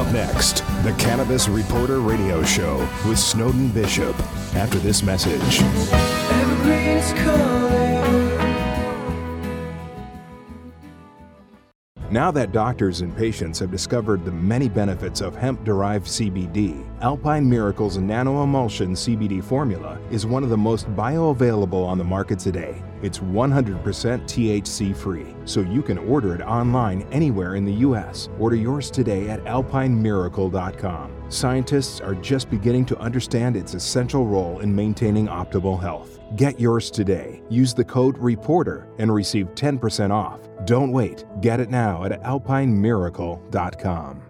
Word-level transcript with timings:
Up 0.00 0.10
next, 0.14 0.64
the 0.82 0.94
Cannabis 0.94 1.46
Reporter 1.46 2.00
Radio 2.00 2.42
Show 2.42 2.78
with 3.06 3.18
Snowden 3.18 3.68
Bishop. 3.68 4.18
After 4.54 4.78
this 4.78 5.02
message. 5.02 5.60
Now 12.10 12.32
that 12.32 12.50
doctors 12.50 13.02
and 13.02 13.16
patients 13.16 13.60
have 13.60 13.70
discovered 13.70 14.24
the 14.24 14.32
many 14.32 14.68
benefits 14.68 15.20
of 15.20 15.36
hemp 15.36 15.62
derived 15.62 16.08
CBD, 16.08 16.84
Alpine 17.02 17.48
Miracle's 17.48 17.98
nano 17.98 18.42
emulsion 18.42 18.94
CBD 18.94 19.42
formula 19.44 19.96
is 20.10 20.26
one 20.26 20.42
of 20.42 20.50
the 20.50 20.56
most 20.56 20.88
bioavailable 20.96 21.86
on 21.86 21.98
the 21.98 22.04
market 22.04 22.40
today. 22.40 22.82
It's 23.00 23.20
100% 23.20 23.80
THC 23.84 24.96
free, 24.96 25.36
so 25.44 25.60
you 25.60 25.82
can 25.82 25.98
order 25.98 26.34
it 26.34 26.42
online 26.42 27.02
anywhere 27.12 27.54
in 27.54 27.64
the 27.64 27.74
US. 27.74 28.28
Order 28.40 28.56
yours 28.56 28.90
today 28.90 29.28
at 29.28 29.44
alpinemiracle.com. 29.44 31.12
Scientists 31.28 32.00
are 32.00 32.16
just 32.16 32.50
beginning 32.50 32.86
to 32.86 32.98
understand 32.98 33.56
its 33.56 33.74
essential 33.74 34.26
role 34.26 34.58
in 34.58 34.74
maintaining 34.74 35.28
optimal 35.28 35.80
health. 35.80 36.19
Get 36.36 36.60
yours 36.60 36.90
today. 36.90 37.42
Use 37.48 37.74
the 37.74 37.84
code 37.84 38.16
REPORTER 38.18 38.88
and 38.98 39.12
receive 39.12 39.46
10% 39.54 40.10
off. 40.10 40.40
Don't 40.64 40.92
wait. 40.92 41.24
Get 41.40 41.60
it 41.60 41.70
now 41.70 42.04
at 42.04 42.22
alpinemiracle.com. 42.22 44.29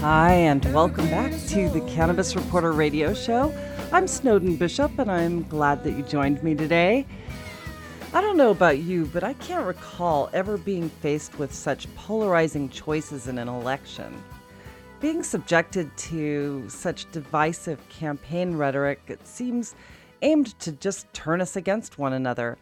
Hi, 0.00 0.32
and 0.32 0.64
welcome 0.72 1.06
back 1.10 1.30
to 1.48 1.68
the 1.68 1.82
Cannabis 1.82 2.34
Reporter 2.34 2.72
radio 2.72 3.12
show. 3.12 3.54
I'm 3.92 4.08
Snowden 4.08 4.56
Bishop, 4.56 4.98
and 4.98 5.12
I'm 5.12 5.42
glad 5.42 5.84
that 5.84 5.92
you 5.92 6.02
joined 6.02 6.42
me 6.42 6.54
today. 6.54 7.04
I 8.14 8.22
don't 8.22 8.38
know 8.38 8.50
about 8.50 8.78
you, 8.78 9.04
but 9.12 9.22
I 9.22 9.34
can't 9.34 9.66
recall 9.66 10.30
ever 10.32 10.56
being 10.56 10.88
faced 10.88 11.38
with 11.38 11.52
such 11.52 11.94
polarizing 11.96 12.70
choices 12.70 13.28
in 13.28 13.36
an 13.36 13.48
election. 13.48 14.24
Being 15.00 15.22
subjected 15.22 15.94
to 15.98 16.64
such 16.70 17.10
divisive 17.12 17.86
campaign 17.90 18.56
rhetoric, 18.56 19.02
it 19.08 19.26
seems 19.26 19.74
aimed 20.22 20.58
to 20.60 20.72
just 20.72 21.12
turn 21.12 21.42
us 21.42 21.56
against 21.56 21.98
one 21.98 22.14
another. 22.14 22.56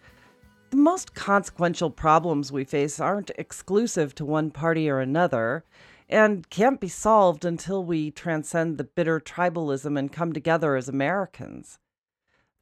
The 0.70 0.77
most 0.77 1.14
consequential 1.14 1.91
problems 1.91 2.50
we 2.50 2.64
face 2.64 2.98
aren't 2.98 3.31
exclusive 3.39 4.12
to 4.16 4.25
one 4.25 4.50
party 4.50 4.91
or 4.91 4.98
another 4.98 5.62
and 6.08 6.48
can't 6.50 6.80
be 6.80 6.88
solved 6.88 7.44
until 7.44 7.84
we 7.84 8.10
transcend 8.10 8.78
the 8.78 8.84
bitter 8.84 9.20
tribalism 9.20 9.98
and 9.98 10.12
come 10.12 10.32
together 10.32 10.76
as 10.76 10.88
Americans. 10.88 11.78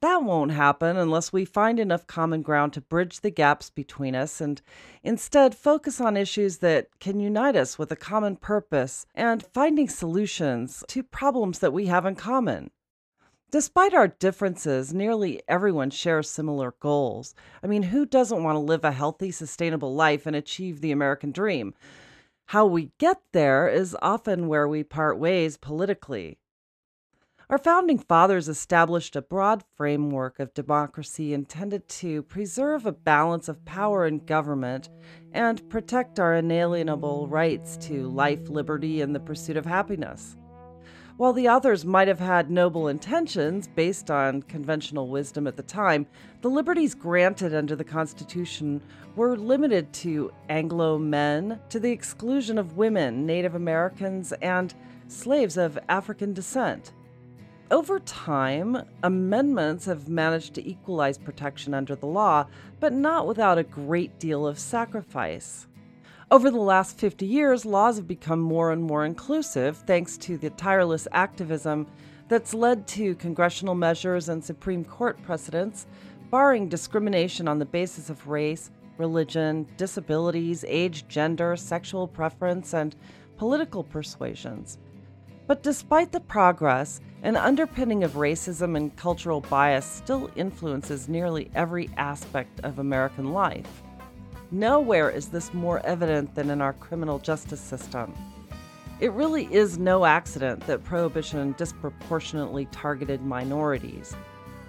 That 0.03 0.25
won't 0.25 0.53
happen 0.53 0.97
unless 0.97 1.33
we 1.33 1.47
find 1.47 1.81
enough 1.81 2.07
common 2.07 2.43
ground 2.43 2.75
to 2.75 2.83
bridge 2.83 3.21
the 3.21 3.31
gaps 3.31 3.71
between 3.71 4.15
us 4.15 4.43
and 4.43 4.61
instead 5.03 5.55
focus 5.55 6.01
on 6.01 6.19
issues 6.19 6.59
that 6.59 6.89
can 7.01 7.19
unite 7.19 7.57
us 7.57 7.79
with 7.79 7.91
a 7.91 7.97
common 7.97 8.37
purpose 8.37 9.07
and 9.15 9.43
finding 9.55 9.89
solutions 9.89 10.85
to 10.89 11.03
problems 11.03 11.61
that 11.61 11.73
we 11.73 11.87
have 11.87 12.05
in 12.05 12.15
common. 12.15 12.71
Despite 13.51 13.95
our 13.95 14.09
differences, 14.09 14.93
nearly 14.93 15.41
everyone 15.49 15.91
shares 15.91 16.29
similar 16.29 16.75
goals. 16.81 17.35
I 17.63 17.67
mean, 17.67 17.85
who 17.85 18.05
doesn't 18.05 18.43
want 18.43 18.57
to 18.57 18.61
live 18.61 18.85
a 18.85 18.93
healthy, 18.93 19.31
sustainable 19.31 19.95
life 19.95 20.27
and 20.27 20.37
achieve 20.37 20.81
the 20.81 20.93
American 20.93 21.33
dream? 21.33 21.73
How 22.51 22.65
we 22.65 22.93
get 22.99 23.21
there 23.33 23.69
is 23.69 23.97
often 24.01 24.47
where 24.47 24.69
we 24.69 24.85
part 24.85 25.19
ways 25.19 25.57
politically. 25.57 26.39
Our 27.51 27.59
founding 27.59 27.99
fathers 27.99 28.49
established 28.49 29.17
a 29.17 29.23
broad 29.23 29.65
framework 29.77 30.39
of 30.39 30.55
democracy 30.55 31.35
intended 31.35 31.89
to 31.89 32.23
preserve 32.23 32.87
a 32.87 32.93
balance 32.93 33.49
of 33.49 33.65
power 33.65 34.07
in 34.07 34.19
government 34.19 34.89
and 35.33 35.69
protect 35.69 36.21
our 36.21 36.35
inalienable 36.35 37.27
rights 37.27 37.77
to 37.89 38.09
life, 38.09 38.49
liberty, 38.49 39.01
and 39.01 39.13
the 39.13 39.21
pursuit 39.21 39.57
of 39.57 39.67
happiness. 39.67 40.37
While 41.17 41.33
the 41.33 41.49
authors 41.49 41.87
might 41.87 42.09
have 42.09 42.21
had 42.21 42.51
noble 42.51 42.89
intentions 42.89 43.69
based 43.69 44.11
on 44.11 44.43
conventional 44.43 45.09
wisdom 45.09 45.47
at 45.47 45.57
the 45.57 45.63
time, 45.63 46.07
the 46.43 46.51
liberties 46.51 46.95
granted 46.95 47.55
under 47.55 47.75
the 47.75 47.85
Constitution 47.85 48.83
were 49.15 49.35
limited 49.35 49.95
to 49.95 50.31
Anglo 50.51 50.99
men 50.99 51.59
to 51.71 51.81
the 51.81 51.91
exclusion 51.91 52.59
of 52.59 52.77
women, 52.77 53.25
Native 53.25 53.55
Americans, 53.55 54.35
and 54.43 54.75
slaves 55.09 55.57
of 55.57 55.79
African 55.89 56.35
descent. 56.35 56.93
Over 57.71 57.99
time, 58.01 58.77
amendments 59.03 59.87
have 59.87 60.11
managed 60.11 60.53
to 60.57 60.69
equalize 60.69 61.17
protection 61.17 61.73
under 61.73 61.97
the 61.97 62.05
law, 62.05 62.47
but 62.79 62.93
not 62.93 63.27
without 63.27 63.57
a 63.57 63.63
great 63.63 64.19
deal 64.19 64.47
of 64.47 64.59
sacrifice. 64.59 65.67
Over 66.29 66.51
the 66.51 66.59
last 66.59 66.99
50 66.99 67.25
years, 67.25 67.65
laws 67.65 67.99
have 67.99 68.09
become 68.09 68.41
more 68.41 68.73
and 68.73 68.83
more 68.83 69.05
inclusive 69.05 69.77
thanks 69.87 70.17
to 70.19 70.37
the 70.37 70.51
tireless 70.51 71.07
activism 71.13 71.87
that's 72.27 72.53
led 72.53 72.89
to 72.89 73.15
congressional 73.15 73.77
measures 73.77 74.29
and 74.29 74.45
Supreme 74.45 74.85
Court 74.85 75.23
precedents 75.23 75.87
barring 76.29 76.69
discrimination 76.69 77.47
on 77.47 77.61
the 77.61 77.65
basis 77.65 78.11
of 78.11 78.27
race, 78.27 78.73
religion, 78.99 79.69
disabilities, 79.77 80.65
age, 80.67 81.07
gender, 81.07 81.55
sexual 81.55 82.09
preference, 82.09 82.75
and 82.75 82.97
political 83.37 83.85
persuasions. 83.85 84.79
But 85.47 85.63
despite 85.63 86.11
the 86.11 86.19
progress, 86.19 87.01
an 87.23 87.37
underpinning 87.37 88.03
of 88.03 88.15
racism 88.15 88.77
and 88.77 88.97
cultural 88.97 89.43
bias 89.43 89.87
still 89.87 90.29
influences 90.35 91.09
nearly 91.09 91.53
every 91.55 91.89
aspect 91.97 92.59
of 92.65 92.81
American 92.81 93.33
life. 93.33 93.85
Nowhere 94.53 95.11
is 95.11 95.29
this 95.29 95.53
more 95.53 95.85
evident 95.85 96.35
than 96.37 96.51
in 96.51 96.61
our 96.61 96.73
criminal 96.73 97.19
justice 97.19 97.61
system. 97.61 98.15
It 99.01 99.11
really 99.13 99.53
is 99.53 99.77
no 99.77 100.05
accident 100.05 100.67
that 100.67 100.85
prohibition 100.85 101.55
disproportionately 101.59 102.67
targeted 102.71 103.23
minorities. 103.23 104.17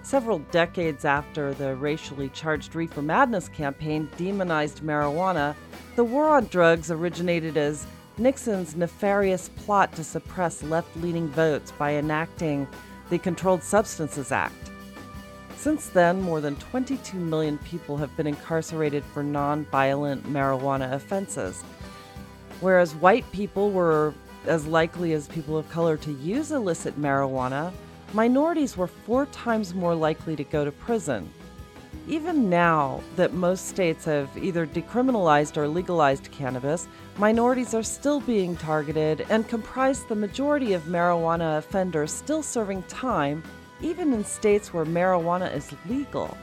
Several 0.02 0.40
decades 0.52 1.06
after 1.06 1.54
the 1.54 1.76
racially 1.76 2.30
charged 2.30 2.74
Reefer 2.74 3.04
Madness 3.04 3.50
campaign 3.50 4.10
demonized 4.18 4.82
marijuana, 4.82 5.56
the 5.96 6.04
war 6.04 6.30
on 6.30 6.48
drugs 6.48 6.90
originated 6.90 7.56
as 7.56 7.86
Nixon's 8.18 8.76
nefarious 8.76 9.50
plot 9.50 9.94
to 9.94 10.04
suppress 10.04 10.64
left 10.64 10.96
leaning 10.98 11.28
votes 11.28 11.72
by 11.78 11.94
enacting 11.94 12.68
the 13.10 13.20
Controlled 13.20 13.64
Substances 13.64 14.32
Act. 14.32 14.72
Since 15.68 15.90
then, 15.90 16.22
more 16.22 16.40
than 16.40 16.56
22 16.56 17.18
million 17.18 17.58
people 17.58 17.98
have 17.98 18.16
been 18.16 18.26
incarcerated 18.26 19.04
for 19.04 19.22
non-violent 19.22 20.24
marijuana 20.24 20.94
offenses. 20.94 21.62
Whereas 22.62 22.96
white 22.96 23.30
people 23.34 23.72
were 23.72 24.14
as 24.46 24.66
likely 24.66 25.12
as 25.12 25.28
people 25.28 25.58
of 25.58 25.70
color 25.70 25.98
to 25.98 26.14
use 26.14 26.54
illicit 26.54 26.98
marijuana, 26.98 27.74
minorities 28.14 28.78
were 28.78 28.88
four 28.88 29.26
times 29.26 29.74
more 29.74 29.94
likely 29.94 30.38
to 30.38 30.46
go 30.46 30.64
to 30.64 30.72
prison. 30.72 31.30
Even 32.08 32.50
now 32.50 33.02
that 33.18 33.34
most 33.34 33.68
states 33.68 34.06
have 34.06 34.30
either 34.38 34.66
decriminalized 34.66 35.58
or 35.58 35.68
legalized 35.68 36.32
cannabis, 36.32 36.88
minorities 37.18 37.74
are 37.74 37.84
still 37.84 38.22
being 38.22 38.56
targeted 38.56 39.26
and 39.30 39.50
comprise 39.50 40.06
the 40.06 40.16
majority 40.16 40.72
of 40.72 40.84
marijuana 40.84 41.58
offenders 41.58 42.14
still 42.14 42.42
serving 42.42 42.84
time 42.84 43.44
even 43.82 44.14
in 44.14 44.24
states 44.24 44.74
where 44.74 44.86
marijuana 44.86 45.54
is 45.54 45.74
legal. 45.88 46.38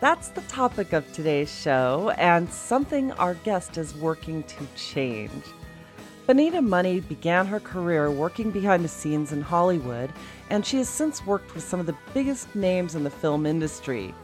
That's 0.00 0.28
the 0.28 0.40
topic 0.42 0.92
of 0.92 1.10
today's 1.12 1.52
show, 1.52 2.12
and 2.16 2.50
something 2.50 3.12
our 3.12 3.34
guest 3.34 3.76
is 3.76 3.94
working 3.94 4.42
to 4.44 4.66
change. 4.74 5.44
Bonita 6.26 6.62
Money 6.62 7.00
began 7.00 7.46
her 7.46 7.60
career 7.60 8.10
working 8.10 8.50
behind 8.50 8.84
the 8.84 8.88
scenes 8.88 9.32
in 9.32 9.42
Hollywood, 9.42 10.10
and 10.48 10.64
she 10.64 10.78
has 10.78 10.88
since 10.88 11.26
worked 11.26 11.54
with 11.54 11.64
some 11.64 11.80
of 11.80 11.86
the 11.86 11.96
biggest 12.14 12.54
names 12.54 12.94
in 12.94 13.04
the 13.04 13.10
film 13.10 13.46
industry. 13.46 14.14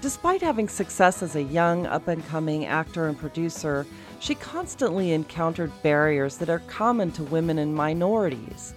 Despite 0.00 0.42
having 0.42 0.68
success 0.68 1.22
as 1.22 1.34
a 1.34 1.42
young, 1.42 1.86
up 1.86 2.08
and 2.08 2.24
coming 2.26 2.66
actor 2.66 3.08
and 3.08 3.18
producer, 3.18 3.86
she 4.20 4.34
constantly 4.34 5.12
encountered 5.12 5.72
barriers 5.82 6.36
that 6.36 6.50
are 6.50 6.60
common 6.60 7.10
to 7.12 7.24
women 7.24 7.58
and 7.58 7.74
minorities. 7.74 8.74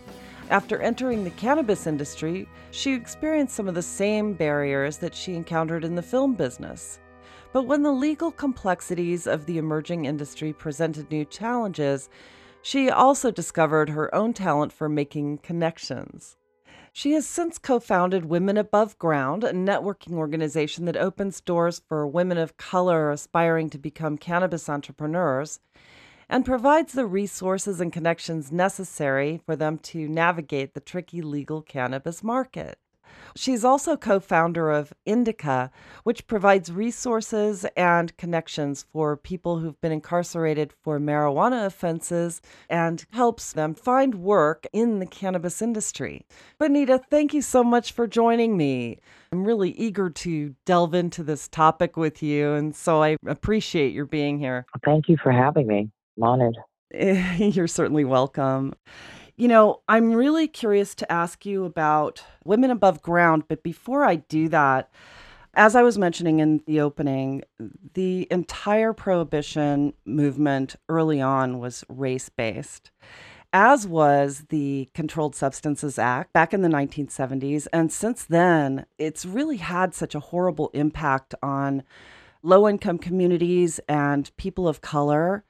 After 0.50 0.80
entering 0.82 1.24
the 1.26 1.30
cannabis 1.32 1.88
industry, 1.88 2.48
she 2.72 2.94
experienced 2.94 3.56
some 3.56 3.68
of 3.68 3.76
the 3.76 3.82
same 3.82 4.34
barriers 4.34 4.98
that 5.00 5.14
she 5.14 5.36
encountered 5.36 5.84
in 5.84 5.96
the 5.96 6.02
film 6.02 6.36
business. 6.36 7.00
But 7.52 7.64
when 7.64 7.84
the 7.84 7.92
legal 7.92 8.32
complexities 8.32 9.28
of 9.28 9.46
the 9.46 9.58
emerging 9.58 10.06
industry 10.06 10.54
presented 10.54 11.12
new 11.12 11.26
challenges, 11.26 12.10
She 12.62 12.90
also 12.90 13.32
discovered 13.32 13.90
her 13.90 14.14
own 14.14 14.34
talent 14.34 14.74
for 14.74 14.90
making 14.90 15.38
connections. 15.38 16.36
She 16.92 17.14
has 17.14 17.26
since 17.26 17.58
co 17.58 17.80
founded 17.80 18.26
Women 18.26 18.58
Abuv 18.58 18.98
Ground, 18.98 19.46
a 19.46 19.54
networking 19.54 20.16
organization 20.16 20.84
that 20.86 20.98
opens 20.98 21.40
doors 21.40 21.82
for 21.88 22.06
women 22.06 22.38
of 22.38 22.58
color 22.58 23.10
aspiring 23.10 23.70
to 23.70 23.78
become 23.78 24.18
cannabis 24.18 24.68
entrepreneurs 24.68 25.62
and 26.30 26.46
provides 26.46 26.94
the 26.94 27.06
resources 27.06 27.80
and 27.80 27.92
connections 27.94 28.52
necessary 28.52 29.42
for 29.46 29.56
them 29.56 29.78
to 29.80 30.08
navigate 30.08 30.74
the 30.74 30.80
tricky 30.80 31.22
legal 31.22 31.62
cannabis 31.62 32.24
market. 32.24 32.78
She's 33.36 33.64
also 33.64 33.98
co 33.98 34.20
founder 34.20 34.72
of 34.72 34.94
NDICA, 35.06 35.70
which 36.04 36.28
provides 36.28 36.72
resources 36.72 37.66
and 37.76 38.16
connections 38.18 38.86
for 38.92 39.16
people 39.16 39.60
who've 39.60 39.80
been 39.82 39.92
incarcerated 39.92 40.74
for 40.82 41.00
marijuana 41.00 41.66
offenses 41.66 42.42
and 42.70 43.06
helps 43.12 43.54
them 43.54 43.76
find 43.76 44.16
work 44.16 44.66
in 44.74 45.00
the 45.00 45.06
cannabis 45.06 45.62
industry. 45.62 46.26
Bonita, 46.58 47.00
thank 47.10 47.34
you 47.34 47.42
so 47.42 47.64
much 47.64 47.92
for 47.92 48.08
joining 48.08 48.58
me. 48.58 48.98
I'm 49.32 49.46
really 49.46 49.72
eager 49.72 50.10
to 50.10 50.56
delve 50.66 50.94
into 50.94 51.24
this 51.24 51.48
topic 51.48 51.98
with 51.98 52.24
you, 52.24 52.54
and 52.54 52.76
so 52.76 53.04
I 53.04 53.18
appreciate 53.26 53.94
your 53.94 54.06
being 54.06 54.40
here. 54.40 54.66
Thank 54.86 55.10
you 55.10 55.18
for 55.22 55.32
having 55.32 55.68
me. 55.68 55.92
I'm 56.18 56.24
honored. 56.24 56.58
You're 57.38 57.68
certainly 57.68 58.06
welcome. 58.06 58.74
You 59.36 59.48
know, 59.48 59.82
I'm 59.88 60.14
really 60.14 60.48
curious 60.48 60.96
to 60.96 61.12
ask 61.12 61.46
you 61.46 61.66
about 61.66 62.24
Women 62.44 62.76
Abuv 62.78 63.02
Ground, 63.02 63.44
but 63.48 63.62
before 63.62 64.04
I 64.04 64.16
do 64.16 64.50
that, 64.50 64.90
as 65.54 65.76
I 65.76 65.84
was 65.84 65.98
mentioning 65.98 66.40
in 66.40 66.62
the 66.66 66.82
opening, 66.82 67.44
the 67.94 68.28
entire 68.32 68.94
prohibition 68.94 69.94
movement 70.06 70.76
early 70.90 71.22
on 71.22 71.60
was 71.60 71.84
race 71.90 72.30
based, 72.30 72.92
as 73.54 73.88
was 73.88 74.46
the 74.50 74.90
Controlled 74.94 75.36
Substances 75.36 75.98
Act 75.98 76.34
back 76.34 76.54
in 76.54 76.62
the 76.62 76.68
1970s. 76.68 77.68
And 77.74 77.92
since 77.92 78.24
then, 78.24 78.86
it's 78.98 79.26
really 79.26 79.58
had 79.58 79.94
such 79.94 80.16
a 80.16 80.20
horrible 80.20 80.70
impact 80.74 81.34
on 81.42 81.84
low 82.44 82.68
income 82.68 82.98
communities 82.98 83.80
and 83.88 84.30
people 84.38 84.68
of 84.68 84.82
color. 84.82 85.44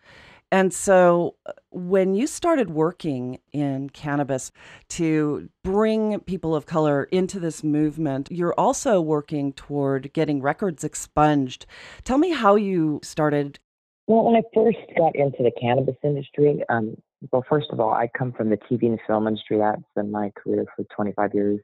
And 0.51 0.73
so, 0.73 1.35
uh, 1.45 1.51
when 1.71 2.15
you 2.15 2.25
started 2.25 2.69
working 2.69 3.39
in 3.51 3.89
cannabis 3.89 4.51
to 4.89 5.49
bring 5.63 6.21
people 6.21 6.55
of 6.55 6.65
color 6.65 7.03
into 7.05 7.39
this 7.39 7.63
movement, 7.63 8.29
you're 8.31 8.53
also 8.53 9.01
working 9.01 9.51
toward 9.51 10.13
getting 10.13 10.41
records 10.41 10.85
expunged. 10.85 11.65
Tell 12.05 12.17
me 12.17 12.31
how 12.31 12.55
you 12.55 13.01
started. 13.03 13.59
Well, 14.07 14.23
when 14.23 14.37
I 14.37 14.43
first 14.53 14.77
got 14.97 15.15
into 15.17 15.43
the 15.43 15.51
cannabis 15.59 15.97
industry, 16.01 16.63
um, 16.69 16.95
well, 17.31 17.43
first 17.49 17.67
of 17.71 17.81
all, 17.81 17.91
I 17.91 18.09
come 18.17 18.31
from 18.31 18.49
the 18.49 18.57
TV 18.57 18.83
and 18.83 18.99
film 19.05 19.27
industry. 19.27 19.57
That's 19.57 19.81
been 19.97 20.11
my 20.11 20.31
career 20.41 20.65
for 20.77 20.85
25 20.95 21.33
years, 21.33 21.59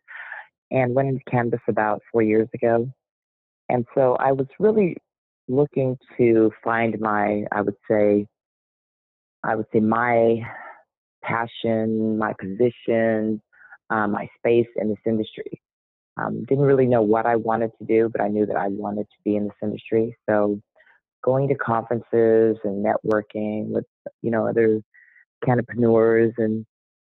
and 0.71 0.93
went 0.93 1.07
into 1.07 1.23
cannabis 1.29 1.61
about 1.69 2.01
four 2.11 2.21
years 2.21 2.49
ago. 2.53 2.91
And 3.69 3.85
so 3.95 4.17
I 4.19 4.33
was 4.33 4.47
really 4.59 4.97
looking 5.47 5.97
to 6.17 6.51
find 6.63 6.99
my, 6.99 7.45
I 7.53 7.61
would 7.61 7.77
say, 7.89 8.27
I 9.43 9.55
would 9.55 9.65
say 9.73 9.79
my 9.79 10.41
passion, 11.23 12.17
my 12.17 12.33
position, 12.39 13.41
um, 13.89 14.11
my 14.11 14.27
space 14.37 14.67
in 14.75 14.89
this 14.89 14.97
industry. 15.05 15.61
Um, 16.17 16.43
didn't 16.45 16.65
really 16.65 16.85
know 16.85 17.01
what 17.01 17.25
I 17.25 17.35
wanted 17.35 17.71
to 17.79 17.85
do, 17.85 18.09
but 18.09 18.21
I 18.21 18.27
knew 18.27 18.45
that 18.45 18.55
I 18.55 18.67
wanted 18.67 19.03
to 19.03 19.17
be 19.25 19.35
in 19.35 19.45
this 19.45 19.57
industry. 19.63 20.15
So 20.29 20.59
going 21.23 21.47
to 21.47 21.55
conferences 21.55 22.57
and 22.63 22.85
networking 22.85 23.69
with, 23.69 23.85
you 24.21 24.29
know, 24.29 24.47
other 24.47 24.81
cannabineurs 25.45 26.33
and 26.37 26.65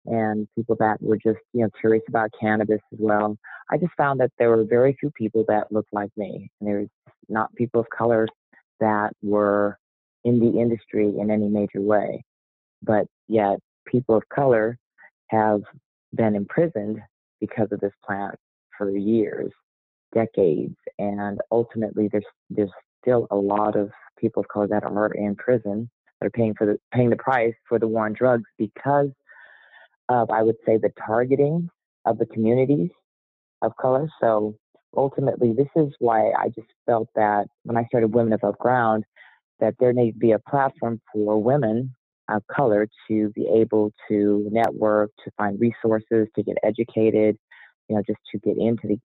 and 0.05 0.47
people 0.55 0.75
that 0.79 1.01
were 1.01 1.17
just, 1.17 1.39
you 1.53 1.61
know, 1.61 1.69
curious 1.79 2.03
about 2.07 2.31
cannabis 2.39 2.81
as 2.93 2.99
well. 2.99 3.37
I 3.69 3.77
just 3.77 3.93
found 3.95 4.19
that 4.19 4.31
there 4.39 4.49
were 4.49 4.63
very 4.63 4.97
few 4.99 5.11
people 5.11 5.45
that 5.47 5.71
looked 5.71 5.93
like 5.93 6.09
me. 6.17 6.49
And 6.59 6.69
there 6.69 6.79
was 6.79 6.87
not 7.27 7.53
people 7.55 7.81
of 7.81 7.89
color 7.95 8.27
that 8.79 9.11
were 9.21 9.77
in 10.24 10.39
the 10.39 10.60
industry 10.60 11.13
in 11.18 11.31
any 11.31 11.48
major 11.48 11.81
way. 11.81 12.24
But 12.81 13.07
yet, 13.27 13.60
people 13.86 14.16
of 14.16 14.24
color 14.30 14.77
have 15.27 15.62
been 16.13 16.36
imprisoned 16.36 17.00
because 17.39 17.68
of 17.71 17.80
this 17.80 17.94
plant 18.06 18.36
for 18.77 18.95
years, 18.95 19.51
decades, 20.13 20.75
and 20.98 21.39
ultimately, 21.51 22.10
there's 22.12 22.25
there's 22.50 22.71
still 23.01 23.27
a 23.31 23.36
lot 23.36 23.75
of 23.75 23.92
people 24.18 24.42
of 24.42 24.48
color 24.48 24.68
that 24.68 24.83
are 24.83 25.13
in 25.13 25.36
prison 25.36 25.89
that 26.19 26.27
are 26.27 26.31
paying 26.31 26.54
for 26.56 26.65
the 26.65 26.77
paying 26.94 27.10
the 27.10 27.15
price 27.15 27.54
for 27.68 27.80
the 27.80 27.88
war 27.88 28.06
on 28.06 28.13
drugs 28.13 28.50
because 28.57 29.10
of 30.10 30.30
I 30.30 30.44
would 30.44 30.57
say 30.65 30.77
the 30.77 30.92
targeting 31.06 31.69
of 32.06 32.18
the 32.18 32.25
communities 32.25 32.89
of 33.62 33.75
color. 33.77 34.07
So 34.19 34.56
ultimately, 34.95 35.54
this 35.54 35.68
is 35.75 35.94
why 36.00 36.31
I 36.31 36.50
just 36.50 36.68
felt 36.86 37.10
that 37.15 37.48
when 37.63 37.77
I 37.77 37.86
started 37.86 38.13
Women 38.13 38.38
Abuv 38.38 38.57
Ground, 38.57 39.06
that 39.59 39.75
there 39.79 39.94
needs 39.94 40.15
to 40.15 40.19
be 40.19 40.31
a 40.31 40.39
platform 40.39 41.01
for 41.13 41.41
women 41.41 41.95
of 42.29 42.44
color 42.47 42.88
to 43.07 43.29
be 43.29 43.47
able 43.47 43.91
to 44.07 44.47
network, 44.51 45.11
to 45.25 45.31
find 45.38 45.59
resources, 45.59 46.27
to 46.35 46.44
get 46.44 46.57
educated, 46.63 47.38
you 47.88 47.95
know, 47.95 48.03
just 48.06 48.19
to 48.31 48.39
get 48.39 48.57
into 48.57 48.88
the 48.88 49.00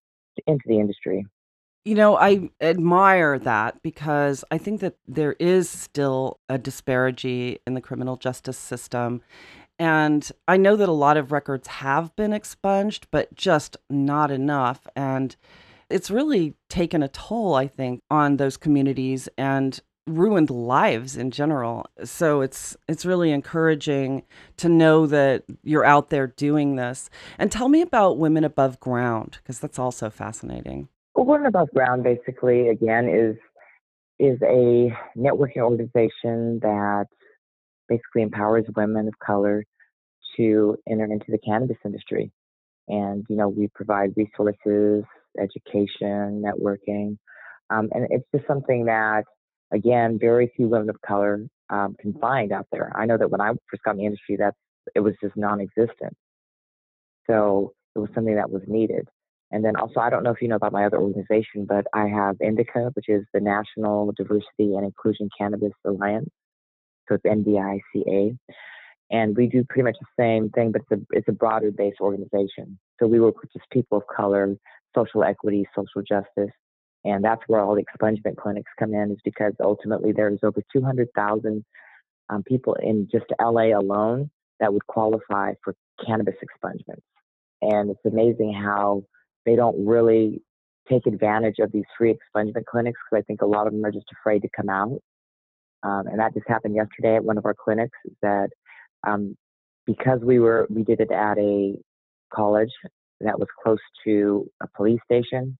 into 0.46 0.64
the 0.66 0.78
industry. 0.78 1.24
You 1.84 1.94
know, 1.94 2.16
I 2.16 2.50
admire 2.62 3.38
that 3.38 3.82
because 3.82 4.42
I 4.50 4.56
think 4.56 4.80
that 4.80 4.96
there 5.06 5.36
is 5.38 5.68
still 5.68 6.40
a 6.48 6.56
disparity 6.56 7.58
in 7.66 7.74
the 7.74 7.80
criminal 7.80 8.16
justice 8.16 8.56
system. 8.56 9.20
And 9.78 10.30
I 10.48 10.56
know 10.56 10.76
that 10.76 10.88
a 10.88 10.92
lot 10.92 11.16
of 11.16 11.30
records 11.30 11.68
have 11.68 12.14
been 12.16 12.32
expunged, 12.32 13.08
but 13.10 13.34
just 13.34 13.76
not 13.90 14.30
enough. 14.30 14.86
And 14.96 15.36
it's 15.90 16.10
really 16.10 16.54
taken 16.70 17.02
a 17.02 17.08
toll, 17.08 17.54
I 17.54 17.66
think, 17.66 18.00
on 18.10 18.38
those 18.38 18.56
communities 18.56 19.28
and 19.36 19.78
ruined 20.06 20.50
lives 20.50 21.16
in 21.16 21.30
general. 21.30 21.86
So 22.04 22.40
it's 22.40 22.76
it's 22.88 23.06
really 23.06 23.30
encouraging 23.30 24.22
to 24.58 24.68
know 24.68 25.06
that 25.06 25.44
you're 25.62 25.84
out 25.84 26.10
there 26.10 26.26
doing 26.26 26.76
this. 26.76 27.10
And 27.38 27.50
tell 27.50 27.68
me 27.68 27.80
about 27.80 28.18
Women 28.18 28.44
Abuv 28.44 28.80
Ground 28.80 29.38
because 29.42 29.58
that's 29.58 29.78
also 29.78 30.10
fascinating. 30.10 30.88
Well, 31.14 31.26
Women 31.26 31.50
Abuv 31.50 31.70
Ground 31.70 32.04
basically 32.04 32.68
again 32.68 33.08
is 33.08 33.36
is 34.18 34.40
a 34.42 34.92
networking 35.16 35.58
organization 35.58 36.60
that 36.60 37.06
basically 37.88 38.22
empowers 38.22 38.64
women 38.76 39.08
of 39.08 39.14
color 39.24 39.64
to 40.36 40.76
enter 40.88 41.04
into 41.04 41.26
the 41.28 41.38
cannabis 41.38 41.76
industry. 41.84 42.30
And 42.88 43.24
you 43.28 43.36
know, 43.36 43.48
we 43.48 43.68
provide 43.74 44.10
resources, 44.16 45.04
education, 45.40 46.42
networking. 46.44 47.16
Um, 47.70 47.88
and 47.92 48.06
it's 48.10 48.26
just 48.34 48.46
something 48.46 48.84
that 48.84 49.24
again, 49.72 50.18
very 50.20 50.52
few 50.56 50.68
women 50.68 50.90
of 50.90 51.00
color 51.02 51.46
um, 51.70 51.96
can 52.00 52.12
find 52.14 52.52
out 52.52 52.66
there. 52.72 52.92
I 52.94 53.06
know 53.06 53.16
that 53.18 53.30
when 53.30 53.40
I 53.40 53.52
first 53.70 53.82
got 53.84 53.92
in 53.92 53.98
the 53.98 54.04
industry, 54.06 54.36
that 54.36 54.54
it 54.94 55.00
was 55.00 55.14
just 55.22 55.36
non-existent. 55.36 56.14
So 57.26 57.72
it 57.94 57.98
was 57.98 58.10
something 58.14 58.36
that 58.36 58.50
was 58.50 58.62
needed. 58.66 59.08
And 59.50 59.64
then 59.64 59.76
also, 59.76 60.00
I 60.00 60.10
don't 60.10 60.24
know 60.24 60.32
if 60.32 60.42
you 60.42 60.48
know 60.48 60.56
about 60.56 60.72
my 60.72 60.84
other 60.84 61.00
organization, 61.00 61.64
but 61.64 61.86
I 61.94 62.08
have 62.08 62.36
NDICA, 62.38 62.90
which 62.94 63.08
is 63.08 63.24
the 63.32 63.40
National 63.40 64.12
Diversity 64.16 64.74
and 64.74 64.84
Inclusion 64.84 65.28
Cannabis 65.38 65.72
Alliance. 65.86 66.28
So 67.08 67.14
it's 67.14 67.24
NDICA. 67.24 68.36
And 69.10 69.36
we 69.36 69.46
do 69.46 69.64
pretty 69.64 69.84
much 69.84 69.96
the 70.00 70.22
same 70.22 70.50
thing, 70.50 70.72
but 70.72 70.82
it's 70.82 71.02
a, 71.02 71.06
it's 71.16 71.28
a 71.28 71.32
broader 71.32 71.70
based 71.70 72.00
organization. 72.00 72.78
So 72.98 73.06
we 73.06 73.20
work 73.20 73.40
with 73.40 73.52
just 73.52 73.68
people 73.70 73.98
of 73.98 74.04
color, 74.14 74.56
social 74.96 75.22
equity, 75.22 75.66
social 75.76 76.02
justice, 76.02 76.54
and 77.04 77.24
that's 77.24 77.42
where 77.46 77.60
all 77.60 77.74
the 77.74 77.84
expungement 77.84 78.36
clinics 78.36 78.70
come 78.78 78.94
in, 78.94 79.10
is 79.10 79.18
because 79.24 79.52
ultimately 79.60 80.12
there's 80.12 80.40
over 80.42 80.62
200,000 80.72 81.64
um, 82.30 82.42
people 82.44 82.74
in 82.82 83.08
just 83.12 83.26
LA 83.40 83.78
alone 83.78 84.30
that 84.60 84.72
would 84.72 84.86
qualify 84.86 85.52
for 85.62 85.74
cannabis 86.04 86.34
expungements. 86.36 87.02
And 87.60 87.90
it's 87.90 88.04
amazing 88.04 88.54
how 88.54 89.04
they 89.44 89.56
don't 89.56 89.86
really 89.86 90.42
take 90.90 91.06
advantage 91.06 91.56
of 91.60 91.72
these 91.72 91.84
free 91.96 92.12
expungement 92.14 92.64
clinics 92.66 92.98
because 93.10 93.22
I 93.22 93.26
think 93.26 93.42
a 93.42 93.46
lot 93.46 93.66
of 93.66 93.72
them 93.72 93.84
are 93.84 93.92
just 93.92 94.06
afraid 94.20 94.42
to 94.42 94.48
come 94.54 94.68
out. 94.68 95.00
Um, 95.82 96.06
and 96.06 96.18
that 96.18 96.34
just 96.34 96.48
happened 96.48 96.74
yesterday 96.74 97.16
at 97.16 97.24
one 97.24 97.38
of 97.38 97.44
our 97.44 97.54
clinics. 97.54 97.98
That 98.22 98.48
um, 99.06 99.36
because 99.86 100.20
we 100.22 100.38
were 100.38 100.66
we 100.70 100.82
did 100.82 101.00
it 101.00 101.10
at 101.10 101.38
a 101.38 101.74
college 102.32 102.70
that 103.20 103.38
was 103.38 103.48
close 103.62 103.78
to 104.04 104.48
a 104.62 104.66
police 104.76 105.00
station, 105.04 105.58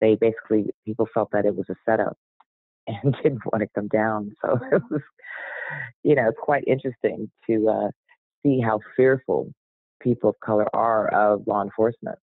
they 0.00 0.16
basically 0.16 0.66
people 0.84 1.08
felt 1.12 1.30
that 1.32 1.46
it 1.46 1.56
was 1.56 1.66
a 1.70 1.76
setup 1.84 2.16
and 2.86 3.14
didn't 3.22 3.44
want 3.52 3.62
to 3.62 3.68
come 3.74 3.88
down. 3.88 4.34
So 4.44 4.58
it 4.72 4.82
was, 4.90 5.02
you 6.02 6.14
know, 6.14 6.28
it's 6.28 6.38
quite 6.40 6.64
interesting 6.66 7.30
to 7.48 7.68
uh, 7.68 7.90
see 8.42 8.60
how 8.60 8.80
fearful 8.96 9.52
people 10.00 10.30
of 10.30 10.40
color 10.40 10.66
are 10.74 11.08
of 11.08 11.46
law 11.46 11.62
enforcement. 11.62 12.18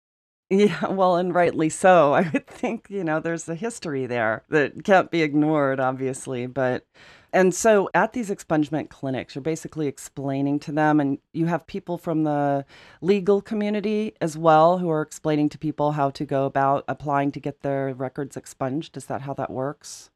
Yeah, 0.49 0.87
well, 0.87 1.15
and 1.15 1.33
rightly 1.33 1.69
so. 1.69 2.13
I 2.13 2.29
would 2.31 2.47
think, 2.47 2.87
you 2.89 3.03
know, 3.03 3.19
there's 3.19 3.49
a 3.49 3.55
history 3.55 4.05
there 4.05 4.43
that 4.49 4.83
can't 4.83 5.09
be 5.11 5.21
ignored, 5.21 5.79
obviously. 5.79 6.45
But 6.47 6.85
And 7.33 7.53
so 7.53 7.89
at 7.95 8.13
these 8.13 8.29
expungement 8.29 8.89
clinics, 8.89 9.33
you're 9.33 9.41
basically 9.41 9.87
explaining 9.87 10.59
to 10.59 10.71
them, 10.71 10.99
and 10.99 11.17
you 11.33 11.47
have 11.47 11.65
people 11.65 11.97
from 11.97 12.23
the 12.23 12.63
legal 13.01 13.41
community 13.41 14.13
as 14.21 14.37
well 14.37 14.77
who 14.77 14.89
are 14.91 15.01
explaining 15.01 15.49
to 15.49 15.57
people 15.57 15.93
how 15.93 16.11
to 16.11 16.25
go 16.25 16.45
about 16.45 16.85
applying 16.87 17.31
to 17.31 17.39
get 17.39 17.61
their 17.61 17.91
records 17.95 18.37
expunged. 18.37 18.95
Is 18.97 19.05
that 19.07 19.21
how 19.21 19.33
that 19.33 19.49
works? 19.49 20.11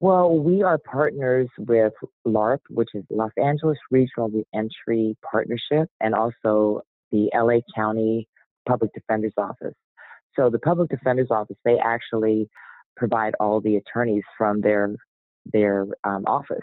Well, 0.00 0.38
we 0.38 0.62
are 0.62 0.76
partners 0.76 1.48
with 1.58 1.94
LARRP, 2.26 2.60
which 2.68 2.90
is 2.94 3.04
Los 3.10 3.32
Angeles 3.42 3.78
Regional 3.90 4.30
Reentry 4.30 5.16
Partnership, 5.30 5.88
and 6.00 6.14
also 6.14 6.82
the 7.10 7.30
LA 7.34 7.60
County 7.74 8.28
Public 8.68 8.92
Defender's 8.92 9.32
Office. 9.38 9.74
So 10.36 10.50
the 10.50 10.58
Public 10.58 10.90
Defender's 10.90 11.30
Office, 11.30 11.56
they 11.64 11.78
actually 11.78 12.48
provide 12.96 13.34
all 13.40 13.60
the 13.62 13.76
attorneys 13.76 14.24
from 14.36 14.60
their 14.60 14.94
their 15.46 15.86
um, 16.04 16.24
office. 16.26 16.58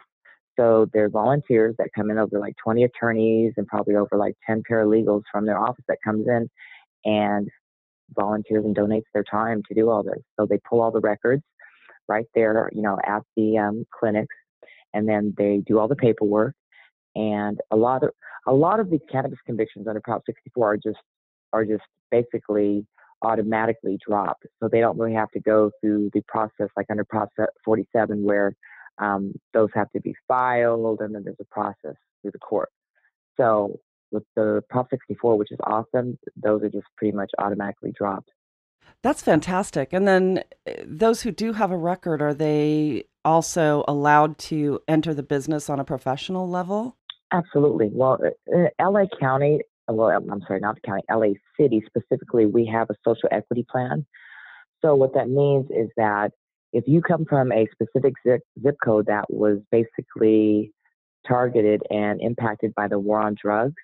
So 0.60 0.88
they're 0.92 1.10
volunteers 1.10 1.76
that 1.78 1.90
come 1.96 2.10
in 2.10 2.18
over 2.18 2.40
like 2.40 2.56
20 2.64 2.84
attorneys 2.84 3.54
and 3.58 3.68
probably 3.68 3.96
over 3.96 4.18
like 4.18 4.36
10 4.48 4.64
paralegals 4.70 5.22
from 5.32 5.46
their 5.46 5.60
office 5.60 5.86
that 5.88 5.98
comes 6.04 6.28
in 6.28 6.50
and 7.06 7.48
volunteers 8.16 8.66
and 8.66 8.76
donates 8.76 9.04
their 9.14 9.24
time 9.24 9.62
to 9.68 9.76
do 9.76 9.90
all 9.90 10.04
this. 10.04 10.22
So 10.40 10.46
they 10.46 10.60
pull 10.68 10.82
all 10.82 10.92
the 10.92 11.00
records 11.00 11.44
right 12.08 12.26
there, 12.34 12.70
you 12.74 12.82
know, 12.82 12.98
at 13.06 13.22
the 13.36 13.58
um, 13.58 13.86
clinics, 13.98 14.36
and 14.94 15.08
then 15.08 15.34
they 15.38 15.62
do 15.66 15.78
all 15.78 15.88
the 15.88 15.96
paperwork. 15.96 16.56
And 17.16 17.60
a 17.72 17.76
lot 17.76 18.04
of 18.04 18.12
a 18.48 18.54
lot 18.54 18.80
of 18.80 18.90
these 18.90 19.02
cannabis 19.12 19.40
convictions 19.46 19.88
under 19.88 20.00
Prop 20.00 20.22
64 20.26 20.74
are 20.74 20.78
just 20.78 20.98
are 21.54 21.66
just 21.66 21.84
basically 22.12 22.86
automatically 23.22 23.98
dropped. 24.06 24.46
So 24.60 24.70
they 24.72 24.80
don't 24.80 24.98
really 24.98 25.16
have 25.16 25.32
to 25.32 25.40
go 25.40 25.72
through 25.82 26.12
the 26.14 26.22
process 26.28 26.68
like 26.76 26.88
under 26.90 27.04
process 27.04 27.48
47 27.66 28.24
where 28.24 28.54
um, 29.00 29.34
those 29.54 29.70
have 29.74 29.92
to 29.92 30.02
be 30.02 30.16
filed 30.28 31.02
and 31.02 31.14
then 31.14 31.24
there's 31.24 31.38
a 31.40 31.46
process 31.46 31.96
through 32.22 32.32
the 32.32 32.40
court. 32.40 32.70
So 33.38 33.80
with 34.12 34.24
the 34.36 34.64
Prop 34.70 34.90
64, 34.90 35.38
which 35.38 35.52
is 35.52 35.60
awesome, 35.64 36.18
those 36.36 36.64
are 36.64 36.70
just 36.70 36.88
pretty 36.98 37.16
much 37.16 37.32
automatically 37.38 37.94
dropped. 37.98 38.30
That's 39.04 39.22
fantastic. 39.22 39.94
And 39.94 40.08
then 40.08 40.44
eh, 40.66 40.84
those 40.86 41.22
who 41.22 41.32
do 41.32 41.54
have 41.54 41.72
a 41.72 41.78
record, 41.78 42.22
are 42.22 42.34
they 42.34 43.06
also 43.24 43.84
allowed 43.88 44.38
to 44.38 44.80
enter 44.88 45.14
the 45.14 45.24
business 45.24 45.70
on 45.70 45.80
a 45.80 45.84
professional 45.84 46.50
level? 46.50 46.98
Absolutely. 47.32 47.90
Well, 47.92 48.20
uh, 48.56 48.70
LA 48.82 49.06
County, 49.20 49.62
well, 49.88 50.10
I'm 50.10 50.42
sorry, 50.48 50.60
not 50.60 50.76
the 50.76 50.82
county, 50.82 51.04
LA 51.10 51.34
City 51.60 51.84
specifically, 51.86 52.46
we 52.46 52.66
have 52.66 52.90
a 52.90 52.96
social 53.06 53.30
equity 53.32 53.66
plan. 53.70 54.06
So 54.84 54.96
what 54.96 55.14
that 55.14 55.30
means 55.30 55.68
is 55.70 55.90
that 55.98 56.32
if 56.74 56.84
you 56.88 57.02
come 57.02 57.26
from 57.26 57.52
a 57.52 57.68
specific 57.72 58.14
zip, 58.26 58.42
zip 58.62 58.76
code 58.84 59.08
that 59.08 59.26
was 59.30 59.60
basically 59.72 60.72
targeted 61.28 61.82
and 61.90 62.22
impacted 62.22 62.74
by 62.76 62.88
the 62.88 63.00
war 63.00 63.20
on 63.20 63.36
drugs, 63.42 63.82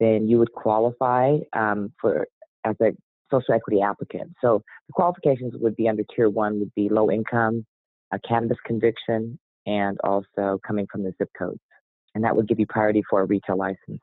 then 0.00 0.28
you 0.28 0.38
would 0.38 0.52
qualify 0.52 1.38
um, 1.52 1.92
for 2.00 2.26
as 2.64 2.76
a 2.80 2.92
social 3.30 3.54
equity 3.54 3.80
applicant. 3.80 4.32
So 4.40 4.62
the 4.88 4.92
qualifications 4.92 5.54
would 5.56 5.76
be 5.76 5.88
under 5.88 6.04
tier 6.14 6.28
one 6.28 6.60
would 6.60 6.74
be 6.74 6.88
low 6.88 7.10
income, 7.10 7.64
a 8.12 8.18
cannabis 8.20 8.58
conviction, 8.64 9.38
and 9.66 9.98
also 10.04 10.58
coming 10.66 10.86
from 10.90 11.02
the 11.02 11.12
zip 11.18 11.30
codes. 11.38 11.60
And 12.14 12.24
that 12.24 12.36
would 12.36 12.48
give 12.48 12.60
you 12.60 12.66
priority 12.66 13.02
for 13.08 13.22
a 13.22 13.24
retail 13.24 13.56
license. 13.56 14.00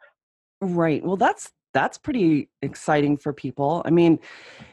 Right. 0.61 1.03
Well, 1.03 1.17
that's 1.17 1.51
that's 1.73 1.97
pretty 1.97 2.49
exciting 2.61 3.17
for 3.17 3.31
people. 3.31 3.83
I 3.85 3.91
mean, 3.91 4.19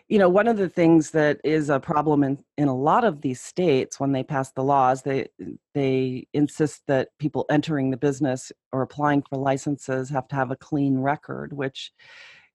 you 0.08 0.18
know, 0.18 0.28
one 0.28 0.48
of 0.48 0.56
the 0.56 0.68
things 0.68 1.10
that 1.10 1.40
is 1.44 1.68
a 1.68 1.78
problem 1.78 2.24
in, 2.24 2.38
in 2.56 2.68
a 2.68 2.74
lot 2.74 3.04
of 3.04 3.20
these 3.20 3.40
states 3.40 4.00
when 4.00 4.12
they 4.12 4.22
pass 4.22 4.52
the 4.52 4.64
laws, 4.64 5.02
they 5.02 5.28
they 5.74 6.26
insist 6.32 6.82
that 6.88 7.10
people 7.18 7.44
entering 7.50 7.90
the 7.90 7.96
business 7.96 8.50
or 8.72 8.82
applying 8.82 9.22
for 9.22 9.36
licenses 9.36 10.08
have 10.08 10.26
to 10.28 10.36
have 10.36 10.50
a 10.50 10.56
clean 10.56 10.98
record, 10.98 11.52
which 11.52 11.92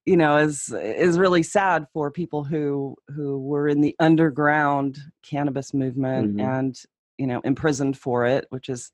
you 0.06 0.16
know 0.16 0.36
is 0.36 0.72
is 0.72 1.18
really 1.18 1.42
sad 1.42 1.86
for 1.92 2.10
people 2.10 2.42
who 2.44 2.96
who 3.08 3.38
were 3.38 3.68
in 3.68 3.80
the 3.80 3.94
underground 4.00 4.98
cannabis 5.22 5.72
movement 5.72 6.36
mm-hmm. 6.36 6.40
and 6.40 6.82
you 7.18 7.26
know 7.26 7.40
imprisoned 7.44 7.96
for 7.96 8.26
it 8.26 8.46
which 8.50 8.68
is 8.68 8.90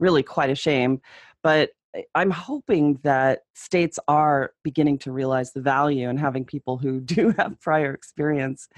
really 0.00 0.22
quite 0.22 0.50
a 0.50 0.56
shame 0.56 1.00
but 1.42 1.70
i'm 2.14 2.30
hoping 2.30 2.98
that 3.02 3.40
states 3.54 3.98
are 4.08 4.52
beginning 4.62 4.98
to 4.98 5.12
realize 5.12 5.52
the 5.52 5.60
value 5.60 6.08
and 6.08 6.18
having 6.18 6.44
people 6.44 6.78
who 6.78 7.00
do 7.14 7.34
have 7.38 7.60
prior 7.60 7.92
experience 7.92 8.68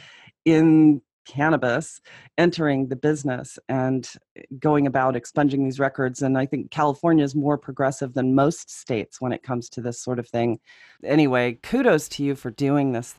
in 0.45 1.01
cannabis 1.31 2.01
entering 2.39 2.89
the 2.89 2.97
business 2.97 3.59
and 3.69 4.15
going 4.59 4.87
about 4.87 5.15
expunging 5.15 5.65
these 5.65 5.79
records. 5.79 6.23
And 6.23 6.37
I 6.37 6.45
think 6.47 6.71
California 6.71 7.25
is 7.25 7.37
more 7.37 7.57
progressive 7.57 8.15
than 8.15 8.35
most 8.35 8.71
states 8.71 9.21
when 9.21 9.33
it 9.33 9.43
comes 9.43 9.69
to 9.71 9.81
this 9.81 10.01
sort 10.01 10.19
of 10.19 10.29
thing. 10.29 10.59
Anyway, 11.05 11.59
kudos 11.63 12.09
to 12.11 12.25
you 12.25 12.35
for 12.35 12.51
doing 12.51 12.93
this. 12.93 13.15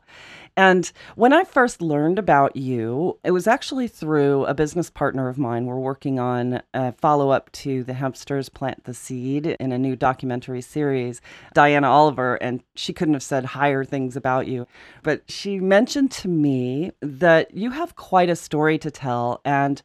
And 0.56 0.92
when 1.16 1.32
I 1.32 1.44
first 1.44 1.80
learned 1.80 2.18
about 2.18 2.56
you, 2.56 3.18
it 3.24 3.30
was 3.30 3.46
actually 3.46 3.88
through 3.88 4.44
a 4.44 4.54
business 4.54 4.90
partner 4.90 5.28
of 5.28 5.38
mine. 5.38 5.64
We're 5.64 5.78
working 5.78 6.18
on 6.18 6.62
a 6.74 6.92
follow 6.92 7.30
up 7.30 7.50
to 7.52 7.82
The 7.82 7.94
Hempsters 7.94 8.52
Plant 8.52 8.84
the 8.84 8.92
Seed 8.92 9.46
in 9.46 9.72
a 9.72 9.78
new 9.78 9.96
documentary 9.96 10.60
series, 10.60 11.22
Diana 11.54 11.88
Oliver, 11.88 12.34
and 12.36 12.62
she 12.74 12.92
couldn't 12.92 13.14
have 13.14 13.22
said 13.22 13.46
higher 13.46 13.82
things 13.82 14.14
about 14.14 14.46
you. 14.46 14.66
But 15.02 15.22
she 15.30 15.58
mentioned 15.58 16.10
to 16.12 16.28
me 16.28 16.92
that 17.00 17.54
you 17.54 17.70
have 17.70 17.96
quite 17.96 18.28
a 18.28 18.36
story 18.36 18.76
to 18.78 18.90
tell. 18.90 19.40
And 19.46 19.80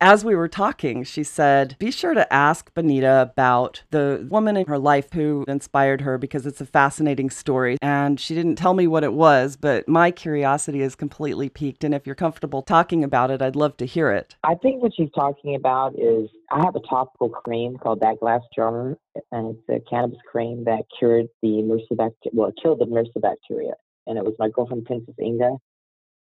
as 0.00 0.24
we 0.24 0.34
were 0.34 0.48
talking, 0.48 1.04
she 1.04 1.22
said, 1.22 1.76
Be 1.78 1.90
sure 1.90 2.14
to 2.14 2.30
ask 2.32 2.72
Bonita 2.72 3.20
about 3.20 3.82
the 3.90 4.26
woman 4.30 4.56
in 4.56 4.66
her 4.66 4.78
life 4.78 5.12
who 5.12 5.44
inspired 5.46 6.00
her 6.00 6.16
because 6.16 6.46
it's 6.46 6.60
a 6.60 6.66
fascinating 6.66 7.28
story. 7.28 7.76
And 7.82 8.18
she 8.18 8.34
didn't 8.34 8.56
tell 8.56 8.72
me 8.72 8.86
what 8.86 9.04
it 9.04 9.12
was, 9.12 9.56
but 9.56 9.86
my 9.88 10.10
curiosity 10.10 10.80
is 10.80 10.94
completely 10.94 11.48
piqued. 11.48 11.84
And 11.84 11.94
if 11.94 12.06
you're 12.06 12.14
comfortable 12.14 12.62
talking 12.62 13.04
about 13.04 13.30
it, 13.30 13.42
I'd 13.42 13.56
love 13.56 13.76
to 13.78 13.86
hear 13.86 14.10
it. 14.10 14.36
I 14.42 14.54
think 14.54 14.82
what 14.82 14.92
she's 14.96 15.10
talking 15.14 15.54
about 15.54 15.94
is 15.98 16.30
I 16.50 16.64
have 16.64 16.76
a 16.76 16.80
topical 16.88 17.28
cream 17.28 17.76
called 17.76 18.00
That 18.00 18.20
Glass 18.20 18.42
Jar, 18.54 18.96
and 19.32 19.56
it's 19.56 19.68
a 19.68 19.90
cannabis 19.90 20.18
cream 20.30 20.64
that 20.64 20.84
cured 20.98 21.26
the 21.42 21.48
MRSA 21.48 21.96
bacteria, 21.96 22.32
well, 22.32 22.52
killed 22.62 22.80
the 22.80 22.86
MRSA 22.86 23.20
bacteria. 23.20 23.72
And 24.06 24.16
it 24.16 24.24
was 24.24 24.34
my 24.38 24.48
girlfriend, 24.48 24.86
Princess 24.86 25.14
Inga, 25.22 25.56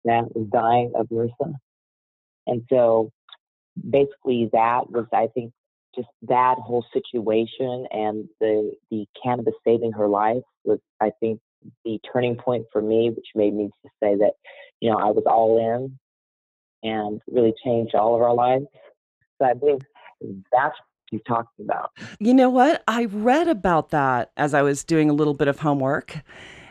that 0.06 0.34
was 0.34 0.48
dying 0.50 0.92
of 0.96 1.08
MRSA. 1.08 1.52
And 2.46 2.62
so 2.70 3.12
basically 3.88 4.48
that 4.52 4.90
was, 4.90 5.06
I 5.12 5.28
think, 5.34 5.52
just 5.94 6.08
that 6.22 6.56
whole 6.58 6.84
situation 6.92 7.86
and 7.90 8.28
the 8.40 8.72
the 8.90 9.06
cannabis 9.22 9.54
saving 9.64 9.92
her 9.92 10.08
life 10.08 10.42
was, 10.64 10.78
I 11.00 11.10
think, 11.20 11.40
the 11.84 11.98
turning 12.12 12.36
point 12.36 12.66
for 12.72 12.82
me, 12.82 13.10
which 13.10 13.26
made 13.34 13.54
me 13.54 13.66
to 13.66 13.90
say 14.02 14.14
that, 14.16 14.32
you 14.80 14.90
know, 14.90 14.96
I 14.96 15.10
was 15.10 15.24
all 15.26 15.58
in 15.58 15.98
and 16.88 17.20
really 17.30 17.54
changed 17.64 17.94
all 17.94 18.14
of 18.14 18.22
our 18.22 18.34
lives. 18.34 18.66
So 19.40 19.48
I 19.48 19.54
believe 19.54 19.80
that's 20.20 20.76
what 20.76 21.10
you're 21.10 21.20
talking 21.26 21.64
about. 21.64 21.90
You 22.20 22.34
know 22.34 22.50
what? 22.50 22.82
I 22.86 23.06
read 23.06 23.48
about 23.48 23.90
that 23.90 24.30
as 24.36 24.54
I 24.54 24.62
was 24.62 24.84
doing 24.84 25.10
a 25.10 25.12
little 25.12 25.34
bit 25.34 25.48
of 25.48 25.60
homework 25.60 26.18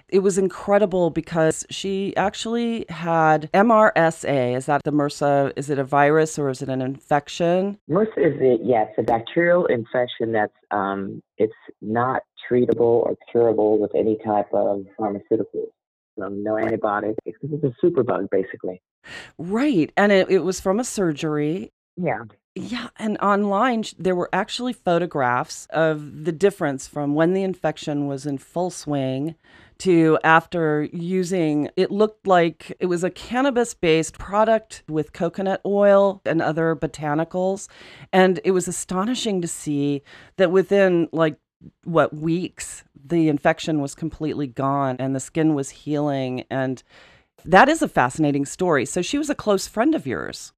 it 0.10 0.20
was 0.20 0.38
incredible 0.38 1.10
because 1.10 1.66
she 1.70 2.16
actually 2.16 2.86
had 2.90 3.52
MRSA. 3.54 4.56
Is 4.56 4.66
that 4.68 4.84
the 4.84 4.92
MRSA? 4.92 5.54
Is 5.56 5.70
it 5.70 5.80
a 5.80 5.84
virus 5.84 6.40
or 6.40 6.50
is 6.50 6.62
it 6.62 6.70
an 6.70 6.82
infection? 6.82 7.78
MRSA 7.90 8.18
is 8.18 8.38
it? 8.40 8.62
Yes, 8.64 8.88
a 8.98 9.04
bacterial 9.04 9.66
infection 9.66 10.32
that's 10.32 10.54
um, 10.72 11.22
it's 11.38 11.54
not 11.82 12.22
treatable 12.50 13.04
or 13.04 13.16
curable 13.32 13.80
with 13.80 13.94
any 13.96 14.18
type 14.26 14.48
of 14.54 14.86
pharmaceuticals. 15.00 15.72
Um, 16.22 16.44
no 16.44 16.58
antibiotics. 16.58 17.18
It's 17.26 17.38
a 17.44 17.86
superbug, 17.86 18.30
basically. 18.32 18.82
Right, 19.38 19.92
and 19.96 20.12
it, 20.12 20.32
it 20.32 20.40
was 20.40 20.60
from 20.60 20.80
a 20.80 20.84
surgery. 20.84 21.72
Yeah. 21.96 22.24
Yeah, 22.56 22.88
and 22.98 23.20
online 23.20 23.84
there 24.00 24.16
were 24.16 24.30
actually 24.34 24.74
photographs 24.74 25.68
of 25.70 26.26
the 26.26 26.32
difference 26.32 26.88
from 26.88 27.14
when 27.14 27.34
the 27.34 27.44
infection 27.44 28.08
was 28.08 28.26
in 28.26 28.40
full 28.40 28.72
swing 28.72 29.36
to 29.80 30.18
after 30.24 30.88
using 30.92 31.70
it 31.76 31.92
looked 31.92 32.28
like 32.28 32.76
it 32.80 32.88
was 32.88 33.04
a 33.04 33.10
cannabis 33.10 33.74
based 33.74 34.18
product 34.18 34.84
with 34.88 35.14
coconut 35.14 35.62
oil 35.66 36.22
and 36.26 36.42
other 36.42 36.76
botanicals. 36.76 37.68
And 38.12 38.40
it 38.44 38.52
was 38.52 38.68
astonishing 38.68 39.42
to 39.42 39.48
see 39.48 40.02
that 40.38 40.52
within 40.52 41.10
like 41.12 41.38
what 41.84 42.16
weeks 42.16 42.84
the 43.06 43.30
infection 43.30 43.82
was 43.82 43.96
completely 43.96 44.48
gone 44.48 44.98
and 45.00 45.16
the 45.16 45.20
skin 45.20 45.54
was 45.56 45.70
healing. 45.70 46.44
And 46.50 46.84
that 47.46 47.70
is 47.70 47.82
a 47.82 47.88
fascinating 47.88 48.46
story. 48.46 48.86
So 48.86 49.02
she 49.02 49.18
was 49.18 49.30
a 49.30 49.36
close 49.36 49.68
friend 49.68 49.96
of 49.96 50.06
yours. 50.06 50.54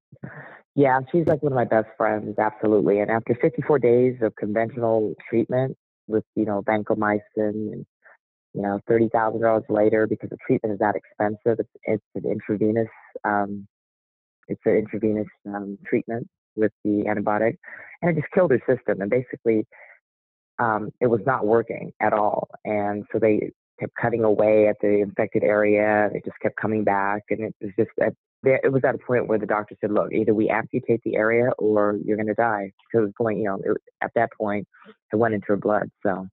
Yeah 0.74 1.00
she's 1.10 1.26
like 1.26 1.42
one 1.42 1.52
of 1.52 1.56
my 1.56 1.64
best 1.64 1.88
friends 1.96 2.38
absolutely. 2.38 3.00
And 3.00 3.10
after 3.10 3.34
54 3.34 3.78
days 3.78 4.16
of 4.22 4.36
conventional 4.36 5.14
treatment 5.28 5.76
with 6.06 6.24
you 6.34 6.44
know 6.44 6.62
vancomycin 6.62 7.20
and 7.36 7.86
you 8.54 8.62
know, 8.62 8.80
thirty 8.88 9.08
thousand 9.08 9.42
dollars 9.42 9.64
later 9.68 10.06
because 10.06 10.30
the 10.30 10.38
treatment 10.46 10.74
is 10.74 10.78
that 10.80 10.96
expensive. 10.96 11.58
It's 11.58 11.70
it's 11.84 12.24
an 12.24 12.30
intravenous 12.30 12.88
um, 13.24 13.66
it's 14.48 14.60
an 14.64 14.76
intravenous 14.76 15.28
um, 15.46 15.78
treatment, 15.86 16.26
with 16.56 16.72
the 16.84 17.04
antibiotic, 17.08 17.56
and 18.02 18.10
it 18.10 18.20
just 18.20 18.32
killed 18.32 18.50
her 18.50 18.60
system. 18.68 19.00
And 19.00 19.10
basically, 19.10 19.66
um, 20.58 20.90
it 21.00 21.06
was 21.06 21.20
not 21.26 21.46
working 21.46 21.92
at 22.00 22.12
all. 22.12 22.48
And 22.64 23.04
so 23.12 23.18
they 23.18 23.52
kept 23.78 23.92
cutting 24.00 24.24
away 24.24 24.68
at 24.68 24.76
the 24.80 25.00
infected 25.00 25.42
area. 25.42 26.10
It 26.12 26.24
just 26.24 26.38
kept 26.40 26.56
coming 26.56 26.84
back, 26.84 27.22
and 27.30 27.40
it 27.40 27.54
was 27.60 27.70
just 27.78 27.90
at, 28.00 28.12
it 28.44 28.72
was 28.72 28.82
at 28.84 28.94
a 28.94 28.98
point 28.98 29.28
where 29.28 29.38
the 29.38 29.46
doctor 29.46 29.76
said, 29.80 29.92
"Look, 29.92 30.12
either 30.12 30.34
we 30.34 30.48
amputate 30.48 31.00
the 31.04 31.16
area 31.16 31.50
or 31.58 31.98
you're 32.04 32.16
going 32.16 32.26
to 32.26 32.34
die." 32.34 32.72
Because 32.92 33.04
it 33.04 33.06
was 33.06 33.14
going, 33.16 33.38
you 33.38 33.44
know, 33.44 33.60
it, 33.64 33.76
at 34.02 34.10
that 34.14 34.30
point, 34.38 34.66
it 35.12 35.16
went 35.16 35.34
into 35.34 35.46
her 35.48 35.56
blood. 35.56 35.90
So 36.02 36.26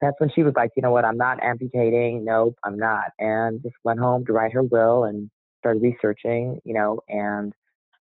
that's 0.00 0.18
when 0.20 0.30
she 0.34 0.42
was 0.42 0.54
like, 0.56 0.70
"You 0.76 0.82
know 0.82 0.92
what? 0.92 1.04
I'm 1.04 1.18
not 1.18 1.42
amputating. 1.42 2.24
Nope, 2.24 2.56
I'm 2.64 2.78
not." 2.78 3.06
And 3.18 3.62
just 3.62 3.76
went 3.84 4.00
home 4.00 4.24
to 4.26 4.32
write 4.32 4.52
her 4.52 4.62
will 4.62 5.04
and 5.04 5.30
started 5.60 5.82
researching, 5.82 6.60
you 6.64 6.74
know, 6.74 7.00
and 7.08 7.52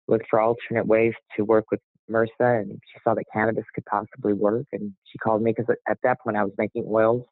looked 0.08 0.26
for 0.30 0.40
alternate 0.40 0.86
ways 0.86 1.14
to 1.36 1.44
work 1.44 1.66
with 1.70 1.80
MRSA. 2.10 2.62
And 2.62 2.80
she 2.92 3.00
saw 3.04 3.14
that 3.14 3.24
cannabis 3.32 3.64
could 3.74 3.86
possibly 3.86 4.34
work, 4.34 4.66
and 4.72 4.92
she 5.04 5.18
called 5.18 5.42
me 5.42 5.52
because 5.56 5.74
at 5.88 5.98
that 6.04 6.20
point 6.22 6.36
I 6.36 6.44
was 6.44 6.54
making 6.58 6.86
oils 6.88 7.24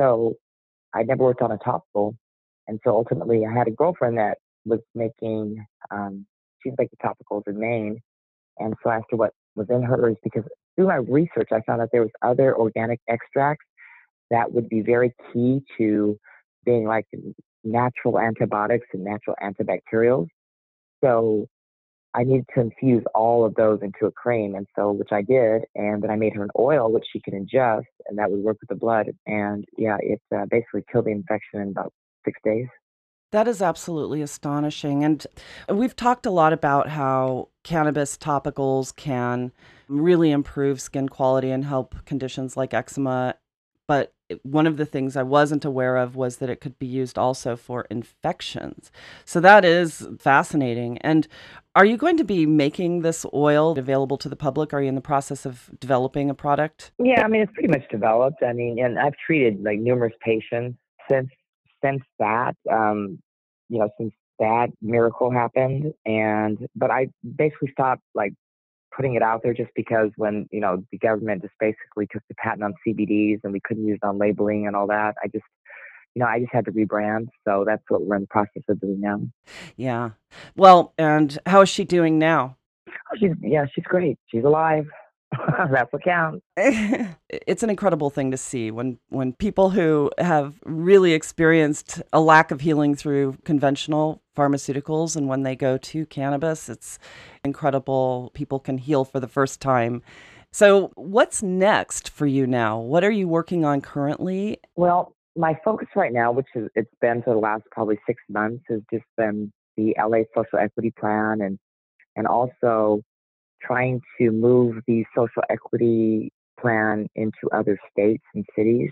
so 0.00 0.34
I 0.94 1.02
never 1.02 1.24
worked 1.24 1.42
on 1.42 1.52
a 1.52 1.58
topical. 1.58 2.16
And 2.68 2.80
so 2.84 2.92
ultimately, 2.92 3.44
I 3.46 3.52
had 3.56 3.68
a 3.68 3.72
girlfriend 3.72 4.18
that 4.18 4.38
was 4.64 4.80
making, 4.94 5.64
um, 5.90 6.26
she 6.62 6.70
was 6.70 6.76
making 6.78 6.98
topicals 7.04 7.42
in 7.46 7.58
Maine. 7.60 8.00
And 8.58 8.74
so 8.82 8.90
I 8.90 8.96
asked 8.96 9.06
her 9.10 9.16
what 9.16 9.32
was 9.56 9.66
in 9.70 9.82
hers 9.82 10.16
because 10.22 10.44
through 10.76 10.88
my 10.88 10.96
research, 10.96 11.48
I 11.52 11.60
found 11.66 11.80
that 11.80 11.90
there 11.92 12.02
was 12.02 12.10
other 12.22 12.56
organic 12.56 13.00
extracts 13.08 13.66
that 14.30 14.52
would 14.52 14.68
be 14.68 14.80
very 14.80 15.14
key 15.32 15.62
to 15.78 16.18
being 16.64 16.84
like 16.86 17.06
natural 17.64 18.18
antibiotics 18.18 18.86
and 18.92 19.04
natural 19.04 19.36
antibacterials. 19.42 20.28
So 21.02 21.46
I 22.14 22.24
needed 22.24 22.46
to 22.54 22.60
infuse 22.60 23.04
all 23.14 23.44
of 23.44 23.54
those 23.54 23.80
into 23.82 24.06
a 24.06 24.10
cream, 24.10 24.54
and 24.54 24.66
so 24.76 24.92
which 24.92 25.12
I 25.12 25.22
did, 25.22 25.62
and 25.74 26.02
then 26.02 26.10
I 26.10 26.16
made 26.16 26.34
her 26.34 26.42
an 26.42 26.50
oil 26.58 26.92
which 26.92 27.04
she 27.12 27.20
could 27.20 27.34
ingest, 27.34 27.84
and 28.08 28.18
that 28.18 28.30
would 28.30 28.40
work 28.40 28.58
with 28.60 28.68
the 28.68 28.74
blood. 28.74 29.06
And 29.26 29.64
yeah, 29.78 29.96
it 30.00 30.20
uh, 30.34 30.46
basically 30.50 30.84
killed 30.90 31.06
the 31.06 31.12
infection 31.12 31.60
in 31.60 31.68
about 31.68 31.92
six 32.24 32.38
days. 32.44 32.66
That 33.32 33.46
is 33.46 33.62
absolutely 33.62 34.22
astonishing. 34.22 35.04
And 35.04 35.24
we've 35.68 35.94
talked 35.94 36.26
a 36.26 36.32
lot 36.32 36.52
about 36.52 36.88
how 36.88 37.48
cannabis 37.62 38.16
topicals 38.16 38.94
can 38.94 39.52
really 39.86 40.32
improve 40.32 40.80
skin 40.80 41.08
quality 41.08 41.50
and 41.50 41.64
help 41.64 41.94
conditions 42.06 42.56
like 42.56 42.74
eczema 42.74 43.36
but 43.90 44.12
one 44.42 44.66
of 44.66 44.76
the 44.76 44.86
things 44.86 45.16
I 45.16 45.22
wasn't 45.22 45.64
aware 45.64 45.96
of 45.96 46.16
was 46.16 46.36
that 46.38 46.50
it 46.50 46.60
could 46.60 46.78
be 46.78 46.86
used 46.86 47.18
also 47.18 47.56
for 47.56 47.86
infections. 47.90 48.90
So 49.24 49.40
that 49.40 49.64
is 49.64 50.06
fascinating. 50.18 50.98
And 50.98 51.26
are 51.74 51.84
you 51.84 51.96
going 51.96 52.16
to 52.16 52.24
be 52.24 52.46
making 52.46 53.02
this 53.02 53.24
oil 53.32 53.78
available 53.78 54.18
to 54.18 54.28
the 54.28 54.36
public? 54.36 54.74
Are 54.74 54.82
you 54.82 54.88
in 54.88 54.94
the 54.94 55.00
process 55.00 55.46
of 55.46 55.70
developing 55.78 56.30
a 56.30 56.34
product? 56.34 56.90
Yeah, 56.98 57.22
I 57.24 57.28
mean 57.28 57.42
it's 57.42 57.52
pretty 57.52 57.68
much 57.68 57.88
developed. 57.90 58.42
I 58.42 58.52
mean, 58.52 58.82
and 58.82 58.98
I've 58.98 59.16
treated 59.24 59.62
like 59.62 59.78
numerous 59.78 60.14
patients 60.20 60.78
since 61.10 61.30
since 61.82 62.02
that. 62.18 62.56
Um, 62.70 63.18
you 63.68 63.78
know, 63.78 63.88
since 63.98 64.12
that 64.40 64.68
miracle 64.82 65.30
happened, 65.30 65.94
and 66.04 66.66
but 66.74 66.90
I 66.90 67.08
basically 67.36 67.70
stopped 67.72 68.02
like 68.14 68.32
putting 68.94 69.14
it 69.14 69.22
out 69.22 69.42
there 69.42 69.54
just 69.54 69.70
because 69.74 70.10
when 70.16 70.48
you 70.50 70.60
know 70.60 70.84
the 70.90 70.98
government 70.98 71.42
just 71.42 71.54
basically 71.60 72.06
took 72.12 72.22
the 72.28 72.34
patent 72.34 72.62
on 72.62 72.74
CBDs 72.86 73.40
and 73.44 73.52
we 73.52 73.60
couldn't 73.60 73.86
use 73.86 73.98
it 74.02 74.06
on 74.06 74.18
labeling 74.18 74.66
and 74.66 74.76
all 74.76 74.86
that, 74.88 75.14
I 75.22 75.28
just 75.28 75.44
you 76.14 76.20
know 76.20 76.26
I 76.26 76.40
just 76.40 76.52
had 76.52 76.64
to 76.66 76.72
rebrand. 76.72 77.28
So 77.46 77.64
that's 77.66 77.82
what 77.88 78.02
we're 78.02 78.16
in 78.16 78.22
the 78.22 78.28
process 78.28 78.62
of 78.68 78.80
doing 78.80 79.00
now. 79.00 79.20
Yeah. 79.76 80.10
Well, 80.56 80.92
and 80.98 81.38
how 81.46 81.62
is 81.62 81.68
she 81.68 81.84
doing 81.84 82.18
now? 82.18 82.56
Oh, 82.88 83.16
she's 83.18 83.32
yeah, 83.40 83.66
she's 83.74 83.84
great. 83.84 84.18
She's 84.28 84.44
alive. 84.44 84.86
That's 85.70 85.92
what 85.92 86.02
counts. 86.02 86.44
it's 86.56 87.62
an 87.62 87.70
incredible 87.70 88.10
thing 88.10 88.30
to 88.32 88.36
see 88.36 88.70
when 88.70 88.98
when 89.10 89.32
people 89.32 89.70
who 89.70 90.10
have 90.18 90.54
really 90.64 91.12
experienced 91.12 92.02
a 92.12 92.20
lack 92.20 92.50
of 92.50 92.60
healing 92.60 92.94
through 92.94 93.36
conventional 93.44 94.22
pharmaceuticals 94.36 95.16
and 95.16 95.28
when 95.28 95.42
they 95.42 95.54
go 95.54 95.78
to 95.78 96.06
cannabis, 96.06 96.68
it's 96.68 96.98
incredible. 97.44 98.30
People 98.34 98.58
can 98.58 98.78
heal 98.78 99.04
for 99.04 99.20
the 99.20 99.28
first 99.28 99.60
time. 99.60 100.02
So, 100.52 100.90
what's 100.96 101.42
next 101.44 102.08
for 102.08 102.26
you 102.26 102.46
now? 102.46 102.80
What 102.80 103.04
are 103.04 103.10
you 103.10 103.28
working 103.28 103.64
on 103.64 103.80
currently? 103.80 104.58
Well, 104.74 105.14
my 105.36 105.56
focus 105.64 105.88
right 105.94 106.12
now, 106.12 106.32
which 106.32 106.48
is 106.56 106.68
it's 106.74 106.90
been 107.00 107.22
for 107.22 107.34
the 107.34 107.40
last 107.40 107.62
probably 107.70 108.00
six 108.04 108.20
months, 108.28 108.64
has 108.68 108.80
just 108.92 109.04
been 109.16 109.52
the 109.76 109.94
LA 109.96 110.22
Social 110.34 110.58
Equity 110.58 110.92
Plan 110.98 111.40
and 111.40 111.58
and 112.16 112.26
also 112.26 113.02
trying 113.62 114.00
to 114.18 114.30
move 114.30 114.76
the 114.86 115.04
social 115.16 115.42
equity 115.50 116.32
plan 116.60 117.08
into 117.14 117.48
other 117.52 117.78
states 117.90 118.22
and 118.34 118.44
cities 118.56 118.90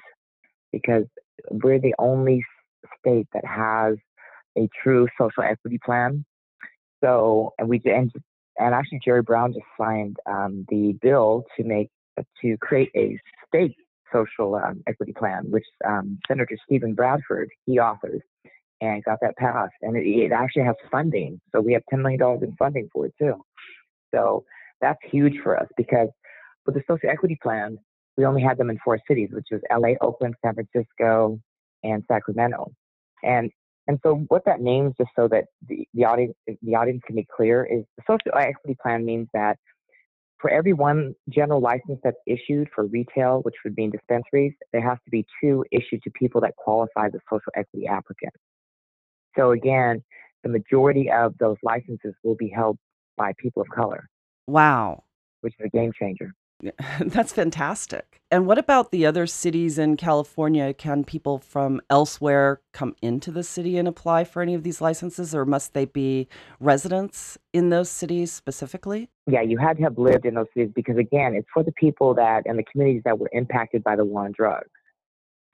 because 0.73 1.05
we're 1.51 1.79
the 1.79 1.95
only 1.99 2.45
state 2.99 3.27
that 3.33 3.45
has 3.45 3.97
a 4.57 4.69
true 4.83 5.07
social 5.19 5.43
equity 5.43 5.79
plan. 5.85 6.25
So, 7.03 7.53
and 7.59 7.69
we 7.69 7.81
and, 7.85 8.11
and 8.59 8.75
actually 8.75 9.01
Jerry 9.05 9.23
Brown 9.23 9.53
just 9.53 9.67
signed 9.79 10.17
um, 10.27 10.65
the 10.69 10.97
bill 11.01 11.45
to 11.57 11.65
make 11.65 11.91
to 12.43 12.57
create 12.59 12.91
a 12.97 13.19
state 13.47 13.77
social 14.13 14.57
um, 14.57 14.83
equity 14.87 15.13
plan, 15.13 15.45
which 15.51 15.65
um, 15.87 16.19
Senator 16.27 16.57
Steven 16.65 16.95
Bradford 16.95 17.51
he 17.67 17.79
authored 17.79 18.21
and 18.81 19.03
got 19.05 19.19
that 19.23 19.37
passed, 19.37 19.75
and 19.83 19.97
it, 19.97 20.07
it 20.07 20.33
actually 20.33 20.65
has 20.65 20.77
funding. 20.91 21.41
So 21.53 21.61
we 21.61 21.73
have 21.75 21.83
ten 21.91 22.03
million 22.03 22.21
dollars 22.21 22.43
in 22.43 22.57
funding 22.57 22.89
for 22.93 23.07
it 23.07 23.15
too. 23.21 23.45
So 24.15 24.45
that's 24.81 24.99
huge 25.11 25.35
for 25.43 25.59
us 25.59 25.69
because 25.77 26.09
with 26.67 26.75
the 26.75 26.83
social 26.89 27.09
equity 27.09 27.39
plan, 27.43 27.79
we 28.17 28.25
only 28.25 28.43
had 28.43 28.59
them 28.59 28.71
in 28.71 28.79
four 28.85 28.99
cities, 29.09 29.31
which 29.33 29.47
was 29.51 29.61
LA, 29.71 29.95
Oakland, 30.01 30.35
San 30.45 30.55
Francisco, 30.55 31.41
and 31.85 32.03
Sacramento. 32.09 32.73
And 33.23 33.51
and 33.87 33.99
so 34.05 34.17
what 34.29 34.45
that 34.45 34.61
means, 34.61 34.93
just 34.99 35.11
so 35.17 35.29
that 35.29 35.45
the, 35.67 35.89
the 35.95 36.05
audience 36.05 36.35
the 36.47 36.75
audience 36.75 37.01
can 37.07 37.17
be 37.17 37.27
clear, 37.35 37.65
is 37.65 37.85
the 37.97 38.03
social 38.07 38.33
equity 38.39 38.77
plan 38.83 39.05
means 39.05 39.29
that 39.33 39.57
for 40.39 40.51
every 40.51 40.73
one 40.73 41.15
general 41.29 41.61
license 41.61 41.99
that's 42.05 42.19
issued 42.27 42.69
for 42.75 42.87
retail, 42.87 43.41
which 43.43 43.57
would 43.65 43.75
be 43.75 43.85
in 43.85 43.91
dispensaries, 43.91 44.53
there 44.73 44.83
has 44.83 44.99
to 45.05 45.11
be 45.11 45.27
two 45.41 45.65
issued 45.73 46.03
to 46.03 46.11
people 46.11 46.41
that 46.41 46.55
qualify 46.57 47.07
as 47.07 47.13
social 47.29 47.53
equity 47.57 47.87
applicant. 47.87 48.33
So 49.37 49.51
again, 49.53 50.03
the 50.43 50.49
majority 50.49 51.11
of 51.11 51.37
those 51.39 51.57
licenses 51.63 52.15
will 52.23 52.37
be 52.37 52.49
held 52.49 52.79
by 53.17 53.33
people 53.39 53.63
of 53.63 53.69
color. 53.69 54.09
Wow. 54.49 55.05
Which 55.43 55.55
is 55.61 55.67
a 55.67 55.69
game 55.69 55.93
changer. 55.97 56.35
That's 57.01 57.33
fantastic. 57.33 58.21
And 58.31 58.47
what 58.47 58.59
about 58.59 58.91
the 58.91 59.07
other 59.07 59.27
cities 59.27 59.79
in 59.79 59.97
California? 59.97 60.75
Can 60.75 61.05
people 61.05 61.39
from 61.39 61.81
elsewhere 61.89 62.61
come 62.73 62.97
into 63.01 63.31
the 63.31 63.45
city 63.45 63.77
and 63.77 63.87
apply 63.87 64.25
for 64.25 64.43
any 64.43 64.55
of 64.55 64.65
these 64.65 64.81
licenses, 64.81 65.35
or 65.35 65.45
must 65.45 65.75
they 65.75 65.85
be 65.85 66.29
residents 66.61 67.39
in 67.53 67.69
those 67.69 67.89
cities 67.91 68.33
specifically? 68.33 69.09
Yeah, 69.27 69.43
you 69.43 69.59
had 69.59 69.77
to 69.77 69.83
have 69.85 69.99
lived 69.99 70.25
in 70.25 70.35
those 70.35 70.47
cities 70.57 70.73
because, 70.75 70.97
again, 70.97 71.35
it's 71.35 71.49
for 71.55 71.63
the 71.63 71.73
people 71.73 72.15
that 72.15 72.43
and 72.47 72.59
the 72.59 72.65
communities 72.65 73.03
that 73.05 73.19
were 73.19 73.31
impacted 73.33 73.85
by 73.85 73.97
the 73.97 74.05
war 74.05 74.25
on 74.25 74.33
drugs. 74.33 74.69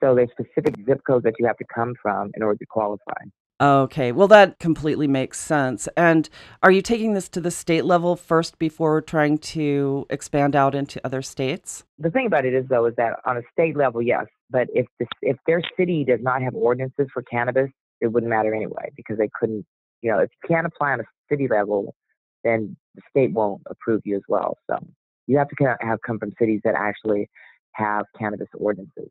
So 0.01 0.15
there's 0.15 0.31
specific 0.31 0.75
zip 0.85 1.01
codes 1.05 1.23
that 1.23 1.33
you 1.37 1.45
have 1.45 1.57
to 1.57 1.65
come 1.73 1.93
from 2.01 2.31
in 2.35 2.41
order 2.41 2.57
to 2.57 2.65
qualify. 2.65 3.21
Okay, 3.61 4.11
well, 4.11 4.27
that 4.27 4.59
completely 4.59 5.07
makes 5.07 5.39
sense. 5.39 5.87
And 5.95 6.27
are 6.61 6.71
you 6.71 6.81
taking 6.81 7.13
this 7.13 7.29
to 7.29 7.39
the 7.39 7.51
state 7.51 7.85
level 7.85 8.17
first 8.17 8.59
before 8.59 9.01
trying 9.01 9.37
to 9.37 10.05
expand 10.09 10.57
out 10.57 10.75
into 10.75 10.99
other 11.05 11.21
states? 11.21 11.85
The 11.97 12.11
thing 12.11 12.27
about 12.27 12.45
it 12.45 12.53
is, 12.53 12.65
though, 12.67 12.85
is 12.85 12.93
that 12.97 13.13
on 13.25 13.37
a 13.37 13.41
state 13.53 13.77
level, 13.77 14.01
yes. 14.01 14.25
But 14.49 14.67
if 14.73 14.87
this, 14.99 15.07
if 15.21 15.37
their 15.47 15.61
city 15.77 16.03
does 16.03 16.19
not 16.21 16.41
have 16.41 16.53
ordinances 16.53 17.07
for 17.13 17.23
cannabis, 17.23 17.69
it 18.01 18.07
wouldn't 18.07 18.29
matter 18.29 18.53
anyway 18.53 18.91
because 18.95 19.17
they 19.17 19.29
couldn't. 19.39 19.65
You 20.01 20.11
know, 20.11 20.19
if 20.19 20.29
you 20.43 20.53
can't 20.53 20.67
apply 20.67 20.91
on 20.91 20.99
a 20.99 21.05
city 21.31 21.47
level, 21.47 21.95
then 22.43 22.75
the 22.93 23.01
state 23.09 23.31
won't 23.31 23.61
approve 23.67 24.01
you 24.03 24.17
as 24.17 24.21
well. 24.27 24.57
So 24.69 24.85
you 25.27 25.37
have 25.37 25.47
to 25.47 25.75
have 25.79 25.99
come 26.05 26.19
from 26.19 26.33
cities 26.37 26.59
that 26.65 26.75
actually 26.77 27.29
have 27.75 28.05
cannabis 28.17 28.47
ordinances. 28.57 29.09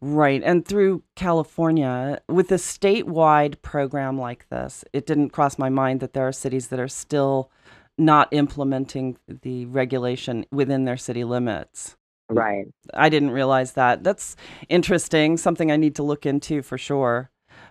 Right. 0.00 0.42
And 0.44 0.66
through 0.66 1.02
California, 1.16 2.20
with 2.28 2.52
a 2.52 2.56
statewide 2.56 3.62
program 3.62 4.18
like 4.18 4.48
this, 4.50 4.84
it 4.92 5.06
didn't 5.06 5.30
cross 5.30 5.58
my 5.58 5.70
mind 5.70 6.00
that 6.00 6.12
there 6.12 6.28
are 6.28 6.32
cities 6.32 6.68
that 6.68 6.80
are 6.80 6.88
still 6.88 7.50
not 7.98 8.28
implementing 8.32 9.16
the 9.26 9.66
regulation 9.66 10.44
within 10.50 10.84
their 10.84 10.96
city 10.96 11.24
limits. 11.24 11.96
Right. 12.28 12.66
I 12.94 13.08
didn't 13.08 13.30
realize 13.30 13.72
that. 13.72 14.04
That's 14.04 14.36
interesting, 14.68 15.36
something 15.36 15.70
I 15.70 15.76
need 15.76 15.96
to 15.96 16.02
look 16.02 16.26
into 16.26 16.62
for 16.62 16.78
sure. 16.78 17.30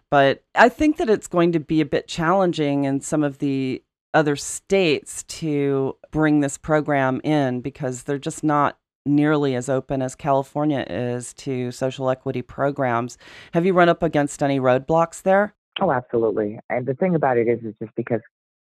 But 0.10 0.44
I 0.56 0.70
think 0.70 0.98
that 0.98 1.10
it's 1.10 1.28
going 1.28 1.52
to 1.54 1.60
be 1.60 1.82
a 1.82 1.86
bit 1.86 2.08
challenging 2.08 2.84
in 2.84 3.00
some 3.02 3.24
of 3.24 3.40
the 3.40 3.84
other 4.14 4.36
states 4.36 5.24
to 5.24 5.98
bring 6.12 6.42
this 6.42 6.58
program 6.58 7.22
in 7.24 7.62
because 7.62 8.04
they're 8.04 8.18
just 8.18 8.44
not 8.44 8.78
nearly 9.06 9.56
as 9.56 9.70
open 9.70 10.02
as 10.02 10.16
California 10.16 10.86
is 10.90 11.34
to 11.34 11.72
social 11.72 12.10
equity 12.10 12.42
programs. 12.42 13.18
Have 13.54 13.66
you 13.66 13.74
run 13.74 13.90
up 13.90 14.04
against 14.04 14.44
any 14.44 14.60
roadblocks 14.60 15.22
there? 15.22 15.54
Oh, 15.80 15.92
absolutely. 15.92 16.60
And 16.70 16.86
the 16.86 16.94
thing 16.94 17.16
about 17.16 17.38
it 17.38 17.48
is, 17.48 17.60
is 17.64 17.74
just 17.82 17.96
because 17.96 18.22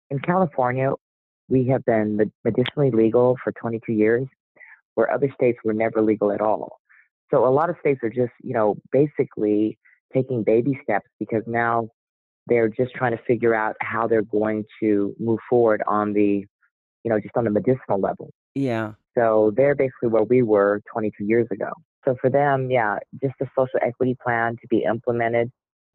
in 0.09 0.19
California, 0.19 0.91
we 1.47 1.67
have 1.67 1.85
been 1.85 2.31
medicinally 2.43 2.91
legal 2.91 3.37
for 3.43 3.51
22 3.53 3.93
years, 3.93 4.27
where 4.95 5.11
other 5.11 5.31
states 5.33 5.59
were 5.63 5.73
never 5.73 6.01
legal 6.01 6.31
at 6.31 6.41
all. 6.41 6.79
So 7.31 7.45
a 7.45 7.49
lot 7.49 7.69
of 7.69 7.75
states 7.79 7.99
are 8.03 8.09
just, 8.09 8.33
you 8.43 8.53
know, 8.53 8.75
basically 8.91 9.77
taking 10.13 10.43
baby 10.43 10.79
steps 10.83 11.07
because 11.19 11.43
now 11.47 11.89
they're 12.47 12.69
just 12.69 12.93
trying 12.93 13.15
to 13.15 13.23
figure 13.23 13.55
out 13.55 13.75
how 13.81 14.07
they're 14.07 14.21
going 14.21 14.65
to 14.79 15.15
move 15.19 15.39
forward 15.49 15.81
on 15.87 16.13
the, 16.13 16.45
you 17.03 17.09
know, 17.09 17.19
just 17.19 17.35
on 17.35 17.43
the 17.43 17.49
medicinal 17.49 17.99
level. 17.99 18.31
Yeah. 18.53 18.93
So 19.17 19.53
they're 19.55 19.75
basically 19.75 20.09
where 20.09 20.23
we 20.23 20.41
were 20.41 20.81
22 20.91 21.23
years 21.23 21.47
ago. 21.51 21.71
So 22.03 22.15
for 22.21 22.29
them, 22.29 22.69
yeah, 22.69 22.99
just 23.21 23.35
a 23.41 23.45
social 23.57 23.79
equity 23.81 24.15
plan 24.23 24.57
to 24.61 24.67
be 24.67 24.83
implemented 24.83 25.51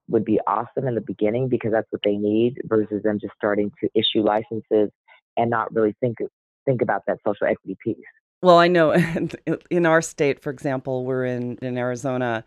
would 0.09 0.25
be 0.25 0.41
awesome 0.47 0.89
in 0.89 0.95
the 0.95 1.01
beginning 1.01 1.49
because 1.49 1.71
that's 1.71 1.87
what 1.91 2.03
they 2.05 2.17
need 2.17 2.57
versus 2.65 3.03
them 3.03 3.19
just 3.21 3.35
starting 3.37 3.71
to 3.81 3.89
issue 3.95 4.23
licenses 4.23 4.91
and 5.37 5.51
not 5.51 5.73
really 5.73 5.95
think 6.01 6.19
think 6.67 6.83
about 6.83 7.03
that 7.07 7.19
social 7.27 7.47
equity 7.47 7.77
piece. 7.83 7.97
Well, 8.43 8.59
I 8.59 8.69
know 8.69 8.93
in 9.71 9.87
our 9.87 10.03
state, 10.03 10.43
for 10.43 10.51
example, 10.51 11.05
we're 11.05 11.27
in 11.27 11.59
in 11.63 11.79
Arizona 11.79 12.45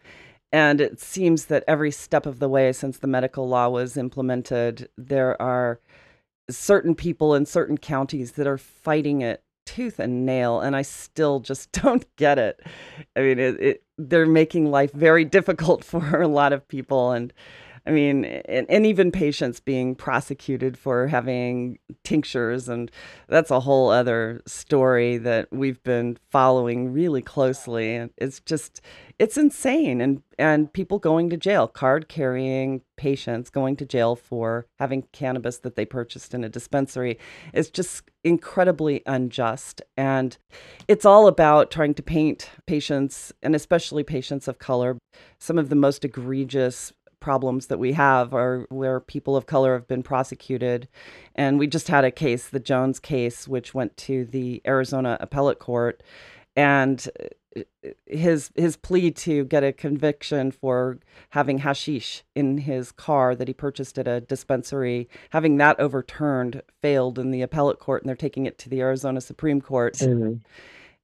and 0.52 0.80
it 0.80 1.00
seems 1.00 1.46
that 1.46 1.64
every 1.68 1.90
step 1.90 2.28
of 2.28 2.40
the 2.40 2.48
way 2.48 2.72
since 2.74 3.00
the 3.00 3.08
medical 3.08 3.48
law 3.48 3.70
was 3.70 3.98
implemented, 3.98 4.88
there 4.98 5.42
are 5.42 5.80
certain 6.50 6.94
people 6.94 7.34
in 7.34 7.46
certain 7.46 7.78
counties 7.78 8.34
that 8.34 8.46
are 8.46 8.60
fighting 8.60 9.22
it 9.22 9.43
tooth 9.66 10.00
and 10.00 10.26
nail 10.26 10.60
and 10.60 10.76
i 10.76 10.82
still 10.82 11.40
just 11.40 11.72
don't 11.84 12.06
get 12.16 12.38
it. 12.38 12.62
I 13.16 13.22
mean 13.22 13.40
it, 13.40 13.60
it, 13.62 13.84
they're 13.98 14.26
making 14.26 14.72
life 14.72 14.92
very 14.92 15.26
difficult 15.38 15.84
for 15.84 16.22
a 16.22 16.28
lot 16.28 16.54
of 16.54 16.68
people 16.68 17.12
and 17.12 17.34
I 17.86 17.92
mean, 17.92 18.24
and, 18.24 18.66
and 18.70 18.86
even 18.86 19.12
patients 19.12 19.60
being 19.60 19.94
prosecuted 19.94 20.78
for 20.78 21.08
having 21.08 21.80
tinctures, 22.04 22.70
and 22.70 22.90
that's 23.28 23.52
a 23.52 23.60
whole 23.60 23.90
other 23.90 24.42
story 24.46 25.18
that 25.18 25.50
we've 25.52 25.84
been 25.84 26.18
following 26.32 26.94
really 26.94 27.22
closely. 27.22 27.96
And 27.96 28.12
it's 28.18 28.40
just, 28.40 28.82
it's 29.20 29.38
insane. 29.38 30.00
And 30.00 30.22
and 30.40 30.72
people 30.74 30.98
going 30.98 31.30
to 31.30 31.38
jail, 31.38 31.68
card 31.68 32.08
carrying 32.08 32.82
patients 32.98 33.50
going 33.50 33.76
to 33.76 33.86
jail 33.86 34.16
for 34.16 34.66
having 34.80 35.04
cannabis 35.12 35.60
that 35.60 35.76
they 35.76 35.86
purchased 35.86 36.34
in 36.34 36.44
a 36.44 36.50
dispensary 36.50 37.20
is 37.54 37.70
just 37.70 38.10
incredibly 38.24 39.04
unjust. 39.06 39.82
And 39.96 40.38
it's 40.88 41.06
all 41.06 41.28
about 41.28 41.70
trying 41.70 41.94
to 41.96 42.04
paint 42.04 42.50
patients, 42.66 43.32
and 43.44 43.56
especially 43.56 44.04
patients 44.04 44.48
of 44.48 44.58
color, 44.58 44.98
some 45.38 45.60
of 45.60 45.70
the 45.70 45.76
most 45.76 46.04
egregious 46.04 46.94
problems 47.24 47.68
that 47.68 47.80
we 47.80 47.94
have 47.94 48.34
are 48.34 48.68
where 48.70 49.00
people 49.00 49.36
of 49.36 49.48
color 49.48 49.74
have 49.74 49.88
been 49.88 50.04
prosecuted. 50.04 50.88
And 51.34 51.58
we 51.58 51.66
just 51.66 51.88
had 51.88 52.04
a 52.04 52.12
case, 52.12 52.50
the 52.50 52.60
Jones 52.60 53.00
case, 53.00 53.48
which 53.48 53.74
went 53.74 53.98
to 53.98 54.26
the 54.26 54.62
Arizona 54.68 55.18
appellate 55.20 55.58
court. 55.58 56.04
And 56.56 57.10
uh, 57.56 57.62
his 58.06 58.52
his 58.56 58.76
plea 58.76 59.12
to 59.12 59.46
get 59.46 59.64
a 59.64 59.72
conviction 59.72 60.52
for 60.52 61.00
having 61.30 61.60
hashish 61.60 62.24
in 62.36 62.58
his 62.60 62.92
car 62.92 63.36
that 63.36 63.48
he 63.48 63.54
purchased 63.54 63.98
at 63.98 64.08
a 64.08 64.22
dispensary, 64.22 65.08
having 65.30 65.58
that 65.58 65.80
overturned, 65.80 66.62
failed 66.82 67.18
in 67.18 67.32
the 67.32 67.42
appellate 67.42 67.80
court, 67.80 68.02
and 68.02 68.10
they're 68.10 68.16
taking 68.16 68.46
it 68.46 68.58
to 68.60 68.70
the 68.70 68.82
Arizona 68.82 69.22
Supreme 69.22 69.62
Court. 69.62 69.96
Mm-hmm 69.96 70.36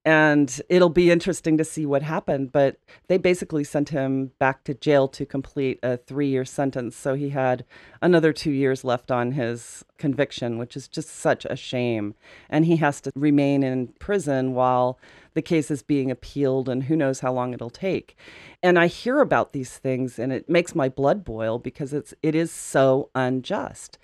and 0.09 0.59
it'll 0.69 0.89
be 0.89 1.11
interesting 1.11 1.55
to 1.59 1.63
see 1.63 1.85
what 1.85 2.01
happened. 2.01 2.51
But 2.51 2.79
they 3.09 3.19
basically 3.19 3.63
sent 3.63 3.89
him 3.89 4.31
back 4.39 4.63
to 4.63 4.73
jail 4.73 5.07
to 5.09 5.23
complete 5.23 5.77
a 5.83 5.97
three 5.97 6.29
year 6.29 6.45
sentence. 6.45 6.95
So 6.95 7.13
he 7.13 7.29
had 7.29 7.63
another 8.01 8.33
two 8.33 8.49
years 8.49 8.83
left 8.83 9.11
on 9.11 9.33
his 9.33 9.85
conviction, 9.99 10.57
which 10.57 10.75
is 10.75 10.87
just 10.87 11.09
such 11.09 11.45
a 11.45 11.55
shame. 11.55 12.15
And 12.49 12.65
he 12.65 12.77
has 12.77 13.01
to 13.01 13.11
remain 13.15 13.61
in 13.61 13.89
prison 13.99 14.55
while 14.55 14.97
the 15.35 15.43
case 15.43 15.69
is 15.69 15.83
being 15.83 16.09
appealed, 16.09 16.67
and 16.67 16.83
who 16.83 16.95
knows 16.95 17.19
how 17.19 17.31
long 17.31 17.53
it'll 17.53 17.69
take. 17.69 18.17
And 18.63 18.79
I 18.79 18.87
hear 18.87 19.19
about 19.19 19.53
these 19.53 19.77
things, 19.77 20.17
and 20.17 20.33
it 20.33 20.49
makes 20.49 20.73
my 20.73 20.89
blood 20.89 21.23
boil 21.23 21.59
because 21.59 21.93
it's 21.93 22.15
it 22.23 22.33
is 22.33 22.51
so 22.51 23.11
unjust. 23.13 23.99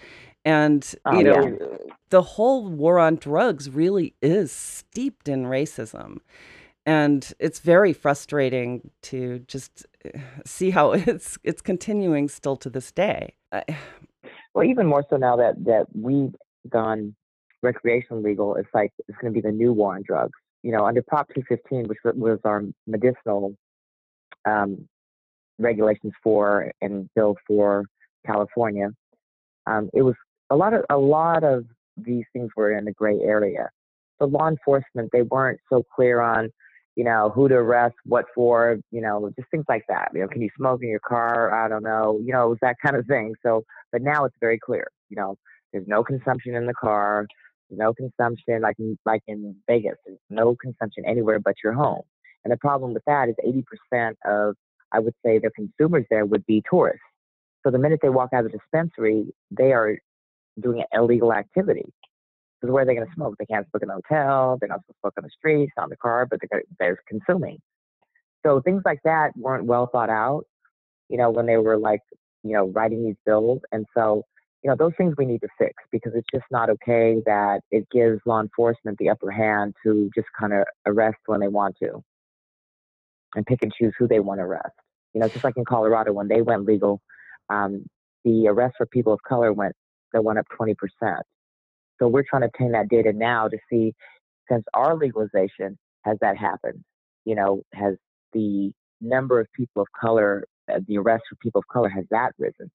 And, 0.45 0.93
oh, 1.05 1.17
you 1.17 1.23
know, 1.23 1.57
yeah. 1.59 1.77
the 2.11 2.21
whole 2.21 2.69
war 2.69 2.99
on 2.99 3.15
drugs 3.15 3.69
really 3.69 4.13
is 4.21 4.51
steeped 4.51 5.27
in 5.27 5.45
racism. 5.45 6.19
And 6.85 7.33
it's 7.39 7.59
very 7.59 7.93
frustrating 7.93 8.91
to 9.03 9.39
just 9.47 9.87
eh, 10.05 10.19
see 10.45 10.69
how 10.69 10.91
it's 10.93 11.39
it's 11.43 11.61
continuing 11.61 12.29
still 12.29 12.55
to 12.57 12.69
this 12.69 12.91
day. 12.91 13.33
well, 14.53 14.65
even 14.65 14.85
more 14.85 15.03
so 15.09 15.17
now 15.17 15.35
that 15.37 15.55
that 15.65 15.87
we've 15.93 16.35
gone 16.69 17.15
recreational 17.63 18.21
legal, 18.21 18.55
it's 18.55 18.69
like 18.71 18.93
it's 19.07 19.17
going 19.17 19.33
to 19.33 19.41
be 19.41 19.41
the 19.41 19.51
new 19.51 19.73
war 19.73 19.95
on 19.95 20.03
drugs. 20.05 20.37
You 20.61 20.71
know, 20.71 20.85
under 20.85 21.01
Prop 21.01 21.27
215, 21.29 21.87
which 21.87 21.97
was 22.03 22.39
our 22.43 22.63
medicinal 22.85 23.55
um, 24.47 24.87
regulations 25.57 26.13
for 26.23 26.71
and 26.81 27.09
bill 27.15 27.35
for 27.47 27.85
California, 28.25 28.89
um, 29.67 29.89
it 29.93 30.01
was 30.03 30.15
a 30.49 30.55
lot 30.55 30.73
of 30.73 30.83
a 30.89 30.97
lot 30.97 31.43
of 31.43 31.65
these 31.97 32.25
things 32.33 32.49
were 32.55 32.77
in 32.77 32.85
the 32.85 32.91
gray 32.91 33.19
area. 33.21 33.69
So 34.19 34.25
law 34.25 34.47
enforcement, 34.47 35.09
they 35.11 35.23
weren't 35.23 35.59
so 35.71 35.83
clear 35.95 36.21
on, 36.21 36.49
you 36.95 37.03
know, 37.03 37.31
who 37.33 37.49
to 37.49 37.55
arrest, 37.55 37.95
what 38.05 38.25
for, 38.33 38.77
you 38.91 39.01
know, 39.01 39.31
just 39.37 39.49
things 39.51 39.65
like 39.67 39.83
that. 39.89 40.11
You 40.13 40.21
know, 40.21 40.27
can 40.27 40.41
you 40.41 40.49
smoke 40.57 40.81
in 40.83 40.89
your 40.89 40.99
car? 40.99 41.53
I 41.53 41.67
don't 41.67 41.83
know. 41.83 42.19
You 42.23 42.33
know, 42.33 42.45
it 42.47 42.49
was 42.49 42.57
that 42.61 42.77
kind 42.83 42.95
of 42.95 43.05
thing. 43.07 43.35
So, 43.43 43.63
but 43.91 44.01
now 44.01 44.25
it's 44.25 44.35
very 44.39 44.59
clear. 44.59 44.87
You 45.09 45.17
know, 45.17 45.35
there's 45.73 45.87
no 45.87 46.03
consumption 46.03 46.55
in 46.55 46.65
the 46.65 46.73
car. 46.73 47.27
No 47.71 47.93
consumption 47.93 48.61
like 48.61 48.75
like 49.05 49.21
in 49.27 49.55
Vegas. 49.67 49.95
There's 50.05 50.19
no 50.29 50.55
consumption 50.55 51.03
anywhere 51.05 51.39
but 51.39 51.55
your 51.63 51.73
home. 51.73 52.03
And 52.43 52.51
the 52.51 52.57
problem 52.57 52.93
with 52.93 53.03
that 53.07 53.27
is 53.27 53.35
80% 53.93 54.13
of, 54.23 54.55
I 54.91 54.99
would 54.99 55.15
say, 55.25 55.39
the 55.39 55.49
consumers 55.49 56.05
there 56.11 56.25
would 56.25 56.45
be 56.45 56.63
tourists. 56.69 57.01
So 57.63 57.71
the 57.71 57.79
minute 57.79 57.99
they 58.03 58.09
walk 58.09 58.29
out 58.33 58.45
of 58.45 58.51
the 58.51 58.57
dispensary, 58.59 59.33
they 59.49 59.73
are 59.73 59.97
doing 60.61 60.79
an 60.79 60.85
illegal 60.93 61.33
activity. 61.33 61.85
Because 62.61 62.73
where 62.73 62.83
are 62.83 62.85
they 62.85 62.95
going 62.95 63.07
to 63.07 63.13
smoke? 63.13 63.35
They 63.37 63.45
can't 63.45 63.67
smoke 63.69 63.83
in 63.83 63.89
a 63.89 63.93
hotel. 63.93 64.57
They're 64.59 64.69
not 64.69 64.81
supposed 64.81 64.95
to 64.95 64.99
smoke 65.01 65.13
on 65.17 65.23
the 65.23 65.29
streets, 65.37 65.73
on 65.77 65.89
the 65.89 65.97
car, 65.97 66.25
but 66.25 66.39
they're, 66.49 66.63
they're 66.79 66.99
consuming. 67.07 67.59
So 68.45 68.61
things 68.61 68.83
like 68.85 68.99
that 69.03 69.31
weren't 69.35 69.65
well 69.65 69.89
thought 69.91 70.09
out, 70.09 70.43
you 71.09 71.17
know, 71.17 71.31
when 71.31 71.45
they 71.45 71.57
were 71.57 71.77
like, 71.77 72.01
you 72.43 72.53
know, 72.53 72.67
writing 72.67 73.03
these 73.03 73.15
bills. 73.25 73.59
And 73.71 73.85
so, 73.97 74.23
you 74.63 74.69
know, 74.69 74.75
those 74.77 74.93
things 74.97 75.15
we 75.17 75.25
need 75.25 75.41
to 75.41 75.47
fix 75.57 75.73
because 75.91 76.13
it's 76.15 76.27
just 76.31 76.45
not 76.51 76.69
okay 76.69 77.17
that 77.25 77.61
it 77.71 77.87
gives 77.91 78.19
law 78.25 78.39
enforcement 78.39 78.97
the 78.99 79.09
upper 79.09 79.31
hand 79.31 79.73
to 79.83 80.09
just 80.15 80.27
kind 80.39 80.53
of 80.53 80.65
arrest 80.85 81.17
when 81.25 81.39
they 81.39 81.47
want 81.47 81.75
to 81.81 82.03
and 83.35 83.45
pick 83.45 83.59
and 83.61 83.73
choose 83.73 83.93
who 83.97 84.07
they 84.07 84.19
want 84.19 84.39
to 84.39 84.43
arrest. 84.43 84.73
You 85.13 85.21
know, 85.21 85.27
just 85.27 85.43
like 85.43 85.57
in 85.57 85.65
Colorado 85.65 86.13
when 86.13 86.27
they 86.27 86.41
went 86.41 86.65
legal, 86.65 87.01
um, 87.49 87.85
the 88.23 88.47
arrest 88.47 88.75
for 88.77 88.85
people 88.85 89.13
of 89.13 89.19
color 89.27 89.53
went 89.53 89.75
that 90.15 90.23
went 90.23 90.39
up 90.39 90.47
20%. 90.59 90.75
So 91.99 92.07
we're 92.07 92.23
trying 92.27 92.41
to 92.41 92.47
obtain 92.47 92.71
that 92.71 92.89
data 92.89 93.13
now 93.13 93.47
to 93.47 93.57
see, 93.69 93.93
since 94.49 94.63
our 94.73 94.95
legalization, 94.95 95.77
has 96.03 96.17
that 96.21 96.37
happened? 96.37 96.83
You 97.25 97.35
know, 97.35 97.61
has 97.73 97.95
the 98.33 98.71
number 99.01 99.39
of 99.39 99.47
people 99.53 99.81
of 99.81 99.87
color, 99.99 100.45
uh, 100.71 100.79
the 100.87 100.97
arrests 100.97 101.27
for 101.29 101.35
people 101.35 101.59
of 101.59 101.67
color, 101.67 101.89
has 101.89 102.05
that 102.11 102.31
risen? 102.39 102.71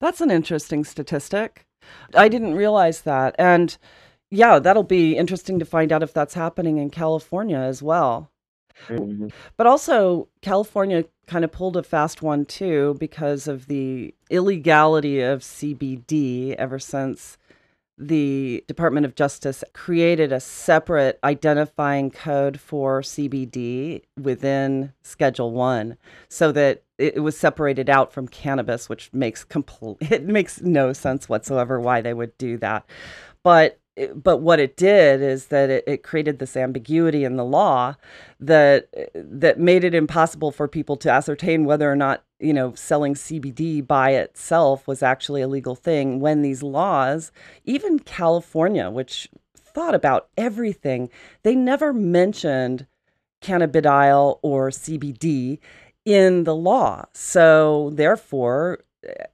That's 0.00 0.20
an 0.20 0.30
interesting 0.30 0.84
statistic. 0.84 1.66
I 2.14 2.28
didn't 2.28 2.54
realize 2.54 3.02
that. 3.02 3.34
And 3.38 3.76
yeah, 4.30 4.58
that'll 4.58 4.84
be 4.84 5.16
interesting 5.16 5.58
to 5.58 5.64
find 5.64 5.92
out 5.92 6.02
if 6.02 6.12
that's 6.12 6.34
happening 6.34 6.78
in 6.78 6.90
California 6.90 7.58
as 7.58 7.82
well. 7.82 8.30
Mm-hmm. 8.86 9.28
But 9.56 9.66
also, 9.66 10.28
California 10.40 11.04
kind 11.26 11.44
of 11.44 11.52
pulled 11.52 11.76
a 11.76 11.82
fast 11.82 12.22
one 12.22 12.46
too 12.46 12.96
because 12.98 13.46
of 13.46 13.66
the 13.66 14.14
illegality 14.30 15.20
of 15.20 15.40
CBD 15.40 16.54
ever 16.54 16.78
since 16.78 17.36
the 17.98 18.64
Department 18.68 19.04
of 19.04 19.16
Justice 19.16 19.64
created 19.72 20.32
a 20.32 20.38
separate 20.38 21.18
identifying 21.24 22.10
code 22.10 22.60
for 22.60 23.02
CBD 23.02 24.02
within 24.20 24.92
Schedule 25.02 25.50
1 25.50 25.96
so 26.28 26.52
that 26.52 26.84
it 26.96 27.22
was 27.22 27.36
separated 27.36 27.90
out 27.90 28.12
from 28.12 28.28
cannabis 28.28 28.88
which 28.88 29.12
makes 29.12 29.44
complete 29.44 29.96
it 30.00 30.24
makes 30.24 30.60
no 30.60 30.92
sense 30.92 31.28
whatsoever 31.28 31.80
why 31.80 32.00
they 32.00 32.14
would 32.14 32.36
do 32.38 32.56
that. 32.58 32.86
But 33.42 33.80
but 34.14 34.38
what 34.38 34.60
it 34.60 34.76
did 34.76 35.22
is 35.22 35.46
that 35.46 35.70
it, 35.70 35.84
it, 35.86 36.02
created 36.02 36.38
this 36.38 36.56
ambiguity 36.56 37.24
in 37.24 37.36
the 37.36 37.44
law 37.44 37.94
that 38.40 38.88
that 39.14 39.58
made 39.58 39.84
it 39.84 39.94
impossible 39.94 40.50
for 40.50 40.68
people 40.68 40.96
to 40.96 41.10
ascertain 41.10 41.64
whether 41.64 41.90
or 41.90 41.96
not 41.96 42.24
you 42.38 42.52
know 42.52 42.74
selling 42.74 43.14
CBD 43.14 43.86
by 43.86 44.10
itself 44.10 44.86
was 44.86 45.02
actually 45.02 45.42
a 45.42 45.48
legal 45.48 45.74
thing 45.74 46.20
when 46.20 46.42
these 46.42 46.62
laws 46.62 47.32
even 47.64 47.98
California 47.98 48.90
which 48.90 49.28
thought 49.54 49.94
about 49.94 50.28
everything 50.36 51.10
they 51.42 51.54
never 51.54 51.92
mentioned 51.92 52.86
cannabidiol 53.42 54.38
or 54.42 54.70
CBD 54.70 55.58
in 56.04 56.44
the 56.44 56.54
law. 56.54 57.04
So 57.12 57.90
therefore 57.92 58.80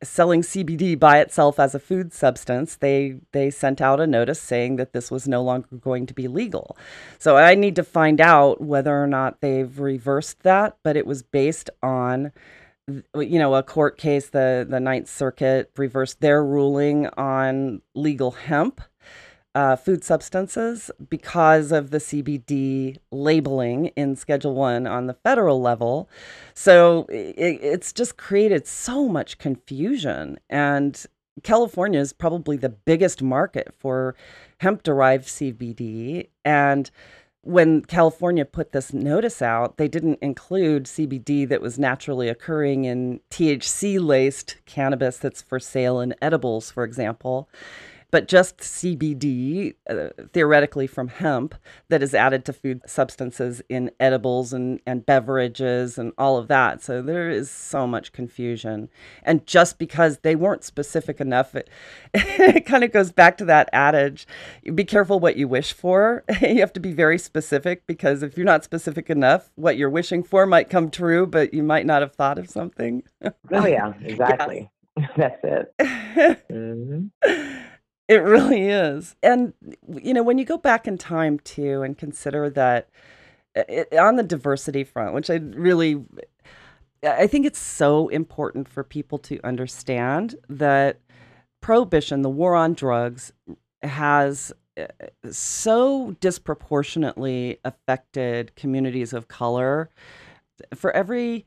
selling 0.02 0.42
CBD 0.42 0.98
by 0.98 1.18
itself 1.18 1.58
as 1.58 1.74
a 1.74 1.78
food 1.78 2.12
substance, 2.12 2.76
they 2.76 3.16
they 3.32 3.50
sent 3.50 3.80
out 3.80 4.00
a 4.00 4.06
notice 4.06 4.40
saying 4.40 4.76
that 4.76 4.92
this 4.92 5.10
was 5.10 5.26
no 5.26 5.42
longer 5.42 5.76
going 5.76 6.06
to 6.06 6.14
be 6.14 6.28
legal. 6.28 6.76
So 7.18 7.36
I 7.36 7.54
need 7.54 7.76
to 7.76 7.84
find 7.84 8.20
out 8.20 8.60
whether 8.60 9.02
or 9.02 9.06
not 9.06 9.40
they've 9.40 9.78
reversed 9.78 10.42
that, 10.42 10.76
but 10.82 10.96
it 10.96 11.06
was 11.06 11.22
based 11.22 11.70
on 11.82 12.32
you 12.88 13.38
know 13.38 13.54
a 13.54 13.62
court 13.62 13.96
case 13.96 14.28
the 14.28 14.66
the 14.68 14.80
Ninth 14.80 15.08
Circuit 15.08 15.70
reversed 15.76 16.20
their 16.20 16.44
ruling 16.44 17.06
on 17.16 17.80
legal 17.94 18.32
hemp 18.32 18.80
uh, 19.54 19.76
food 19.76 20.02
substances 20.02 20.90
because 21.08 21.70
of 21.70 21.90
the 21.90 21.98
CBD 21.98 22.98
labeling 23.10 23.86
in 23.96 24.16
Schedule 24.16 24.54
One 24.54 24.86
on 24.86 25.06
the 25.06 25.14
federal 25.14 25.60
level. 25.60 26.08
So 26.54 27.06
it, 27.08 27.60
it's 27.62 27.92
just 27.92 28.16
created 28.16 28.66
so 28.66 29.08
much 29.08 29.38
confusion. 29.38 30.38
And 30.50 31.04
California 31.42 32.00
is 32.00 32.12
probably 32.12 32.56
the 32.56 32.68
biggest 32.68 33.22
market 33.22 33.72
for 33.78 34.16
hemp 34.58 34.82
derived 34.82 35.26
CBD. 35.26 36.28
And 36.44 36.90
when 37.42 37.82
California 37.82 38.44
put 38.44 38.72
this 38.72 38.92
notice 38.92 39.42
out, 39.42 39.76
they 39.76 39.86
didn't 39.86 40.18
include 40.22 40.84
CBD 40.84 41.46
that 41.48 41.60
was 41.60 41.78
naturally 41.78 42.28
occurring 42.28 42.86
in 42.86 43.20
THC 43.30 44.04
laced 44.04 44.56
cannabis 44.64 45.18
that's 45.18 45.42
for 45.42 45.60
sale 45.60 46.00
in 46.00 46.14
edibles, 46.22 46.70
for 46.70 46.84
example 46.84 47.48
but 48.14 48.28
just 48.28 48.58
CBD, 48.58 49.74
uh, 49.90 50.10
theoretically 50.32 50.86
from 50.86 51.08
hemp, 51.08 51.56
that 51.88 52.00
is 52.00 52.14
added 52.14 52.44
to 52.44 52.52
food 52.52 52.80
substances 52.86 53.60
in 53.68 53.90
edibles 53.98 54.52
and, 54.52 54.78
and 54.86 55.04
beverages 55.04 55.98
and 55.98 56.12
all 56.16 56.38
of 56.38 56.46
that. 56.46 56.80
So 56.80 57.02
there 57.02 57.28
is 57.28 57.50
so 57.50 57.88
much 57.88 58.12
confusion. 58.12 58.88
And 59.24 59.44
just 59.48 59.80
because 59.80 60.18
they 60.18 60.36
weren't 60.36 60.62
specific 60.62 61.20
enough, 61.20 61.56
it, 61.56 61.68
it 62.14 62.64
kind 62.66 62.84
of 62.84 62.92
goes 62.92 63.10
back 63.10 63.36
to 63.38 63.44
that 63.46 63.68
adage 63.72 64.28
be 64.76 64.84
careful 64.84 65.18
what 65.18 65.36
you 65.36 65.48
wish 65.48 65.72
for. 65.72 66.22
you 66.40 66.60
have 66.60 66.72
to 66.74 66.80
be 66.80 66.92
very 66.92 67.18
specific 67.18 67.84
because 67.88 68.22
if 68.22 68.36
you're 68.36 68.46
not 68.46 68.62
specific 68.62 69.10
enough, 69.10 69.50
what 69.56 69.76
you're 69.76 69.90
wishing 69.90 70.22
for 70.22 70.46
might 70.46 70.70
come 70.70 70.88
true, 70.88 71.26
but 71.26 71.52
you 71.52 71.64
might 71.64 71.84
not 71.84 72.00
have 72.00 72.14
thought 72.14 72.38
of 72.38 72.48
something. 72.48 73.02
oh, 73.50 73.66
yeah, 73.66 73.92
exactly. 74.02 74.70
Yeah. 74.96 75.08
That's 75.16 75.40
it. 75.42 75.74
mm-hmm. 76.48 77.60
It 78.08 78.16
really 78.16 78.68
is. 78.68 79.16
And, 79.22 79.54
you 79.88 80.12
know, 80.12 80.22
when 80.22 80.38
you 80.38 80.44
go 80.44 80.58
back 80.58 80.86
in 80.86 80.98
time 80.98 81.38
too 81.40 81.82
and 81.82 81.96
consider 81.96 82.50
that 82.50 82.88
it, 83.54 83.96
on 83.96 84.16
the 84.16 84.22
diversity 84.22 84.84
front, 84.84 85.14
which 85.14 85.30
I 85.30 85.36
really, 85.36 86.04
I 87.02 87.26
think 87.26 87.46
it's 87.46 87.58
so 87.58 88.08
important 88.08 88.68
for 88.68 88.84
people 88.84 89.18
to 89.20 89.40
understand 89.42 90.36
that 90.48 91.00
prohibition, 91.60 92.22
the 92.22 92.30
war 92.30 92.54
on 92.54 92.74
drugs, 92.74 93.32
has 93.82 94.52
uh, 94.78 94.86
so 95.30 96.14
disproportionately 96.20 97.58
affected 97.64 98.54
communities 98.54 99.14
of 99.14 99.28
color. 99.28 99.88
For 100.74 100.90
every 100.92 101.46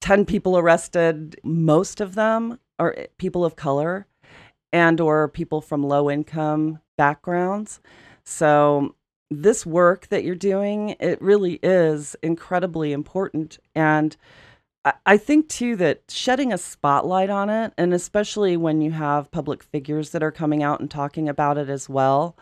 10 0.00 0.24
people 0.24 0.56
arrested, 0.56 1.38
most 1.42 2.00
of 2.00 2.14
them 2.14 2.58
are 2.78 2.96
people 3.18 3.44
of 3.44 3.56
color 3.56 4.06
and 4.72 5.00
or 5.00 5.28
people 5.28 5.60
from 5.60 5.82
low 5.82 6.10
income 6.10 6.80
backgrounds. 6.96 7.80
So 8.24 8.94
this 9.30 9.64
work 9.66 10.08
that 10.08 10.24
you're 10.24 10.34
doing, 10.34 10.96
it 11.00 11.20
really 11.20 11.58
is 11.62 12.16
incredibly 12.22 12.92
important. 12.92 13.58
And 13.74 14.16
I 15.04 15.18
think 15.18 15.48
too 15.48 15.76
that 15.76 16.02
shedding 16.08 16.52
a 16.52 16.58
spotlight 16.58 17.28
on 17.28 17.50
it, 17.50 17.72
and 17.76 17.92
especially 17.92 18.56
when 18.56 18.80
you 18.80 18.92
have 18.92 19.30
public 19.30 19.62
figures 19.62 20.10
that 20.10 20.22
are 20.22 20.32
coming 20.32 20.62
out 20.62 20.80
and 20.80 20.90
talking 20.90 21.28
about 21.28 21.58
it 21.58 21.68
as 21.68 21.88
well, 21.88 22.36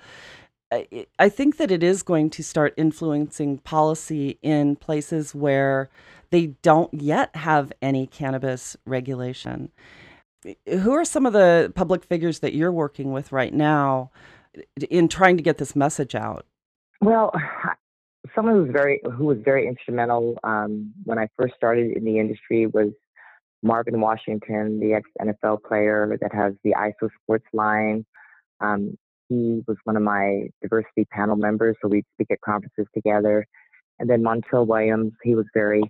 I 1.18 1.28
think 1.28 1.56
that 1.56 1.70
it 1.70 1.82
is 1.82 2.02
going 2.02 2.30
to 2.30 2.42
start 2.42 2.74
influencing 2.76 3.58
policy 3.58 4.38
in 4.42 4.76
places 4.76 5.34
where 5.34 5.88
they 6.30 6.48
don't 6.62 6.92
yet 6.92 7.34
have 7.36 7.72
any 7.80 8.06
cannabis 8.06 8.76
regulation 8.84 9.70
who 10.66 10.92
are 10.92 11.04
some 11.04 11.26
of 11.26 11.32
the 11.32 11.72
public 11.74 12.04
figures 12.04 12.40
that 12.40 12.54
you're 12.54 12.72
working 12.72 13.12
with 13.12 13.32
right 13.32 13.52
now 13.52 14.10
in 14.90 15.08
trying 15.08 15.36
to 15.36 15.42
get 15.42 15.58
this 15.58 15.74
message 15.74 16.14
out? 16.14 16.46
Well, 17.00 17.32
someone 18.34 18.54
who's 18.54 18.72
very 18.72 19.00
who 19.16 19.26
was 19.26 19.38
very 19.44 19.66
instrumental 19.66 20.38
um, 20.44 20.92
when 21.04 21.18
I 21.18 21.28
first 21.36 21.54
started 21.56 21.96
in 21.96 22.04
the 22.04 22.18
industry 22.18 22.66
was 22.66 22.88
Marvin 23.62 24.00
Washington, 24.00 24.80
the 24.80 24.94
ex 24.94 25.08
NFL 25.20 25.62
player 25.64 26.16
that 26.20 26.32
has 26.32 26.54
the 26.64 26.72
ISO 26.72 27.08
Sports 27.22 27.46
line. 27.52 28.04
Um, 28.60 28.96
he 29.28 29.62
was 29.66 29.76
one 29.84 29.96
of 29.96 30.02
my 30.02 30.48
diversity 30.62 31.04
panel 31.10 31.36
members, 31.36 31.76
so 31.82 31.88
we'd 31.88 32.04
speak 32.14 32.28
at 32.30 32.40
conferences 32.42 32.86
together. 32.94 33.46
And 33.98 34.08
then 34.08 34.22
Montel 34.22 34.66
Williams, 34.66 35.12
he 35.24 35.34
was 35.34 35.46
very, 35.52 35.82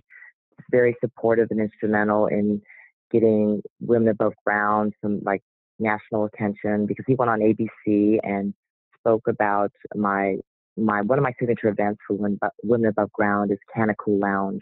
very 0.71 0.95
supportive 1.01 1.49
and 1.51 1.59
instrumental 1.59 2.27
in 2.27 2.61
getting 3.11 3.61
Women 3.79 4.13
Abuv 4.13 4.33
Ground 4.45 4.93
some 5.01 5.21
like 5.23 5.41
national 5.79 6.25
attention 6.25 6.85
because 6.85 7.05
he 7.07 7.15
went 7.15 7.29
on 7.29 7.39
ABC 7.39 8.19
and 8.23 8.53
spoke 8.99 9.27
about 9.27 9.71
my 9.95 10.37
my 10.75 11.01
one 11.01 11.17
of 11.17 11.23
my 11.23 11.33
signature 11.39 11.69
events 11.69 11.99
for 12.07 12.15
Women, 12.15 12.39
uh, 12.41 12.49
Women 12.63 12.91
Abuv 12.91 13.11
Ground 13.11 13.51
is 13.51 13.57
Canna-Cool 13.73 14.19
Lounge, 14.19 14.61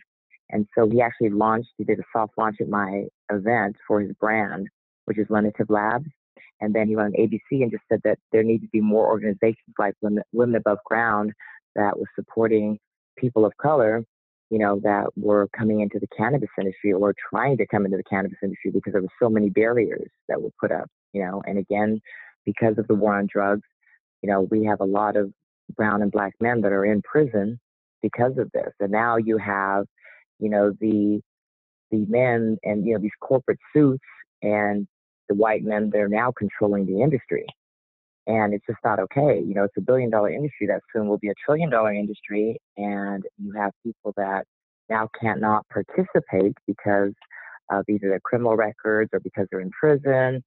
and 0.50 0.68
so 0.76 0.90
he 0.90 1.02
actually 1.02 1.30
launched. 1.30 1.70
He 1.78 1.84
did 1.84 2.00
a 2.00 2.04
soft 2.14 2.34
launch 2.38 2.58
at 2.62 2.70
my 2.70 3.06
event 3.32 3.76
for 3.88 4.00
his 4.02 4.12
brand, 4.14 4.68
which 5.06 5.18
is 5.18 5.28
Lenitiv 5.28 5.70
Labs. 5.70 6.08
And 6.62 6.74
then 6.74 6.88
he 6.88 6.96
went 6.96 7.14
on 7.14 7.22
ABC 7.22 7.62
and 7.64 7.70
just 7.70 7.84
said 7.92 8.00
that 8.06 8.18
there 8.32 8.42
need 8.42 8.60
to 8.60 8.68
be 8.70 8.80
more 8.80 9.08
organizations 9.08 9.76
like 9.78 9.94
Women, 10.02 10.24
Women 10.32 10.62
Abuv 10.62 10.78
Ground 10.86 11.34
that 11.76 11.98
was 11.98 12.08
supporting 12.16 12.80
people 13.18 13.46
of 13.46 13.56
color 13.58 14.06
you 14.50 14.60
know, 14.60 14.80
that 14.84 15.06
were 15.16 15.48
coming 15.58 15.82
into 15.82 16.00
the 16.00 16.08
cannabis 16.16 16.50
industry 16.60 16.94
or 16.94 17.14
trying 17.30 17.58
to 17.58 17.68
come 17.68 17.86
into 17.86 17.98
the 17.98 18.04
cannabis 18.04 18.38
industry 18.44 18.72
because 18.72 18.94
there 18.94 19.02
were 19.02 19.08
so 19.22 19.30
many 19.30 19.50
barriers 19.50 20.10
that 20.30 20.42
were 20.42 20.52
put 20.60 20.72
up, 20.72 20.88
you 21.14 21.24
know, 21.24 21.42
and 21.46 21.58
again, 21.58 22.00
because 22.46 22.78
of 22.78 22.88
the 22.88 22.96
war 22.96 23.18
on 23.18 23.28
drugs, 23.32 23.68
you 24.22 24.30
know, 24.30 24.42
we 24.52 24.64
have 24.66 24.82
a 24.82 24.86
lot 24.86 25.16
of 25.16 25.32
brown 25.76 26.02
and 26.02 26.12
black 26.12 26.34
men 26.40 26.62
that 26.62 26.72
are 26.72 26.86
in 26.86 27.02
prison 27.02 27.60
because 28.02 28.38
of 28.38 28.52
this. 28.54 28.72
And 28.80 28.92
now 28.92 29.18
you 29.18 29.38
have, 29.38 29.86
you 30.40 30.50
know, 30.50 30.72
the 30.80 31.22
the 31.92 32.06
men 32.08 32.58
and 32.64 32.86
you 32.86 32.94
know 32.94 33.00
these 33.00 33.12
corporate 33.22 33.60
suits 33.74 34.04
and 34.42 34.88
the 35.30 35.36
white 35.36 35.64
men 35.64 35.90
that 35.92 36.00
are 36.00 36.10
now 36.10 36.32
controlling 36.38 36.86
the 36.86 37.02
industry 37.02 37.46
and 38.28 38.54
it's 38.54 38.66
just 38.66 38.80
not 38.84 39.00
okay. 39.00 39.42
You 39.46 39.54
know, 39.54 39.64
it's 39.64 39.78
a 39.78 39.82
billion 39.82 40.10
dollar 40.10 40.30
industry 40.30 40.68
that 40.68 40.82
soon 40.94 41.08
will 41.08 41.18
be 41.18 41.30
a 41.30 41.34
trillion 41.46 41.70
dollar 41.70 41.94
industry, 41.94 42.60
and 42.78 43.24
you 43.38 43.54
have 43.54 43.72
people 43.84 44.14
that 44.18 44.46
now 44.90 45.10
can't 45.20 45.42
not 45.42 45.66
participate 45.70 46.56
because 46.68 47.14
of 47.72 47.84
either 47.90 48.10
their 48.10 48.20
criminal 48.20 48.56
records 48.56 49.10
or 49.14 49.20
because 49.20 49.48
they're 49.52 49.60
in 49.60 49.72
prison. 49.72 50.44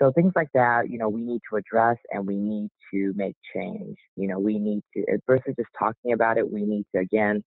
So 0.00 0.10
things 0.12 0.32
like 0.34 0.48
that, 0.54 0.90
you 0.90 0.98
know, 0.98 1.08
we 1.08 1.22
need 1.22 1.40
to 1.50 1.56
address 1.56 1.96
and 2.10 2.26
we 2.26 2.36
need 2.36 2.70
to 2.92 3.12
make 3.14 3.36
change. 3.54 3.96
You 4.16 4.28
know, 4.28 4.38
we 4.38 4.58
need 4.58 4.82
to 4.96 5.04
versus 5.26 5.54
just 5.56 5.68
talking 5.78 6.12
about 6.12 6.38
it, 6.38 6.50
we 6.50 6.62
need 6.62 6.84
to 6.94 7.00
again, 7.00 7.42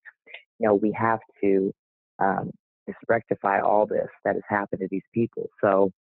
you 0.60 0.68
know, 0.68 0.76
we 0.76 0.92
have 0.94 1.20
to 1.44 1.74
um, 2.20 2.52
just 2.88 3.00
rectify 3.10 3.60
all 3.60 3.86
this 3.86 4.08
that 4.24 4.36
has 4.36 4.44
happened 4.48 4.82
to 4.82 4.88
these 4.90 5.04
people. 5.14 5.50
So 5.62 5.92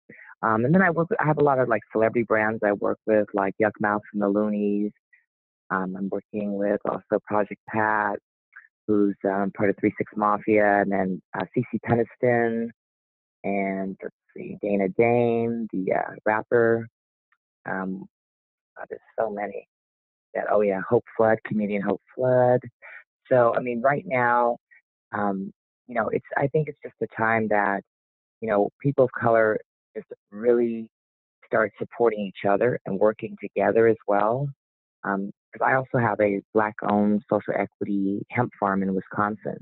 um, 0.44 0.64
and 0.64 0.74
then 0.74 0.82
I 0.82 0.90
work. 0.90 1.08
With, 1.08 1.20
I 1.20 1.26
have 1.26 1.38
a 1.38 1.44
lot 1.44 1.58
of 1.58 1.68
like 1.68 1.80
celebrity 1.90 2.24
brands 2.24 2.60
I 2.62 2.72
work 2.72 2.98
with, 3.06 3.26
like 3.32 3.54
Yukmouth 3.60 4.00
from 4.10 4.20
the 4.20 4.26
Luniz. 4.26 4.90
Um, 5.70 5.96
I'm 5.96 6.10
working 6.10 6.54
with 6.54 6.80
also 6.84 7.18
Project 7.26 7.60
Pat, 7.66 8.18
who's 8.86 9.16
um, 9.24 9.52
part 9.56 9.70
of 9.70 9.76
Three 9.80 9.94
Six 9.96 10.12
Mafia, 10.14 10.82
and 10.82 10.92
then 10.92 11.22
uh, 11.38 11.44
CeCe 11.56 11.80
Peniston, 11.86 12.68
and 13.42 13.96
let's 14.02 14.14
see, 14.36 14.58
Dana 14.60 14.88
Dane, 14.98 15.66
the 15.72 15.94
uh, 15.94 16.12
rapper. 16.26 16.88
Um, 17.64 18.04
uh, 18.78 18.84
there's 18.90 19.00
so 19.18 19.30
many. 19.30 19.66
That 20.34 20.44
oh 20.50 20.60
yeah, 20.60 20.82
Hope 20.86 21.04
Flood, 21.16 21.38
comedian 21.46 21.80
Hope 21.80 22.02
Flood. 22.14 22.60
So 23.32 23.54
I 23.56 23.60
mean, 23.60 23.80
right 23.80 24.04
now, 24.06 24.58
um, 25.12 25.52
you 25.86 25.94
know, 25.94 26.08
it's. 26.08 26.26
I 26.36 26.48
think 26.48 26.68
it's 26.68 26.78
just 26.82 26.96
a 27.00 27.16
time 27.16 27.48
that 27.48 27.80
you 28.42 28.48
know 28.50 28.68
people 28.82 29.06
of 29.06 29.12
color 29.12 29.58
just 29.94 30.08
really 30.30 30.88
start 31.46 31.72
supporting 31.78 32.20
each 32.20 32.48
other 32.48 32.78
and 32.86 32.98
working 32.98 33.36
together 33.40 33.86
as 33.86 33.96
well. 34.06 34.48
Because 35.02 35.60
um, 35.60 35.66
I 35.66 35.74
also 35.74 35.98
have 35.98 36.20
a 36.20 36.40
black 36.52 36.74
owned 36.88 37.22
social 37.30 37.54
equity 37.56 38.24
hemp 38.30 38.50
farm 38.58 38.82
in 38.82 38.94
Wisconsin. 38.94 39.58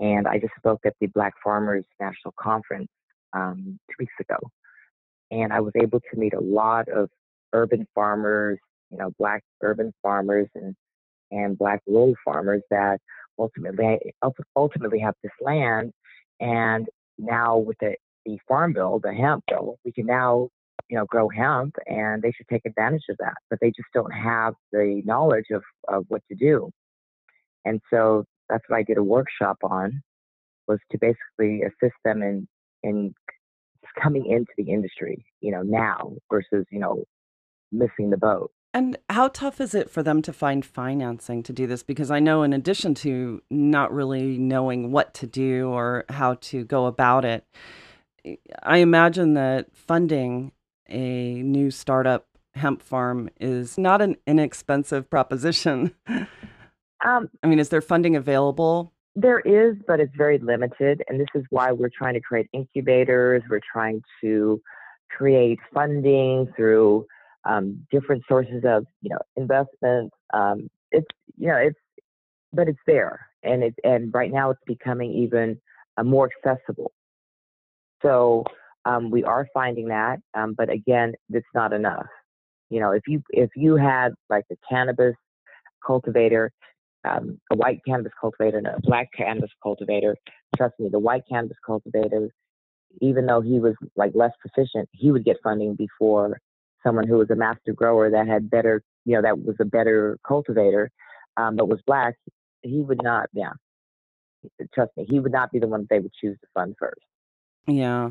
And 0.00 0.26
I 0.26 0.38
just 0.38 0.52
spoke 0.58 0.80
at 0.84 0.94
the 1.00 1.06
Black 1.06 1.34
Farmers 1.42 1.84
National 2.00 2.34
Conference 2.38 2.88
um, 3.32 3.78
two 3.88 3.96
weeks 4.00 4.14
ago. 4.20 4.36
And 5.30 5.52
I 5.52 5.60
was 5.60 5.72
able 5.80 6.00
to 6.00 6.18
meet 6.18 6.34
a 6.34 6.40
lot 6.40 6.88
of 6.88 7.08
urban 7.52 7.86
farmers, 7.94 8.58
you 8.90 8.98
know, 8.98 9.12
black 9.18 9.42
urban 9.62 9.92
farmers 10.02 10.48
and, 10.54 10.74
and 11.30 11.56
black 11.56 11.80
rural 11.86 12.14
farmers 12.24 12.62
that 12.70 13.00
ultimately 13.38 13.98
ultimately 14.56 14.98
have 15.00 15.14
this 15.22 15.32
land 15.40 15.92
and 16.40 16.86
now 17.18 17.56
with 17.56 17.76
the 17.80 17.94
the 18.24 18.38
farm 18.48 18.72
bill, 18.72 19.00
the 19.02 19.12
hemp 19.12 19.44
bill, 19.48 19.78
we 19.84 19.92
can 19.92 20.06
now, 20.06 20.48
you 20.88 20.96
know, 20.96 21.06
grow 21.06 21.28
hemp 21.28 21.76
and 21.86 22.22
they 22.22 22.32
should 22.32 22.48
take 22.48 22.64
advantage 22.64 23.04
of 23.08 23.16
that. 23.18 23.34
But 23.50 23.58
they 23.60 23.68
just 23.68 23.88
don't 23.92 24.12
have 24.12 24.54
the 24.72 25.02
knowledge 25.04 25.46
of, 25.52 25.62
of 25.88 26.04
what 26.08 26.22
to 26.28 26.34
do. 26.34 26.70
And 27.64 27.80
so 27.92 28.24
that's 28.48 28.64
what 28.68 28.76
I 28.76 28.82
did 28.82 28.98
a 28.98 29.02
workshop 29.02 29.58
on 29.62 30.02
was 30.68 30.78
to 30.92 30.98
basically 30.98 31.62
assist 31.62 31.96
them 32.04 32.22
in 32.22 32.48
in 32.82 33.14
coming 34.02 34.26
into 34.26 34.50
the 34.56 34.70
industry, 34.72 35.24
you 35.40 35.50
know, 35.50 35.62
now 35.62 36.12
versus, 36.30 36.66
you 36.70 36.78
know, 36.78 37.04
missing 37.72 38.10
the 38.10 38.16
boat. 38.16 38.50
And 38.72 38.98
how 39.08 39.28
tough 39.28 39.60
is 39.60 39.74
it 39.74 39.88
for 39.88 40.02
them 40.02 40.20
to 40.22 40.32
find 40.32 40.64
financing 40.64 41.42
to 41.44 41.52
do 41.52 41.66
this? 41.66 41.82
Because 41.82 42.10
I 42.10 42.18
know, 42.18 42.42
in 42.42 42.52
addition 42.52 42.94
to 42.96 43.40
not 43.48 43.92
really 43.92 44.36
knowing 44.36 44.90
what 44.90 45.14
to 45.14 45.26
do 45.26 45.68
or 45.68 46.04
how 46.08 46.34
to 46.34 46.64
go 46.64 46.86
about 46.86 47.24
it, 47.24 47.44
I 48.62 48.78
imagine 48.78 49.34
that 49.34 49.74
funding 49.74 50.52
a 50.88 51.42
new 51.42 51.70
startup 51.70 52.26
hemp 52.54 52.82
farm 52.82 53.28
is 53.40 53.76
not 53.78 54.00
an 54.00 54.16
inexpensive 54.26 55.08
proposition. 55.10 55.92
Um, 57.04 57.28
I 57.42 57.46
mean, 57.46 57.58
is 57.58 57.68
there 57.68 57.82
funding 57.82 58.16
available? 58.16 58.92
There 59.16 59.40
is, 59.40 59.76
but 59.86 60.00
it's 60.00 60.14
very 60.16 60.38
limited. 60.38 61.02
And 61.08 61.20
this 61.20 61.28
is 61.34 61.44
why 61.50 61.70
we're 61.72 61.90
trying 61.96 62.14
to 62.14 62.20
create 62.20 62.48
incubators. 62.52 63.42
We're 63.48 63.60
trying 63.72 64.02
to 64.22 64.60
create 65.10 65.58
funding 65.72 66.52
through 66.56 67.06
um, 67.44 67.86
different 67.92 68.24
sources 68.26 68.64
of, 68.64 68.86
you 69.02 69.10
know, 69.10 69.18
investment. 69.36 70.12
Um, 70.32 70.70
it's, 70.90 71.06
you 71.36 71.48
know, 71.48 71.56
it's, 71.56 71.78
but 72.52 72.68
it's 72.68 72.78
there. 72.86 73.28
And 73.42 73.62
it, 73.62 73.74
and 73.84 74.12
right 74.12 74.32
now 74.32 74.50
it's 74.50 74.62
becoming 74.66 75.12
even 75.12 75.60
uh, 75.96 76.02
more 76.02 76.30
accessible. 76.44 76.92
So 78.04 78.44
um, 78.84 79.10
we 79.10 79.24
are 79.24 79.46
finding 79.54 79.88
that, 79.88 80.18
um, 80.34 80.54
but 80.56 80.70
again, 80.70 81.14
it's 81.30 81.46
not 81.54 81.72
enough. 81.72 82.06
You 82.70 82.80
know, 82.80 82.90
if 82.92 83.02
you 83.06 83.22
if 83.30 83.50
you 83.56 83.76
had 83.76 84.12
like 84.28 84.44
a 84.50 84.56
cannabis 84.68 85.14
cultivator 85.84 86.50
um, 87.04 87.38
a 87.52 87.56
white 87.56 87.80
cannabis 87.86 88.12
cultivator 88.20 88.58
and 88.58 88.66
a 88.66 88.80
black 88.80 89.08
cannabis 89.16 89.50
cultivator. 89.62 90.16
Trust 90.56 90.74
me, 90.78 90.88
the 90.88 90.98
white 90.98 91.22
cannabis 91.30 91.56
cultivator, 91.64 92.28
even 93.00 93.26
though 93.26 93.40
he 93.40 93.60
was 93.60 93.74
like 93.96 94.12
less 94.14 94.32
proficient, 94.40 94.88
he 94.92 95.12
would 95.12 95.24
get 95.24 95.36
funding 95.42 95.74
before 95.74 96.38
someone 96.82 97.06
who 97.06 97.18
was 97.18 97.30
a 97.30 97.36
master 97.36 97.72
grower 97.72 98.10
that 98.10 98.26
had 98.26 98.50
better, 98.50 98.82
you 99.04 99.14
know, 99.14 99.22
that 99.22 99.38
was 99.38 99.56
a 99.60 99.64
better 99.64 100.18
cultivator, 100.26 100.90
um, 101.36 101.56
but 101.56 101.68
was 101.68 101.80
black. 101.86 102.14
He 102.62 102.80
would 102.80 103.02
not, 103.02 103.28
yeah. 103.32 103.52
Trust 104.74 104.92
me, 104.96 105.06
he 105.08 105.20
would 105.20 105.32
not 105.32 105.50
be 105.50 105.58
the 105.58 105.68
one 105.68 105.80
that 105.80 105.88
they 105.90 105.98
would 105.98 106.12
choose 106.20 106.36
to 106.40 106.46
fund 106.54 106.74
first. 106.78 107.00
Yeah. 107.66 108.10